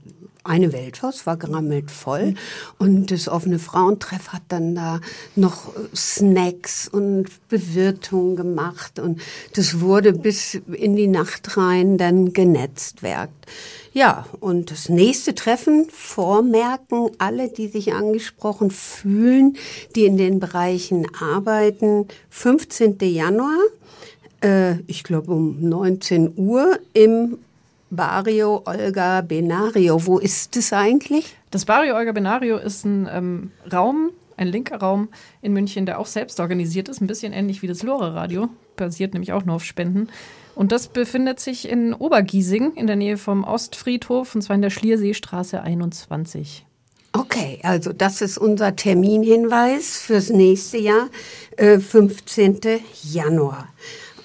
eine 0.47 0.73
Welthaus 0.73 1.27
war 1.27 1.37
gerammelt 1.37 1.91
voll 1.91 2.35
und 2.79 3.11
das 3.11 3.29
offene 3.29 3.59
Frauentreff 3.59 4.29
hat 4.29 4.43
dann 4.49 4.75
da 4.75 5.01
noch 5.35 5.73
Snacks 5.95 6.89
und 6.89 7.27
Bewirtung 7.49 8.37
gemacht 8.37 8.99
und 8.99 9.21
das 9.55 9.81
wurde 9.81 10.13
bis 10.13 10.55
in 10.73 10.97
die 10.97 11.09
Nacht 11.09 11.57
rein 11.57 11.99
dann 11.99 12.33
genetztwerkt. 12.33 13.47
Ja, 13.93 14.27
und 14.41 14.71
das 14.71 14.91
nächste 14.91 15.35
Treffen 15.35 15.89
vormerken 15.91 17.11
alle, 17.17 17.49
die 17.49 17.69
sich 17.69 17.95
angesprochen 17.95 18.71
fühlen, 18.71 19.57
die 19.95 20.05
in 20.05 20.19
den 20.19 20.39
Bereichen 20.39 21.07
arbeiten, 21.19 22.07
15. 22.29 22.99
Januar, 23.01 23.57
äh, 24.43 24.81
ich 24.87 25.03
glaube 25.03 25.33
um 25.33 25.67
19 25.67 26.35
Uhr 26.37 26.79
im 26.93 27.39
Barrio 27.91 28.63
Olga 28.65 29.21
Benario. 29.21 30.07
Wo 30.07 30.19
ist 30.19 30.57
es 30.57 30.73
eigentlich? 30.73 31.37
Das 31.51 31.65
Barrio 31.65 31.97
Olga 31.97 32.13
Benario 32.13 32.57
ist 32.57 32.85
ein 32.85 33.09
ähm, 33.11 33.53
Raum, 33.73 34.11
ein 34.37 34.49
linker 34.49 34.79
Raum 34.79 35.09
in 35.41 35.53
München, 35.53 35.87
der 35.87 36.01
auch 36.01 36.07
selbst 36.07 36.41
organisiert 36.41 36.89
ist, 36.89 37.01
ein 37.01 37.07
bisschen 37.07 37.33
ähnlich 37.33 37.63
wie 37.63 37.69
das 37.69 37.83
Lore 37.83 38.15
Radio, 38.15 38.49
basiert 38.77 39.15
nämlich 39.15 39.33
auch 39.33 39.45
nur 39.45 39.57
auf 39.57 39.65
Spenden. 39.65 40.09
Und 40.55 40.73
das 40.73 40.89
befindet 40.89 41.39
sich 41.39 41.69
in 41.69 41.95
Obergiesing 41.95 42.75
in 42.75 42.87
der 42.87 42.97
Nähe 42.97 43.19
vom 43.19 43.45
Ostfriedhof 43.45 44.35
und 44.35 44.43
zwar 44.43 44.57
in 44.57 44.63
der 44.63 44.71
Schlierseestraße 44.71 45.63
21. 45.63 46.67
Okay, 47.13 47.61
also 47.63 47.93
das 47.93 48.21
ist 48.21 48.37
unser 48.37 48.77
Terminhinweis 48.77 49.97
fürs 49.99 50.29
nächste 50.29 50.79
Jahr, 50.79 51.09
äh, 51.57 51.79
15. 51.79 52.81
Januar. 53.03 53.69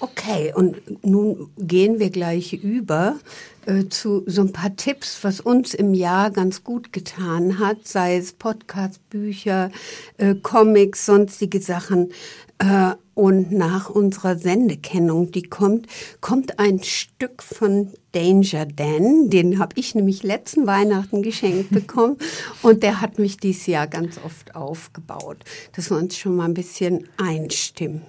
Okay, 0.02 0.52
und 0.52 1.06
nun 1.06 1.50
gehen 1.58 2.00
wir 2.00 2.10
gleich 2.10 2.54
über 2.54 3.20
äh, 3.66 3.88
zu 3.88 4.24
so 4.26 4.42
ein 4.42 4.52
paar 4.52 4.74
Tipps, 4.74 5.22
was 5.22 5.38
uns 5.38 5.74
im 5.74 5.94
Jahr 5.94 6.32
ganz 6.32 6.64
gut 6.64 6.92
getan 6.92 7.60
hat, 7.60 7.86
sei 7.86 8.16
es 8.16 8.32
Podcast, 8.32 9.08
Bücher, 9.10 9.70
äh, 10.18 10.34
Comics, 10.34 11.06
sonstige 11.06 11.60
Sachen. 11.60 12.10
Äh, 12.58 12.94
und 13.14 13.52
nach 13.52 13.90
unserer 13.90 14.36
Sendekennung, 14.36 15.30
die 15.30 15.44
kommt, 15.44 15.86
kommt 16.20 16.58
ein 16.58 16.82
Stück 16.82 17.40
von 17.40 17.92
Danger 18.10 18.66
Dan. 18.66 19.30
Den 19.30 19.60
habe 19.60 19.74
ich 19.78 19.94
nämlich 19.94 20.24
letzten 20.24 20.66
Weihnachten 20.66 21.22
geschenkt 21.22 21.70
bekommen 21.74 22.16
und 22.62 22.82
der 22.82 23.00
hat 23.00 23.20
mich 23.20 23.36
dieses 23.36 23.66
Jahr 23.68 23.86
ganz 23.86 24.18
oft 24.24 24.56
aufgebaut, 24.56 25.44
dass 25.76 25.90
wir 25.90 25.96
uns 25.96 26.16
schon 26.18 26.34
mal 26.34 26.46
ein 26.46 26.54
bisschen 26.54 27.06
einstimmen. 27.18 28.02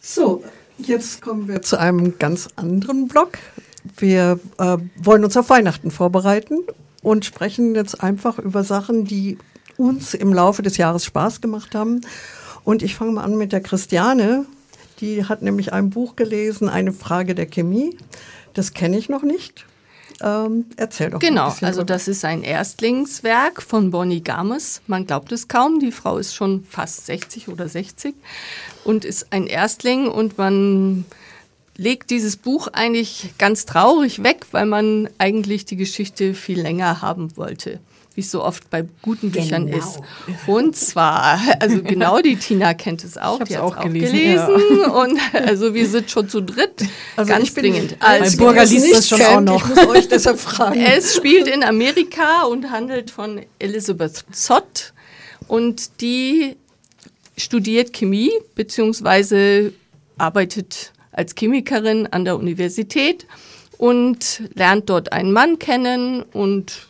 So, 0.00 0.42
jetzt 0.78 1.22
kommen 1.22 1.48
wir 1.48 1.62
zu 1.62 1.78
einem 1.78 2.18
ganz 2.18 2.48
anderen 2.56 3.08
Block. 3.08 3.38
Wir 3.96 4.40
äh, 4.58 4.78
wollen 4.96 5.24
uns 5.24 5.36
auf 5.36 5.50
Weihnachten 5.50 5.90
vorbereiten 5.90 6.58
und 7.02 7.24
sprechen 7.24 7.74
jetzt 7.74 8.02
einfach 8.02 8.38
über 8.38 8.64
Sachen, 8.64 9.04
die 9.04 9.38
uns 9.76 10.14
im 10.14 10.32
Laufe 10.32 10.62
des 10.62 10.76
Jahres 10.76 11.04
Spaß 11.04 11.40
gemacht 11.40 11.74
haben. 11.74 12.00
Und 12.64 12.82
ich 12.82 12.94
fange 12.96 13.12
mal 13.12 13.24
an 13.24 13.36
mit 13.36 13.52
der 13.52 13.60
Christiane. 13.60 14.44
Die 15.00 15.24
hat 15.24 15.42
nämlich 15.42 15.72
ein 15.72 15.90
Buch 15.90 16.16
gelesen, 16.16 16.68
Eine 16.68 16.92
Frage 16.92 17.34
der 17.34 17.46
Chemie. 17.46 17.96
Das 18.54 18.74
kenne 18.74 18.98
ich 18.98 19.08
noch 19.08 19.22
nicht. 19.22 19.64
Ähm, 20.20 20.66
erzähl 20.76 21.10
doch 21.10 21.20
Genau, 21.20 21.54
also 21.60 21.84
das 21.84 22.08
ist 22.08 22.24
ein 22.24 22.42
Erstlingswerk 22.42 23.62
von 23.62 23.90
Bonnie 23.90 24.22
Games. 24.22 24.82
Man 24.86 25.06
glaubt 25.06 25.30
es 25.32 25.48
kaum, 25.48 25.78
die 25.78 25.92
Frau 25.92 26.18
ist 26.18 26.34
schon 26.34 26.64
fast 26.64 27.06
60 27.06 27.48
oder 27.48 27.68
60 27.68 28.14
und 28.84 29.04
ist 29.04 29.32
ein 29.32 29.46
Erstling 29.46 30.08
und 30.08 30.36
man 30.38 31.04
legt 31.76 32.10
dieses 32.10 32.36
Buch 32.36 32.68
eigentlich 32.72 33.34
ganz 33.38 33.64
traurig 33.64 34.22
weg, 34.24 34.46
weil 34.50 34.66
man 34.66 35.08
eigentlich 35.18 35.64
die 35.64 35.76
Geschichte 35.76 36.34
viel 36.34 36.60
länger 36.60 37.00
haben 37.00 37.36
wollte. 37.36 37.78
Wie 38.18 38.22
es 38.22 38.32
so 38.32 38.42
oft 38.42 38.68
bei 38.68 38.84
guten 39.00 39.30
Büchern 39.30 39.66
Genau. 39.66 39.78
ist. 39.78 40.00
Und 40.48 40.74
zwar, 40.74 41.38
also 41.60 41.80
genau, 41.84 42.18
die 42.18 42.34
Tina 42.34 42.74
kennt 42.74 43.04
es 43.04 43.16
auch, 43.16 43.38
hab's 43.38 43.48
die 43.48 43.56
hat's 43.56 43.76
auch 43.76 43.80
gelesen, 43.80 44.80
Und 44.92 45.20
also 45.32 45.72
wir 45.72 45.86
sind 45.88 46.10
schon 46.10 46.28
zu 46.28 46.40
dritt. 46.42 46.82
Also 47.14 47.30
ganz 47.30 47.44
ich 47.44 47.54
bin 47.54 47.62
dringend. 47.72 47.96
Einzige, 48.00 48.42
Burger 48.42 48.64
liest 48.64 48.92
das 48.92 49.08
schon 49.08 49.22
auch 49.22 49.34
kennt. 49.34 49.44
noch. 49.44 49.70
Ich 49.70 49.76
muss 49.76 49.86
euch 49.86 50.08
deshalb 50.08 50.40
fragen. 50.40 50.80
Es 50.80 51.14
spielt 51.14 51.46
in 51.46 51.62
Amerika 51.62 52.42
und 52.46 52.72
handelt 52.72 53.12
von 53.12 53.40
Elizabeth 53.60 54.24
Zott 54.32 54.92
und 55.46 56.00
die 56.00 56.56
studiert 57.36 57.92
Chemie 57.92 58.32
beziehungsweise 58.56 59.72
arbeitet 60.16 60.92
als 61.12 61.36
Chemikerin 61.36 62.08
an 62.08 62.24
der 62.24 62.36
Universität 62.36 63.26
und 63.76 64.42
lernt 64.56 64.90
dort 64.90 65.12
einen 65.12 65.30
Mann 65.30 65.60
kennen 65.60 66.22
und 66.32 66.88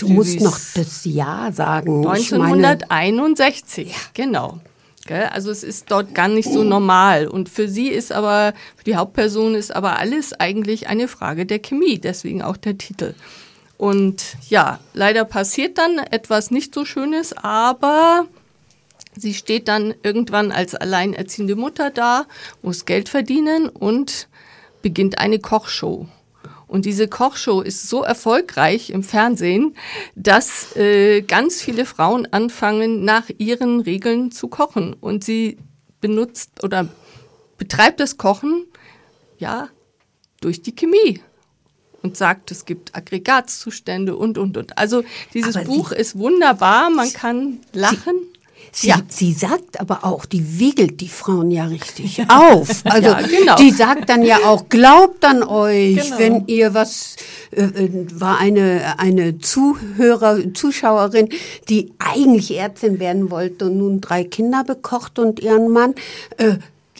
Du 0.00 0.06
sie 0.06 0.12
musst 0.12 0.40
noch 0.40 0.58
das 0.74 1.04
Jahr 1.04 1.52
sagen. 1.52 2.02
Ich 2.16 2.30
meine, 2.32 2.68
1961, 2.68 3.94
genau. 4.14 4.58
Gell? 5.06 5.24
Also 5.32 5.50
es 5.50 5.62
ist 5.62 5.90
dort 5.90 6.14
gar 6.14 6.28
nicht 6.28 6.52
so 6.52 6.62
normal. 6.62 7.26
Und 7.26 7.48
für 7.48 7.68
sie 7.68 7.88
ist 7.88 8.12
aber, 8.12 8.54
für 8.76 8.84
die 8.84 8.96
Hauptperson 8.96 9.54
ist 9.54 9.74
aber 9.74 9.98
alles 9.98 10.32
eigentlich 10.34 10.88
eine 10.88 11.08
Frage 11.08 11.46
der 11.46 11.58
Chemie, 11.58 11.98
deswegen 11.98 12.42
auch 12.42 12.56
der 12.56 12.78
Titel. 12.78 13.14
Und 13.76 14.36
ja, 14.48 14.78
leider 14.92 15.24
passiert 15.24 15.78
dann 15.78 15.98
etwas 15.98 16.50
nicht 16.50 16.74
so 16.74 16.84
Schönes, 16.84 17.32
aber 17.32 18.26
sie 19.16 19.32
steht 19.32 19.68
dann 19.68 19.94
irgendwann 20.02 20.52
als 20.52 20.74
alleinerziehende 20.74 21.56
Mutter 21.56 21.90
da, 21.90 22.26
muss 22.62 22.84
Geld 22.84 23.08
verdienen 23.08 23.70
und 23.70 24.28
beginnt 24.82 25.18
eine 25.18 25.38
Kochshow. 25.38 26.08
Und 26.70 26.84
diese 26.84 27.08
Kochshow 27.08 27.62
ist 27.62 27.88
so 27.88 28.04
erfolgreich 28.04 28.90
im 28.90 29.02
Fernsehen, 29.02 29.74
dass 30.14 30.76
äh, 30.76 31.20
ganz 31.22 31.60
viele 31.60 31.84
Frauen 31.84 32.32
anfangen, 32.32 33.04
nach 33.04 33.28
ihren 33.38 33.80
Regeln 33.80 34.30
zu 34.30 34.46
kochen. 34.46 34.94
Und 34.94 35.24
sie 35.24 35.58
benutzt 36.00 36.62
oder 36.62 36.86
betreibt 37.58 37.98
das 37.98 38.18
Kochen, 38.18 38.66
ja, 39.38 39.68
durch 40.40 40.62
die 40.62 40.72
Chemie. 40.72 41.20
Und 42.02 42.16
sagt, 42.16 42.52
es 42.52 42.64
gibt 42.64 42.94
Aggregatzustände 42.94 44.14
und, 44.14 44.38
und, 44.38 44.56
und. 44.56 44.78
Also 44.78 45.02
dieses 45.34 45.56
Aber 45.56 45.66
Buch 45.66 45.90
ist 45.90 46.16
wunderbar, 46.16 46.88
man 46.90 47.12
kann 47.12 47.58
lachen. 47.72 48.14
Sie, 48.14 48.39
Ja. 48.82 49.00
sie 49.08 49.32
sagt 49.32 49.80
aber 49.80 50.04
auch, 50.04 50.24
die 50.24 50.58
wiegelt 50.58 51.00
die 51.00 51.08
Frauen 51.08 51.50
ja 51.50 51.64
richtig 51.64 52.22
auf. 52.28 52.68
Also 52.84 53.08
Ja, 53.08 53.20
genau. 53.20 53.56
die 53.56 53.70
sagt 53.70 54.08
dann 54.08 54.22
ja 54.22 54.38
auch, 54.44 54.68
glaubt 54.68 55.24
an 55.24 55.42
euch, 55.42 55.96
Genau. 55.96 56.18
wenn 56.18 56.44
ihr 56.46 56.72
was, 56.74 57.16
äh, 57.50 57.62
äh, 57.62 58.06
war 58.14 58.38
eine, 58.38 58.94
eine 58.98 59.38
Zuhörer, 59.38 60.38
Zuschauerin, 60.54 61.28
die 61.68 61.92
eigentlich 61.98 62.56
Ärztin 62.56 63.00
werden 63.00 63.30
wollte 63.30 63.66
und 63.66 63.78
nun 63.78 64.00
drei 64.00 64.24
Kinder 64.24 64.64
bekocht 64.64 65.18
und 65.18 65.40
ihren 65.40 65.68
Mann, 65.68 65.94
äh, 66.38 66.54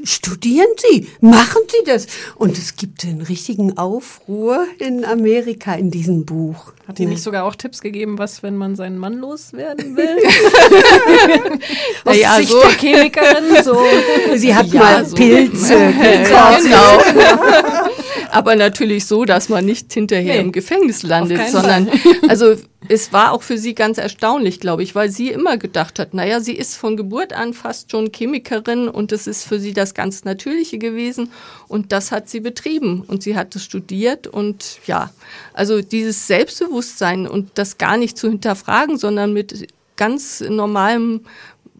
Studieren 0.05 0.69
Sie, 0.79 1.09
machen 1.21 1.63
Sie 1.69 1.85
das. 1.91 2.07
Und 2.37 2.57
es 2.59 2.77
gibt 2.77 3.05
einen 3.05 3.21
richtigen 3.23 3.77
Aufruhr 3.79 4.67
in 4.79 5.05
Amerika 5.05 5.75
in 5.75 5.91
diesem 5.91 6.25
Buch. 6.25 6.73
Hat 6.89 6.99
die 6.99 7.07
nicht 7.07 7.23
sogar 7.23 7.45
auch 7.45 7.55
Tipps 7.55 7.81
gegeben, 7.81 8.19
was, 8.19 8.43
wenn 8.43 8.57
man 8.57 8.77
seinen 8.77 8.99
Mann 8.99 9.15
loswerden 9.19 9.97
will? 9.97 10.17
Aus 12.05 12.15
Naja, 12.17 12.37
Sicht 12.37 12.51
so- 12.51 12.61
der 12.61 12.71
Chemikerin, 12.71 13.63
so. 13.65 13.79
Sie 14.37 14.55
hat 14.55 14.67
Ja, 14.69 14.81
mal 14.81 15.05
so. 15.07 15.17
Pilze. 15.17 15.75
Ja, 15.75 16.59
sie- 16.61 16.69
genau. 16.69 17.91
Aber 18.31 18.57
natürlich 18.57 19.07
so, 19.07 19.25
dass 19.25 19.49
man 19.49 19.65
nicht 19.65 19.93
hinterher 19.93 20.35
Nee, 20.35 20.41
im 20.41 20.53
Gefängnis 20.53 21.03
landet, 21.03 21.49
sondern 21.51 21.89
also 22.29 22.57
es 22.89 23.13
war 23.13 23.33
auch 23.33 23.43
für 23.43 23.59
sie 23.59 23.75
ganz 23.75 23.99
erstaunlich, 23.99 24.61
glaube 24.61 24.83
ich, 24.83 24.95
weil 24.95 25.11
sie 25.11 25.29
immer 25.29 25.57
gedacht 25.57 25.99
hat, 25.99 26.15
naja, 26.15 26.41
sie 26.41 26.55
ist 26.55 26.77
von 26.77 26.97
Geburt 26.97 27.33
an 27.33 27.53
fast 27.53 27.91
schon 27.91 28.11
Chemikerin 28.13 28.89
und 28.89 29.13
es 29.13 29.27
ist 29.27 29.45
für 29.45 29.61
sie 29.61 29.73
das 29.73 29.95
ganz 29.95 30.25
Natürliche 30.25 30.79
gewesen. 30.79 31.31
Und 31.69 31.93
das 31.93 32.11
hat 32.11 32.29
sie 32.29 32.41
betrieben 32.41 33.05
und 33.07 33.23
sie 33.23 33.37
hat 33.37 33.55
es 33.55 33.65
studiert. 33.65 34.27
Und 34.27 34.79
ja, 34.87 35.11
also 35.53 35.83
dieses 35.83 36.27
Selbstbewusstsein 36.27 37.27
und 37.27 37.51
das 37.55 37.79
gar 37.79 37.97
nicht 37.97 38.17
zu 38.17 38.29
hinterfragen, 38.29 38.99
sondern 38.99 39.33
mit 39.33 39.69
ganz 39.97 40.41
normalem 40.41 41.21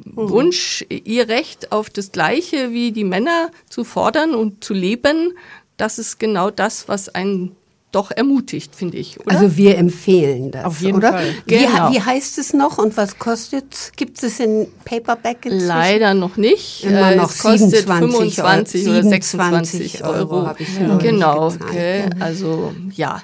Wunsch, 0.05 0.85
ihr 0.89 1.29
Recht 1.29 1.73
auf 1.73 1.91
das 1.91 2.13
Gleiche 2.13 2.73
wie 2.73 2.93
die 2.93 3.05
Männer 3.05 3.51
zu 3.69 3.85
fordern 3.85 4.35
und 4.35 4.65
zu 4.65 4.75
leben, 4.75 5.35
das 5.81 5.99
ist 5.99 6.19
genau 6.19 6.51
das, 6.51 6.89
was 6.89 7.09
einen 7.09 7.57
doch 7.93 8.13
ermutigt, 8.13 8.77
finde 8.77 8.99
ich. 8.99 9.19
Oder? 9.19 9.33
Also 9.41 9.57
wir 9.57 9.77
empfehlen 9.77 10.53
das, 10.53 10.65
Auf 10.65 10.81
jeden 10.81 10.99
oder? 10.99 11.11
Fall. 11.13 11.35
Wie, 11.45 11.59
Genau. 11.59 11.91
wie 11.91 12.01
heißt 12.01 12.39
es 12.39 12.53
noch 12.53 12.79
und 12.79 12.97
was 12.97 13.19
kostet 13.19 13.91
Gibt 13.97 14.23
es 14.23 14.39
in 14.39 14.69
Paperback 14.85 15.45
inzwischen? 15.47 15.67
Leider 15.67 16.15
noch 16.15 16.37
nicht. 16.37 16.85
Immer 16.85 17.13
Äh, 17.13 17.17
noch 17.17 17.31
es 17.31 17.39
kostet 17.41 17.71
27 17.71 18.37
25 18.37 18.83
oder 18.87 19.03
27 19.03 19.11
26 19.11 20.05
Euro 20.05 20.15
Euro. 20.37 20.47
habe 20.47 20.63
ich 20.63 20.77
ja 20.79 20.97
genau, 20.99 21.49
gezahlt, 21.51 21.73
gell? 21.73 22.11
ja. 22.17 22.25
also 22.25 22.75
ja. 22.95 23.23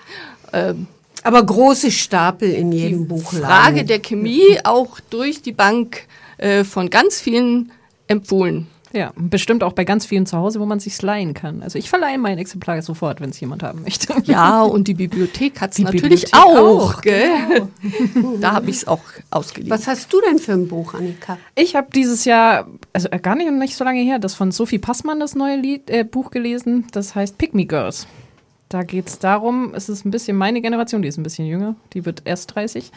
Ähm, 0.53 0.89
Aber 1.23 1.47
große 1.47 1.93
Stapel 1.93 2.51
in 2.51 2.73
jedem 2.73 3.07
Buchladen. 3.07 3.47
Frage 3.47 3.85
der 3.85 4.01
Chemie 4.01 4.59
auch 4.65 4.99
durch 5.11 5.43
die 5.43 5.53
Bank 5.53 6.09
äh, 6.39 6.65
von 6.65 6.91
ganz 6.91 7.21
vielen 7.21 7.71
empfohlen. 8.09 8.67
Ja, 8.93 9.13
bestimmt 9.17 9.63
auch 9.63 9.73
bei 9.73 9.85
ganz 9.85 10.07
vielen 10.07 10.27
zu 10.27 10.37
Hause, 10.37 10.61
wo 10.61 10.67
man 10.67 10.81
sich 10.81 11.01
leihen 11.03 11.35
kann. 11.35 11.63
Also 11.63 11.79
ich 11.79 11.91
verleihe 11.91 12.19
mein 12.19 12.39
Exemplar 12.39 12.81
sofort, 12.83 13.21
wenn 13.21 13.31
es 13.31 13.41
jemand 13.41 13.63
haben 13.63 13.83
möchte. 13.83 14.15
Ja, 14.27 14.63
und 14.63 14.89
die 14.89 14.95
Bibliothek 14.95 15.61
hat 15.61 15.73
es 15.73 15.79
natürlich 15.79 16.25
Bibliothek 16.25 16.35
auch. 16.35 16.95
auch, 16.97 17.01
gell? 17.01 17.69
Da 18.41 18.53
habe 18.53 18.71
ich 18.71 18.77
es 18.77 18.89
auch 18.89 19.03
ausgeliehen. 19.31 19.71
Was 19.71 19.87
hast 19.87 20.13
du 20.13 20.21
denn 20.21 20.39
für 20.39 20.53
ein 20.53 20.69
Buch, 20.69 20.95
Annika? 20.95 21.39
Ich 21.55 21.77
habe 21.77 21.89
dieses 21.95 22.25
Jahr, 22.25 22.67
also 22.93 23.09
äh, 23.11 23.19
gar 23.19 23.37
nicht, 23.37 23.51
nicht 23.51 23.77
so 23.77 23.85
lange 23.85 24.01
her, 24.01 24.19
das 24.19 24.35
von 24.35 24.51
Sophie 24.51 24.79
Passmann, 24.79 25.21
das 25.21 25.35
neue 25.35 25.57
Lied, 25.57 25.91
äh, 25.91 26.05
Buch 26.05 26.31
gelesen. 26.31 26.87
Das 26.93 27.15
heißt 27.15 27.39
Pick 27.39 27.55
Me 27.55 27.67
Girls. 27.67 28.07
Da 28.69 28.83
geht 28.83 29.09
es 29.09 29.19
darum, 29.19 29.75
es 29.75 29.89
ist 29.89 30.05
ein 30.05 30.11
bisschen 30.11 30.37
meine 30.37 30.61
Generation, 30.61 31.03
die 31.03 31.09
ist 31.09 31.19
ein 31.19 31.23
bisschen 31.23 31.47
jünger, 31.47 31.77
die 31.93 32.05
wird 32.05 32.23
erst 32.25 32.55
30, 32.55 32.91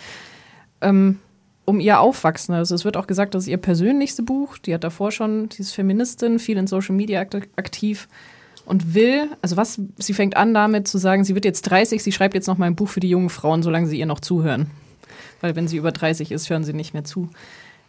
ähm, 0.82 1.20
um 1.70 1.80
ihr 1.80 1.99
Aufwachsen. 1.99 2.55
Also 2.55 2.74
es 2.74 2.84
wird 2.84 2.97
auch 2.97 3.05
gesagt, 3.05 3.36
das 3.36 3.43
ist 3.43 3.49
ihr 3.49 3.57
persönlichste 3.57 4.24
Buch. 4.24 4.57
Die 4.57 4.74
hat 4.74 4.84
davor 4.84 5.11
schon, 5.11 5.49
die 5.49 5.61
ist 5.61 5.74
Feministin, 5.74 6.39
viel 6.39 6.57
in 6.57 6.65
Social 6.65 6.95
Media 6.95 7.22
akt 7.22 7.36
aktiv 7.57 8.07
und 8.65 8.95
will, 8.95 9.30
also 9.43 9.55
was, 9.55 9.80
sie 9.97 10.13
fängt 10.13 10.36
an 10.36 10.55
damit 10.55 10.88
zu 10.88 10.97
sagen, 10.97 11.24
sie 11.24 11.36
wird 11.36 11.45
jetzt 11.45 11.61
30, 11.61 12.01
sie 12.01 12.11
schreibt 12.11 12.34
jetzt 12.34 12.47
noch 12.47 12.57
mal 12.57 12.65
ein 12.65 12.76
Buch 12.76 12.89
für 12.89 12.99
die 12.99 13.09
jungen 13.09 13.30
Frauen, 13.30 13.61
solange 13.61 13.86
sie 13.86 13.99
ihr 13.99 14.07
noch 14.07 14.20
zuhören. 14.20 14.72
Weil 15.41 15.55
wenn 15.55 15.67
sie 15.67 15.78
über 15.78 15.91
30 15.91 16.32
ist, 16.32 16.49
hören 16.49 16.63
sie 16.63 16.74
nicht 16.74 16.93
mehr 16.93 17.03
zu. 17.03 17.30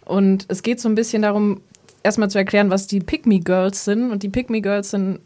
Und 0.04 0.44
es 0.48 0.62
geht 0.62 0.78
so 0.78 0.88
ein 0.88 0.94
bisschen 0.94 1.22
darum, 1.22 1.62
erstmal 2.02 2.30
zu 2.30 2.36
erklären, 2.36 2.68
was 2.68 2.86
die 2.86 3.02
Me 3.24 3.40
Girls 3.40 3.86
sind. 3.86 4.10
Und 4.10 4.22
die 4.22 4.30
Me 4.48 4.60
Girls 4.60 4.90
sind 4.90 5.20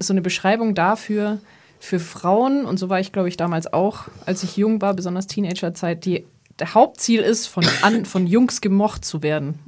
so 0.00 0.12
eine 0.12 0.20
Beschreibung 0.20 0.74
dafür, 0.74 1.38
für 1.80 1.98
Frauen, 1.98 2.66
und 2.66 2.78
so 2.78 2.90
war 2.90 3.00
ich, 3.00 3.10
glaube 3.10 3.28
ich, 3.28 3.38
damals 3.38 3.72
auch, 3.72 4.08
als 4.26 4.42
ich 4.42 4.58
jung 4.58 4.82
war, 4.82 4.92
besonders 4.92 5.26
Teenagerzeit, 5.26 6.04
die 6.04 6.24
der 6.60 6.74
Hauptziel 6.74 7.20
ist, 7.20 7.46
von, 7.46 7.64
an, 7.82 8.04
von 8.04 8.26
Jungs 8.26 8.60
gemocht 8.60 9.04
zu 9.04 9.22
werden. 9.22 9.58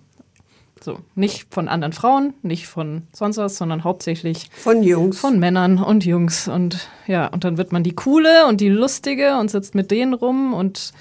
So, 0.80 0.98
nicht 1.14 1.46
von 1.54 1.68
anderen 1.68 1.92
Frauen, 1.92 2.34
nicht 2.42 2.66
von 2.66 3.02
sonst 3.12 3.36
was, 3.36 3.56
sondern 3.56 3.84
hauptsächlich 3.84 4.50
Von 4.52 4.82
Jungs. 4.82 5.18
von 5.18 5.38
Männern 5.38 5.78
und 5.78 6.04
Jungs. 6.04 6.48
Und 6.48 6.88
ja, 7.06 7.28
und 7.28 7.44
dann 7.44 7.56
wird 7.56 7.70
man 7.72 7.84
die 7.84 7.94
Coole 7.94 8.46
und 8.48 8.60
die 8.60 8.68
Lustige 8.68 9.38
und 9.38 9.50
sitzt 9.50 9.76
mit 9.76 9.90
denen 9.92 10.12
rum 10.12 10.54
und 10.54 10.92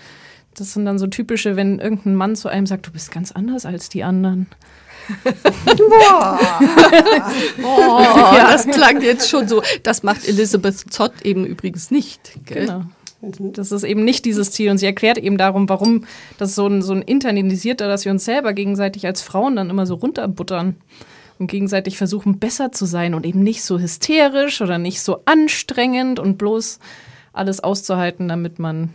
Das 0.53 0.73
sind 0.73 0.85
dann 0.85 0.99
so 0.99 1.07
typische, 1.07 1.55
wenn 1.55 1.79
irgendein 1.79 2.15
Mann 2.15 2.35
zu 2.35 2.47
einem 2.47 2.67
sagt, 2.67 2.85
du 2.85 2.91
bist 2.91 3.11
ganz 3.11 3.31
anders 3.31 3.65
als 3.65 3.89
die 3.89 4.03
anderen. 4.03 4.47
Boah. 5.77 6.39
oh, 7.63 7.99
ja. 8.35 8.51
das 8.51 8.67
klang 8.67 9.01
jetzt 9.01 9.29
schon 9.29 9.47
so. 9.47 9.63
Das 9.83 10.03
macht 10.03 10.27
Elizabeth 10.27 10.93
Zott 10.93 11.23
eben 11.23 11.45
übrigens 11.45 11.89
nicht. 11.89 12.33
Gell? 12.45 12.67
Genau. 12.67 12.83
Das 13.21 13.71
ist 13.71 13.83
eben 13.83 14.03
nicht 14.03 14.25
dieses 14.25 14.51
Ziel. 14.51 14.71
Und 14.71 14.77
sie 14.77 14.85
erklärt 14.85 15.17
eben 15.17 15.37
darum, 15.37 15.69
warum 15.69 16.05
das 16.37 16.55
so 16.55 16.67
ein, 16.67 16.81
so 16.81 16.93
ein 16.93 17.01
internalisierter, 17.01 17.87
dass 17.87 18.05
wir 18.05 18.11
uns 18.11 18.25
selber 18.25 18.53
gegenseitig 18.53 19.05
als 19.05 19.21
Frauen 19.21 19.55
dann 19.55 19.69
immer 19.69 19.85
so 19.85 19.95
runterbuttern 19.95 20.77
und 21.37 21.47
gegenseitig 21.47 21.97
versuchen, 21.97 22.39
besser 22.39 22.71
zu 22.71 22.85
sein 22.85 23.13
und 23.13 23.25
eben 23.25 23.43
nicht 23.43 23.63
so 23.63 23.79
hysterisch 23.79 24.61
oder 24.61 24.77
nicht 24.77 25.01
so 25.01 25.21
anstrengend 25.25 26.19
und 26.19 26.37
bloß 26.37 26.79
alles 27.33 27.59
auszuhalten, 27.59 28.27
damit 28.27 28.59
man, 28.59 28.93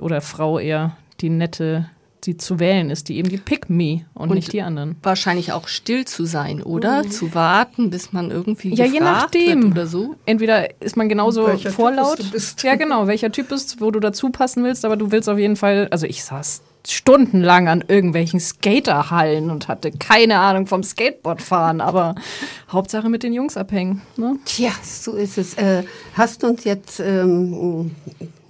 oder 0.00 0.20
Frau 0.20 0.58
eher, 0.58 0.96
die 1.20 1.30
nette 1.30 1.90
die 2.24 2.36
zu 2.36 2.58
wählen 2.58 2.90
ist, 2.90 3.08
die 3.08 3.16
eben 3.16 3.28
die 3.28 3.38
Pick 3.38 3.70
Me 3.70 4.06
und, 4.14 4.30
und, 4.30 4.36
nicht 4.36 4.52
die 4.52 4.62
anderen. 4.62 4.96
Wahrscheinlich 5.02 5.52
auch 5.52 5.68
still 5.68 6.04
zu 6.04 6.24
sein, 6.24 6.62
oder? 6.62 7.04
Mhm. 7.04 7.10
Zu 7.10 7.34
warten, 7.34 7.90
bis 7.90 8.12
man 8.12 8.30
irgendwie 8.30 8.74
ja, 8.74 8.84
je 8.84 9.00
nachdem. 9.00 9.72
oder 9.72 9.86
so. 9.86 10.16
Entweder 10.26 10.80
ist 10.80 10.96
man 10.96 11.08
genauso 11.08 11.46
welcher 11.46 11.70
vorlaut. 11.70 12.18
Ja, 12.62 12.74
genau, 12.74 13.06
welcher 13.06 13.32
Typ 13.32 13.48
bist, 13.48 13.80
wo 13.80 13.90
du 13.90 14.00
dazu 14.00 14.30
passen 14.30 14.64
willst, 14.64 14.84
aber 14.84 14.96
du 14.96 15.10
willst 15.12 15.28
auf 15.28 15.38
jeden 15.38 15.56
Fall, 15.56 15.88
also 15.90 16.06
ich 16.06 16.24
saß 16.24 16.62
stundenlang 16.86 17.68
an 17.68 17.84
irgendwelchen 17.86 18.40
Skaterhallen 18.40 19.50
und 19.50 19.68
hatte 19.68 19.90
keine 19.92 20.38
Ahnung 20.38 20.66
vom 20.66 20.82
Skateboardfahren, 20.82 21.80
aber 21.80 22.14
Hauptsache 22.70 23.08
mit 23.08 23.22
den 23.22 23.32
Jungs 23.32 23.56
abhängen. 23.56 24.02
Ne? 24.16 24.36
Tja, 24.44 24.70
so 24.82 25.14
ist 25.14 25.38
es. 25.38 25.54
Äh, 25.54 25.84
hast 26.14 26.42
du 26.42 26.48
uns 26.48 26.64
jetzt 26.64 27.00
ähm, 27.00 27.90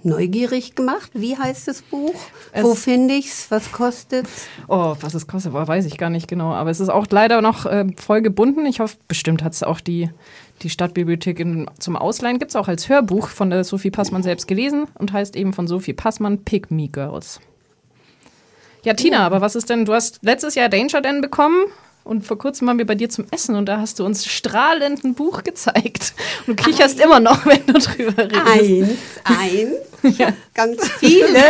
neugierig 0.03 0.75
gemacht. 0.75 1.11
Wie 1.13 1.37
heißt 1.37 1.67
das 1.67 1.81
Buch? 1.81 2.15
Es 2.51 2.63
Wo 2.63 2.75
finde 2.75 3.15
ich's? 3.15 3.51
Was 3.51 3.71
kostet's? 3.71 4.47
Oh, 4.67 4.95
was 5.01 5.13
es 5.13 5.27
kostet, 5.27 5.53
weiß 5.53 5.85
ich 5.85 5.97
gar 5.97 6.09
nicht 6.09 6.27
genau. 6.27 6.53
Aber 6.53 6.69
es 6.69 6.79
ist 6.79 6.89
auch 6.89 7.07
leider 7.09 7.41
noch 7.41 7.65
äh, 7.65 7.85
voll 7.97 8.21
gebunden. 8.21 8.65
Ich 8.65 8.79
hoffe, 8.79 8.97
bestimmt 9.07 9.43
hat 9.43 9.53
es 9.53 9.63
auch 9.63 9.79
die, 9.79 10.09
die 10.61 10.69
Stadtbibliothek 10.69 11.39
in, 11.39 11.69
zum 11.79 11.95
Ausleihen. 11.95 12.39
Gibt 12.39 12.51
es 12.51 12.55
auch 12.55 12.67
als 12.67 12.89
Hörbuch 12.89 13.27
von 13.27 13.49
der 13.49 13.63
Sophie 13.63 13.91
Passmann 13.91 14.23
selbst 14.23 14.47
gelesen 14.47 14.87
und 14.97 15.13
heißt 15.13 15.35
eben 15.35 15.53
von 15.53 15.67
Sophie 15.67 15.93
Passmann 15.93 16.43
Pick 16.43 16.71
Me 16.71 16.87
Girls. 16.87 17.39
Ja, 18.83 18.93
Tina, 18.93 19.25
aber 19.25 19.41
was 19.41 19.55
ist 19.55 19.69
denn, 19.69 19.83
du 19.83 19.93
hast 19.93 20.19
letztes 20.21 20.55
Jahr 20.55 20.69
Danger 20.69 21.01
Den 21.01 21.19
bekommen 21.19 21.65
und 22.03 22.25
vor 22.25 22.37
kurzem 22.37 22.67
waren 22.67 22.77
wir 22.77 22.85
bei 22.85 22.95
dir 22.95 23.09
zum 23.09 23.25
Essen 23.31 23.55
und 23.55 23.67
da 23.67 23.79
hast 23.79 23.99
du 23.99 24.05
uns 24.05 24.25
strahlend 24.25 25.03
ein 25.03 25.13
Buch 25.13 25.43
gezeigt. 25.43 26.13
Und 26.47 26.59
du 26.59 26.63
kicherst 26.63 26.95
eins. 26.95 27.05
immer 27.05 27.19
noch, 27.19 27.45
wenn 27.45 27.65
du 27.65 27.73
drüber 27.73 28.23
redest. 28.23 28.45
Eins, 28.45 28.89
eins. 29.23 29.73
Ja. 30.17 30.31
Ganz 30.53 30.89
viele. 30.99 31.43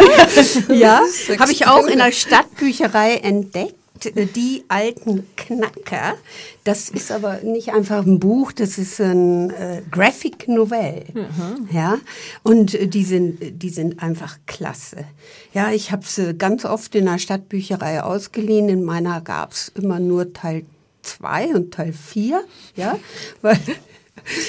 ja, 0.76 1.04
habe 1.38 1.52
ich 1.52 1.68
auch 1.68 1.86
in 1.86 2.00
der 2.00 2.12
Stadtbücherei 2.12 3.18
entdeckt 3.18 3.79
die 4.06 4.64
alten 4.68 5.28
Knacker. 5.36 6.16
Das 6.64 6.90
ist 6.90 7.12
aber 7.12 7.40
nicht 7.44 7.72
einfach 7.74 8.06
ein 8.06 8.20
Buch, 8.20 8.52
das 8.52 8.78
ist 8.78 9.00
ein 9.00 9.50
äh, 9.52 9.82
Graphic 9.90 10.48
Novell. 10.48 11.06
Mhm. 11.14 11.70
Ja, 11.72 11.98
und 12.44 12.74
äh, 12.74 12.88
die 12.88 13.04
sind, 13.04 13.62
die 13.62 13.70
sind 13.70 14.02
einfach 14.02 14.38
klasse. 14.46 15.06
Ja, 15.54 15.72
ich 15.72 15.92
habe 15.92 16.06
sie 16.06 16.34
ganz 16.34 16.66
oft 16.66 16.96
in 16.96 17.06
der 17.06 17.20
Stadtbücherei 17.20 18.04
ausgeliehen. 18.04 18.70
In 18.70 18.84
meiner 18.84 19.22
gab's 19.22 19.72
immer 19.76 20.00
nur 20.00 20.34
Teil 20.34 20.66
zwei 21.02 21.54
und 21.54 21.74
Teil 21.74 21.94
vier. 21.94 22.44
Ja, 22.76 22.98
weil 23.42 23.60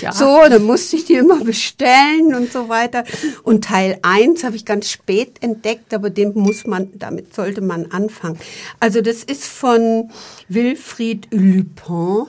ja. 0.00 0.12
So, 0.12 0.40
dann 0.48 0.64
musste 0.64 0.96
ich 0.96 1.04
die 1.04 1.14
immer 1.14 1.44
bestellen 1.44 2.34
und 2.34 2.52
so 2.52 2.68
weiter. 2.68 3.04
Und 3.42 3.64
Teil 3.64 3.98
1 4.02 4.44
habe 4.44 4.56
ich 4.56 4.64
ganz 4.64 4.90
spät 4.90 5.42
entdeckt, 5.42 5.94
aber 5.94 6.10
den 6.10 6.32
muss 6.34 6.66
man, 6.66 6.90
damit 6.98 7.34
sollte 7.34 7.60
man 7.60 7.86
anfangen. 7.86 8.38
Also 8.78 9.00
das 9.00 9.24
ist 9.24 9.44
von 9.44 10.10
Wilfried 10.48 11.28
Lupin. 11.30 12.26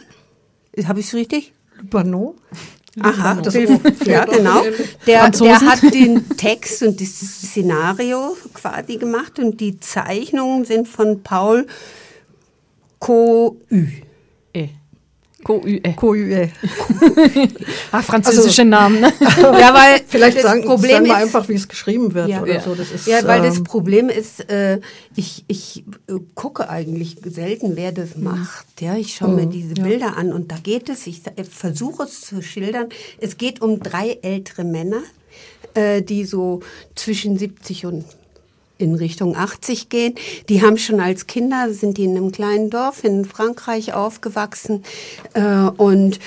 Habe 0.85 0.99
ich 0.99 1.07
es 1.07 1.13
richtig? 1.13 1.53
Lupano? 1.77 2.35
Aha, 2.99 3.35
das 3.35 3.53
ja, 4.05 4.25
genau. 4.25 4.63
Der, 5.07 5.29
der 5.29 5.61
hat 5.61 5.81
den 5.93 6.27
Text 6.35 6.83
und 6.83 6.99
das 6.99 7.07
Szenario 7.07 8.35
quasi 8.53 8.97
gemacht 8.97 9.39
und 9.39 9.61
die 9.61 9.79
Zeichnungen 9.79 10.65
sind 10.65 10.89
von 10.89 11.23
Paul 11.23 11.67
Coü. 12.99 13.55
Coue. 15.43 15.81
Coue. 15.95 16.49
ah, 17.91 18.01
französische 18.01 18.61
also, 18.61 18.63
Namen, 18.63 19.01
ne? 19.01 19.13
ja, 19.19 19.73
weil 19.73 20.01
vielleicht 20.07 20.37
das 20.37 20.43
sagen, 20.43 20.63
Problem 20.63 20.91
sagen 20.91 21.05
wir 21.05 21.13
ist, 21.13 21.21
einfach, 21.21 21.49
wie 21.49 21.53
es 21.53 21.67
geschrieben 21.67 22.13
wird 22.13 22.29
ja, 22.29 22.41
oder 22.41 22.53
ja. 22.53 22.61
so. 22.61 22.75
Das 22.75 22.91
ist, 22.91 23.07
ja, 23.07 23.25
weil 23.25 23.39
ähm, 23.39 23.45
das 23.45 23.63
Problem 23.63 24.09
ist, 24.09 24.49
äh, 24.49 24.79
ich, 25.15 25.43
ich 25.47 25.83
äh, 26.07 26.13
gucke 26.35 26.69
eigentlich 26.69 27.17
selten, 27.23 27.75
wer 27.75 27.91
das 27.91 28.15
mhm. 28.15 28.25
macht. 28.25 28.81
Ja, 28.81 28.95
ich 28.95 29.15
schaue 29.15 29.29
mir 29.29 29.45
mhm, 29.45 29.51
diese 29.51 29.73
Bilder 29.73 30.07
ja. 30.07 30.13
an 30.13 30.31
und 30.31 30.51
da 30.51 30.57
geht 30.57 30.89
es, 30.89 31.07
ich 31.07 31.21
versuche 31.49 32.03
es 32.03 32.21
zu 32.21 32.41
schildern, 32.41 32.89
es 33.19 33.37
geht 33.37 33.61
um 33.61 33.79
drei 33.79 34.19
ältere 34.21 34.63
Männer, 34.63 35.01
äh, 35.73 36.01
die 36.01 36.25
so 36.25 36.61
zwischen 36.95 37.37
70 37.37 37.85
und 37.85 38.05
in 38.81 38.95
Richtung 38.95 39.35
80 39.35 39.89
gehen. 39.89 40.15
Die 40.49 40.61
haben 40.61 40.77
schon 40.77 40.99
als 40.99 41.27
Kinder, 41.27 41.73
sind 41.73 41.97
die 41.97 42.05
in 42.05 42.17
einem 42.17 42.31
kleinen 42.31 42.69
Dorf 42.69 43.03
in 43.03 43.25
Frankreich 43.25 43.93
aufgewachsen 43.93 44.83
äh, 45.33 45.41
und 45.41 46.19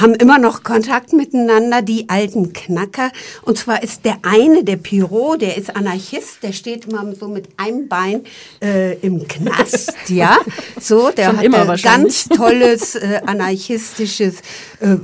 haben 0.00 0.14
immer 0.14 0.38
noch 0.38 0.62
Kontakt 0.62 1.12
miteinander, 1.12 1.82
die 1.82 2.08
alten 2.08 2.52
Knacker. 2.52 3.10
Und 3.42 3.58
zwar 3.58 3.82
ist 3.82 4.04
der 4.04 4.18
eine, 4.22 4.64
der 4.64 4.76
Pyro, 4.76 5.36
der 5.36 5.56
ist 5.56 5.74
Anarchist, 5.74 6.42
der 6.42 6.52
steht 6.52 6.86
immer 6.86 7.04
so 7.14 7.28
mit 7.28 7.48
einem 7.56 7.88
Bein 7.88 8.24
äh, 8.62 8.98
im 8.98 9.26
Knast, 9.26 9.94
ja. 10.08 10.38
So, 10.80 11.10
der 11.10 11.26
Schon 11.26 11.38
hat 11.38 11.70
ein 11.70 11.82
ganz 11.82 12.28
tolles 12.36 12.94
äh, 12.94 13.20
anarchistisches 13.26 14.36
äh, 14.80 14.96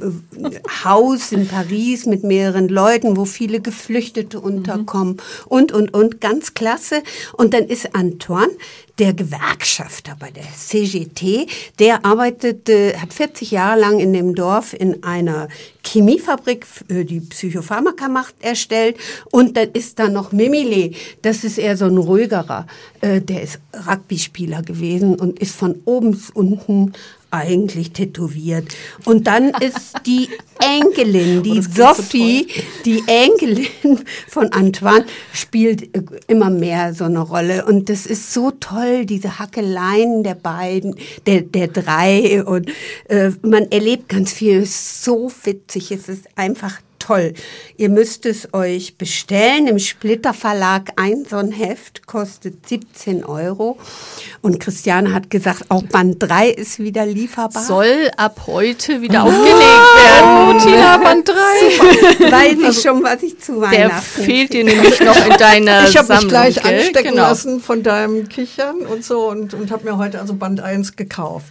Haus 0.84 1.32
in 1.32 1.46
Paris 1.48 2.06
mit 2.06 2.22
mehreren 2.24 2.68
Leuten, 2.68 3.16
wo 3.16 3.24
viele 3.24 3.60
Geflüchtete 3.60 4.40
unterkommen 4.40 5.14
mhm. 5.14 5.20
und, 5.46 5.72
und, 5.72 5.94
und, 5.94 6.20
ganz 6.20 6.54
klasse. 6.54 7.02
Und 7.34 7.54
dann 7.54 7.64
ist 7.64 7.94
Antoine, 7.94 8.52
der 8.98 9.12
Gewerkschafter 9.12 10.16
bei 10.18 10.30
der 10.30 10.44
CGT, 10.44 11.46
der 11.78 12.04
arbeitet, 12.04 12.68
äh, 12.68 12.96
hat 12.96 13.12
40 13.12 13.50
Jahre 13.50 13.78
lang 13.78 13.98
in 13.98 14.12
dem 14.12 14.34
Dorf 14.34 14.72
in 14.72 15.02
einer 15.02 15.48
Chemiefabrik, 15.84 16.66
die 16.88 17.20
Psychopharmaka 17.20 18.08
macht, 18.08 18.34
erstellt. 18.40 18.96
Und 19.30 19.56
dann 19.56 19.70
ist 19.72 19.98
da 19.98 20.08
noch 20.08 20.32
Mimile, 20.32 20.92
das 21.22 21.44
ist 21.44 21.58
eher 21.58 21.76
so 21.76 21.84
ein 21.84 21.98
ruhigerer, 21.98 22.66
äh, 23.00 23.20
der 23.20 23.42
ist 23.42 23.60
Rugby-Spieler 23.86 24.62
gewesen 24.62 25.14
und 25.14 25.38
ist 25.38 25.54
von 25.54 25.82
oben 25.84 26.12
bis 26.12 26.30
unten 26.30 26.92
eigentlich 27.30 27.92
tätowiert. 27.92 28.74
Und 29.04 29.26
dann 29.26 29.50
ist 29.60 29.94
die 30.06 30.28
Enkelin, 30.60 31.42
die 31.42 31.58
oh, 31.58 31.62
Sophie, 31.62 32.46
so 32.48 32.62
die 32.84 33.02
Enkelin 33.06 33.68
von 34.28 34.52
Antoine, 34.52 35.04
spielt 35.32 35.94
äh, 35.94 36.02
immer 36.26 36.50
mehr 36.50 36.94
so 36.94 37.04
eine 37.04 37.20
Rolle. 37.20 37.66
Und 37.66 37.88
das 37.88 38.06
ist 38.06 38.32
so 38.32 38.50
toll, 38.52 39.06
diese 39.06 39.38
Hackeleien 39.38 40.22
der 40.22 40.34
beiden, 40.34 40.96
der, 41.26 41.42
der 41.42 41.68
drei. 41.68 42.42
Und 42.44 42.70
äh, 43.08 43.30
man 43.42 43.70
erlebt 43.70 44.08
ganz 44.08 44.32
viel. 44.32 44.58
Es 44.58 44.70
ist 44.70 45.04
so 45.04 45.30
witzig. 45.44 45.90
Es 45.90 46.08
ist 46.08 46.26
einfach 46.36 46.80
toll. 47.06 47.34
Ihr 47.76 47.88
müsst 47.88 48.26
es 48.26 48.52
euch 48.52 48.96
bestellen. 48.96 49.66
Im 49.66 49.78
Splitter 49.78 50.34
Verlag 50.34 50.92
ein 50.96 51.24
so 51.28 51.36
ein 51.36 51.52
Heft 51.52 52.06
kostet 52.06 52.68
17 52.68 53.24
Euro. 53.24 53.78
Und 54.42 54.58
Christiane 54.60 55.12
hat 55.12 55.30
gesagt, 55.30 55.64
auch 55.68 55.82
Band 55.82 56.22
3 56.22 56.50
ist 56.50 56.78
wieder 56.78 57.06
lieferbar. 57.06 57.62
Soll 57.62 58.10
ab 58.16 58.42
heute 58.46 59.02
wieder 59.02 59.24
oh, 59.24 59.28
aufgelegt 59.28 59.54
werden. 59.56 60.48
Oh, 60.48 60.58
Tina, 60.58 60.96
Band 60.96 61.28
3. 61.28 61.34
Super. 62.16 62.32
Weiß 62.32 62.76
ich 62.76 62.82
schon, 62.82 63.02
was 63.02 63.22
ich 63.22 63.38
zu 63.38 63.60
Weihnachten 63.60 63.76
Der 63.76 63.90
fehlt 64.24 64.52
dir 64.52 64.64
nämlich 64.64 65.00
noch 65.00 65.16
in 65.26 65.36
deiner 65.36 65.88
Ich 65.88 65.96
habe 65.96 66.14
mich 66.14 66.28
gleich 66.28 66.54
gell? 66.56 66.74
anstecken 66.74 67.10
genau. 67.10 67.22
lassen 67.22 67.60
von 67.60 67.82
deinem 67.82 68.28
Kichern 68.28 68.80
und 68.80 69.04
so 69.04 69.28
und, 69.28 69.54
und 69.54 69.70
habe 69.70 69.84
mir 69.84 69.96
heute 69.96 70.20
also 70.20 70.34
Band 70.34 70.60
1 70.60 70.96
gekauft. 70.96 71.46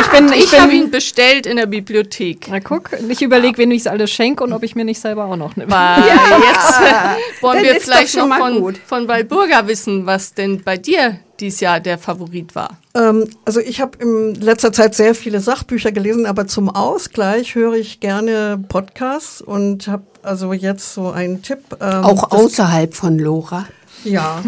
Ich 0.00 0.06
bin, 0.08 0.32
ich, 0.32 0.52
ich 0.52 0.60
habe 0.60 0.72
ihn 0.72 0.90
bestellt 0.90 1.46
in 1.46 1.56
der 1.56 1.66
Bibliothek. 1.66 2.46
Na 2.50 2.60
guck, 2.60 2.90
ich 3.08 3.22
überlege, 3.22 3.58
wen 3.58 3.70
ich 3.70 3.80
es 3.80 3.86
alles 3.86 4.10
schenke 4.10 4.44
und 4.44 4.52
ob 4.52 4.62
ich 4.62 4.74
mir 4.74 4.84
nicht 4.84 5.00
selber 5.00 5.24
auch 5.26 5.36
noch 5.36 5.56
nehme. 5.56 5.72
Ja, 5.72 6.38
jetzt 6.38 7.40
wollen 7.42 7.62
wir 7.62 7.80
vielleicht 7.80 8.16
noch 8.16 8.28
von, 8.36 8.76
von 8.86 9.08
Walburga 9.08 9.66
wissen, 9.66 10.06
was 10.06 10.34
denn 10.34 10.62
bei 10.62 10.76
dir 10.76 11.18
dieses 11.40 11.60
Jahr 11.60 11.80
der 11.80 11.98
Favorit 11.98 12.54
war? 12.54 12.78
Ähm, 12.94 13.28
also 13.44 13.60
ich 13.60 13.80
habe 13.80 13.98
in 13.98 14.34
letzter 14.34 14.72
Zeit 14.72 14.94
sehr 14.94 15.14
viele 15.14 15.40
Sachbücher 15.40 15.92
gelesen, 15.92 16.26
aber 16.26 16.46
zum 16.46 16.70
Ausgleich 16.70 17.54
höre 17.54 17.74
ich 17.74 18.00
gerne 18.00 18.62
Podcasts 18.68 19.40
und 19.40 19.88
habe 19.88 20.04
also 20.22 20.52
jetzt 20.52 20.94
so 20.94 21.10
einen 21.10 21.42
Tipp. 21.42 21.60
Ähm, 21.80 22.04
Auch 22.04 22.30
außerhalb 22.30 22.94
von 22.94 23.18
Lora. 23.18 23.66
Ja. 24.04 24.42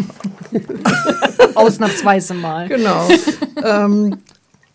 Ausnahmsweise 1.55 2.33
mal. 2.33 2.67
Genau. 2.67 3.07
ähm, 3.63 4.17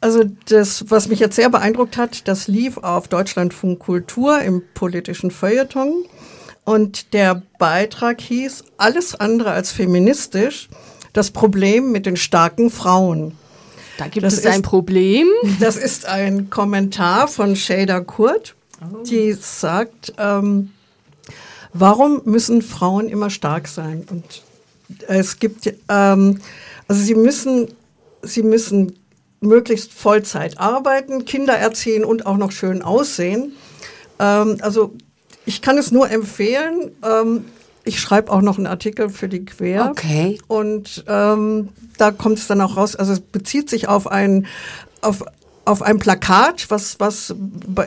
also 0.00 0.24
das, 0.46 0.90
was 0.90 1.08
mich 1.08 1.18
jetzt 1.18 1.36
sehr 1.36 1.50
beeindruckt 1.50 1.96
hat, 1.96 2.26
das 2.26 2.48
lief 2.48 2.78
auf 2.78 3.08
Deutschlandfunk 3.08 3.78
Kultur 3.80 4.40
im 4.40 4.62
politischen 4.74 5.30
Feuilleton. 5.30 6.04
Und 6.64 7.12
der 7.12 7.42
Beitrag 7.58 8.20
hieß 8.20 8.64
Alles 8.76 9.14
andere 9.14 9.50
als 9.50 9.72
feministisch 9.72 10.68
das 11.12 11.30
Problem 11.30 11.92
mit 11.92 12.06
den 12.06 12.16
starken 12.16 12.70
Frauen. 12.70 13.36
Da 13.98 14.08
gibt 14.08 14.24
das 14.24 14.38
es 14.38 14.46
ein 14.46 14.62
Problem. 14.62 15.28
Das 15.58 15.76
ist 15.76 16.06
ein 16.06 16.48
Kommentar 16.48 17.28
von 17.28 17.56
Shader 17.56 18.00
Kurt, 18.00 18.54
oh. 18.80 19.02
die 19.02 19.32
sagt, 19.32 20.14
ähm, 20.16 20.70
warum 21.74 22.22
müssen 22.24 22.62
Frauen 22.62 23.08
immer 23.08 23.28
stark 23.28 23.68
sein? 23.68 24.06
Und 24.10 24.42
es 25.08 25.38
gibt, 25.38 25.74
ähm, 25.88 26.40
also 26.88 27.02
sie 27.02 27.14
müssen, 27.14 27.68
sie 28.22 28.42
müssen 28.42 28.94
möglichst 29.40 29.92
Vollzeit 29.92 30.58
arbeiten, 30.58 31.24
Kinder 31.24 31.54
erziehen 31.56 32.04
und 32.04 32.26
auch 32.26 32.36
noch 32.36 32.52
schön 32.52 32.82
aussehen. 32.82 33.52
Ähm, 34.18 34.58
also 34.60 34.94
ich 35.46 35.62
kann 35.62 35.78
es 35.78 35.90
nur 35.90 36.10
empfehlen. 36.10 36.92
Ähm, 37.02 37.46
ich 37.84 38.00
schreibe 38.00 38.30
auch 38.30 38.42
noch 38.42 38.58
einen 38.58 38.66
Artikel 38.66 39.08
für 39.08 39.28
die 39.28 39.44
Quer. 39.44 39.88
Okay. 39.90 40.38
Und 40.46 41.04
ähm, 41.08 41.70
da 41.96 42.10
kommt 42.10 42.38
es 42.38 42.46
dann 42.46 42.60
auch 42.60 42.76
raus. 42.76 42.94
Also 42.94 43.12
es 43.12 43.20
bezieht 43.20 43.70
sich 43.70 43.88
auf 43.88 44.06
ein 44.06 44.46
auf 45.00 45.24
auf 45.70 45.82
ein 45.82 45.98
Plakat, 45.98 46.66
was, 46.68 46.98
was 46.98 47.34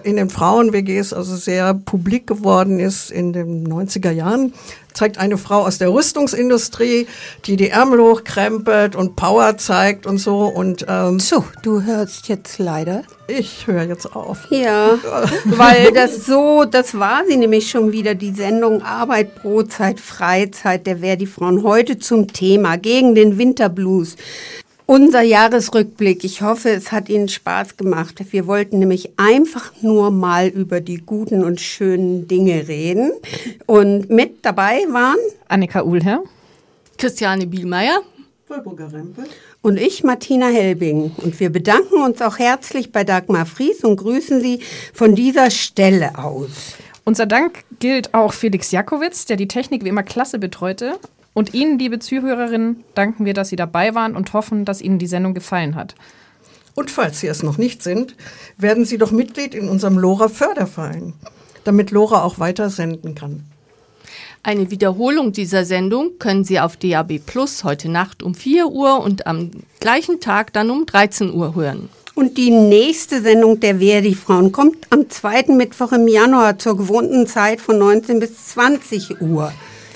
in 0.03 0.15
den 0.15 0.29
Frauen-WGs 0.29 1.13
also 1.13 1.35
sehr 1.35 1.73
publik 1.73 2.25
geworden 2.27 2.79
ist 2.79 3.11
in 3.11 3.33
den 3.33 3.67
90er 3.67 4.11
Jahren, 4.11 4.53
zeigt 4.93 5.17
eine 5.17 5.37
Frau 5.37 5.65
aus 5.65 5.79
der 5.79 5.91
Rüstungsindustrie, 5.91 7.07
die 7.45 7.55
die 7.57 7.69
Ärmel 7.69 7.99
hochkrempelt 7.99 8.95
und 8.95 9.15
Power 9.15 9.57
zeigt 9.57 10.05
und 10.05 10.17
so. 10.17 10.45
Und 10.45 10.85
ähm, 10.87 11.19
so, 11.19 11.43
du 11.61 11.83
hörst 11.83 12.29
jetzt 12.29 12.59
leider. 12.59 13.03
Ich 13.27 13.67
höre 13.67 13.83
jetzt 13.83 14.15
auf. 14.15 14.39
Ja, 14.49 14.97
weil 15.45 15.91
das 15.91 16.25
so, 16.25 16.65
das 16.65 16.97
war 16.97 17.23
sie 17.27 17.37
nämlich 17.37 17.69
schon 17.69 17.91
wieder, 17.91 18.15
die 18.15 18.31
Sendung 18.31 18.81
Arbeit, 18.81 19.41
Brotzeit, 19.41 19.99
Freizeit 19.99 20.87
der 20.87 20.99
Verdi 20.99 21.25
Frauen 21.25 21.63
heute 21.63 21.97
zum 21.97 22.31
Thema 22.31 22.77
gegen 22.77 23.15
den 23.15 23.37
Winterblues. 23.37 24.15
Unser 24.85 25.21
Jahresrückblick. 25.21 26.25
Ich 26.25 26.41
hoffe, 26.41 26.69
es 26.69 26.91
hat 26.91 27.07
Ihnen 27.07 27.29
Spaß 27.29 27.77
gemacht. 27.77 28.15
Wir 28.31 28.47
wollten 28.47 28.79
nämlich 28.79 29.11
einfach 29.17 29.71
nur 29.81 30.11
mal 30.11 30.47
über 30.47 30.81
die 30.81 30.97
guten 30.97 31.43
und 31.43 31.61
schönen 31.61 32.27
Dinge 32.27 32.67
reden. 32.67 33.13
Und 33.65 34.09
mit 34.09 34.43
dabei 34.45 34.81
waren 34.89 35.17
Annika 35.47 35.83
Uhlherr, 35.83 36.23
Christiane 36.97 37.47
Bielmeier, 37.47 38.01
und 39.61 39.79
ich, 39.79 40.03
Martina 40.03 40.47
Helbing. 40.47 41.11
Und 41.17 41.39
wir 41.39 41.49
bedanken 41.49 42.03
uns 42.03 42.21
auch 42.21 42.37
herzlich 42.37 42.91
bei 42.91 43.05
Dagmar 43.05 43.45
Fries 43.45 43.83
und 43.83 43.95
grüßen 43.95 44.41
Sie 44.41 44.59
von 44.93 45.15
dieser 45.15 45.49
Stelle 45.49 46.17
aus. 46.17 46.75
Unser 47.05 47.25
Dank 47.25 47.63
gilt 47.79 48.13
auch 48.13 48.33
Felix 48.33 48.71
Jakowitz, 48.71 49.25
der 49.25 49.37
die 49.37 49.47
Technik 49.47 49.83
wie 49.83 49.89
immer 49.89 50.03
klasse 50.03 50.39
betreute. 50.39 50.99
Und 51.33 51.53
Ihnen, 51.53 51.79
liebe 51.79 51.99
Zuhörerinnen, 51.99 52.83
danken 52.93 53.25
wir, 53.25 53.33
dass 53.33 53.49
Sie 53.49 53.55
dabei 53.55 53.95
waren 53.95 54.15
und 54.15 54.33
hoffen, 54.33 54.65
dass 54.65 54.81
Ihnen 54.81 54.99
die 54.99 55.07
Sendung 55.07 55.33
gefallen 55.33 55.75
hat. 55.75 55.95
Und 56.75 56.91
falls 56.91 57.19
Sie 57.19 57.27
es 57.27 57.43
noch 57.43 57.57
nicht 57.57 57.83
sind, 57.83 58.15
werden 58.57 58.85
Sie 58.85 58.97
doch 58.97 59.11
Mitglied 59.11 59.53
in 59.53 59.69
unserem 59.69 59.97
LoRa 59.97 60.29
Förderverein, 60.29 61.13
damit 61.63 61.91
LoRa 61.91 62.23
auch 62.23 62.39
weiter 62.39 62.69
senden 62.69 63.15
kann. 63.15 63.43
Eine 64.45 64.69
Wiederholung 64.71 65.31
dieser 65.31 65.65
Sendung 65.65 66.19
können 66.19 66.43
Sie 66.43 66.59
auf 66.59 66.75
DAB 66.75 67.19
Plus 67.25 67.63
heute 67.63 67.89
Nacht 67.89 68.21
um 68.21 68.35
4 68.35 68.67
Uhr 68.67 69.01
und 69.01 69.25
am 69.25 69.51
gleichen 69.79 70.19
Tag 70.19 70.51
dann 70.53 70.69
um 70.69 70.85
13 70.85 71.33
Uhr 71.33 71.55
hören. 71.55 71.89
Und 72.15 72.37
die 72.37 72.51
nächste 72.51 73.21
Sendung 73.21 73.59
der 73.59 73.79
Verdi-Frauen 73.79 74.51
kommt 74.51 74.85
am 74.91 75.09
zweiten 75.09 75.57
Mittwoch 75.57 75.93
im 75.93 76.07
Januar 76.07 76.59
zur 76.59 76.77
gewohnten 76.77 77.25
Zeit 77.25 77.61
von 77.61 77.79
19 77.79 78.19
bis 78.19 78.47
20 78.49 79.21
Uhr. 79.21 79.51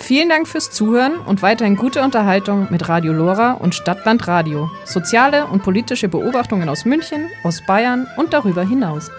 Vielen 0.08 0.30
Dank 0.30 0.48
fürs 0.48 0.72
Zuhören 0.72 1.18
und 1.18 1.42
weiterhin 1.42 1.76
gute 1.76 2.02
Unterhaltung 2.02 2.68
mit 2.70 2.88
Radio 2.88 3.12
Lora 3.12 3.52
und 3.52 3.76
Stadtland 3.76 4.26
Radio. 4.30 4.72
Soziale 4.86 5.48
und 5.48 5.64
politische 5.64 6.08
Beobachtungen 6.08 6.70
aus 6.70 6.86
München, 6.86 7.30
aus 7.44 7.62
Bayern 7.68 8.08
und 8.16 8.32
darüber 8.32 8.64
hinaus. 8.66 9.12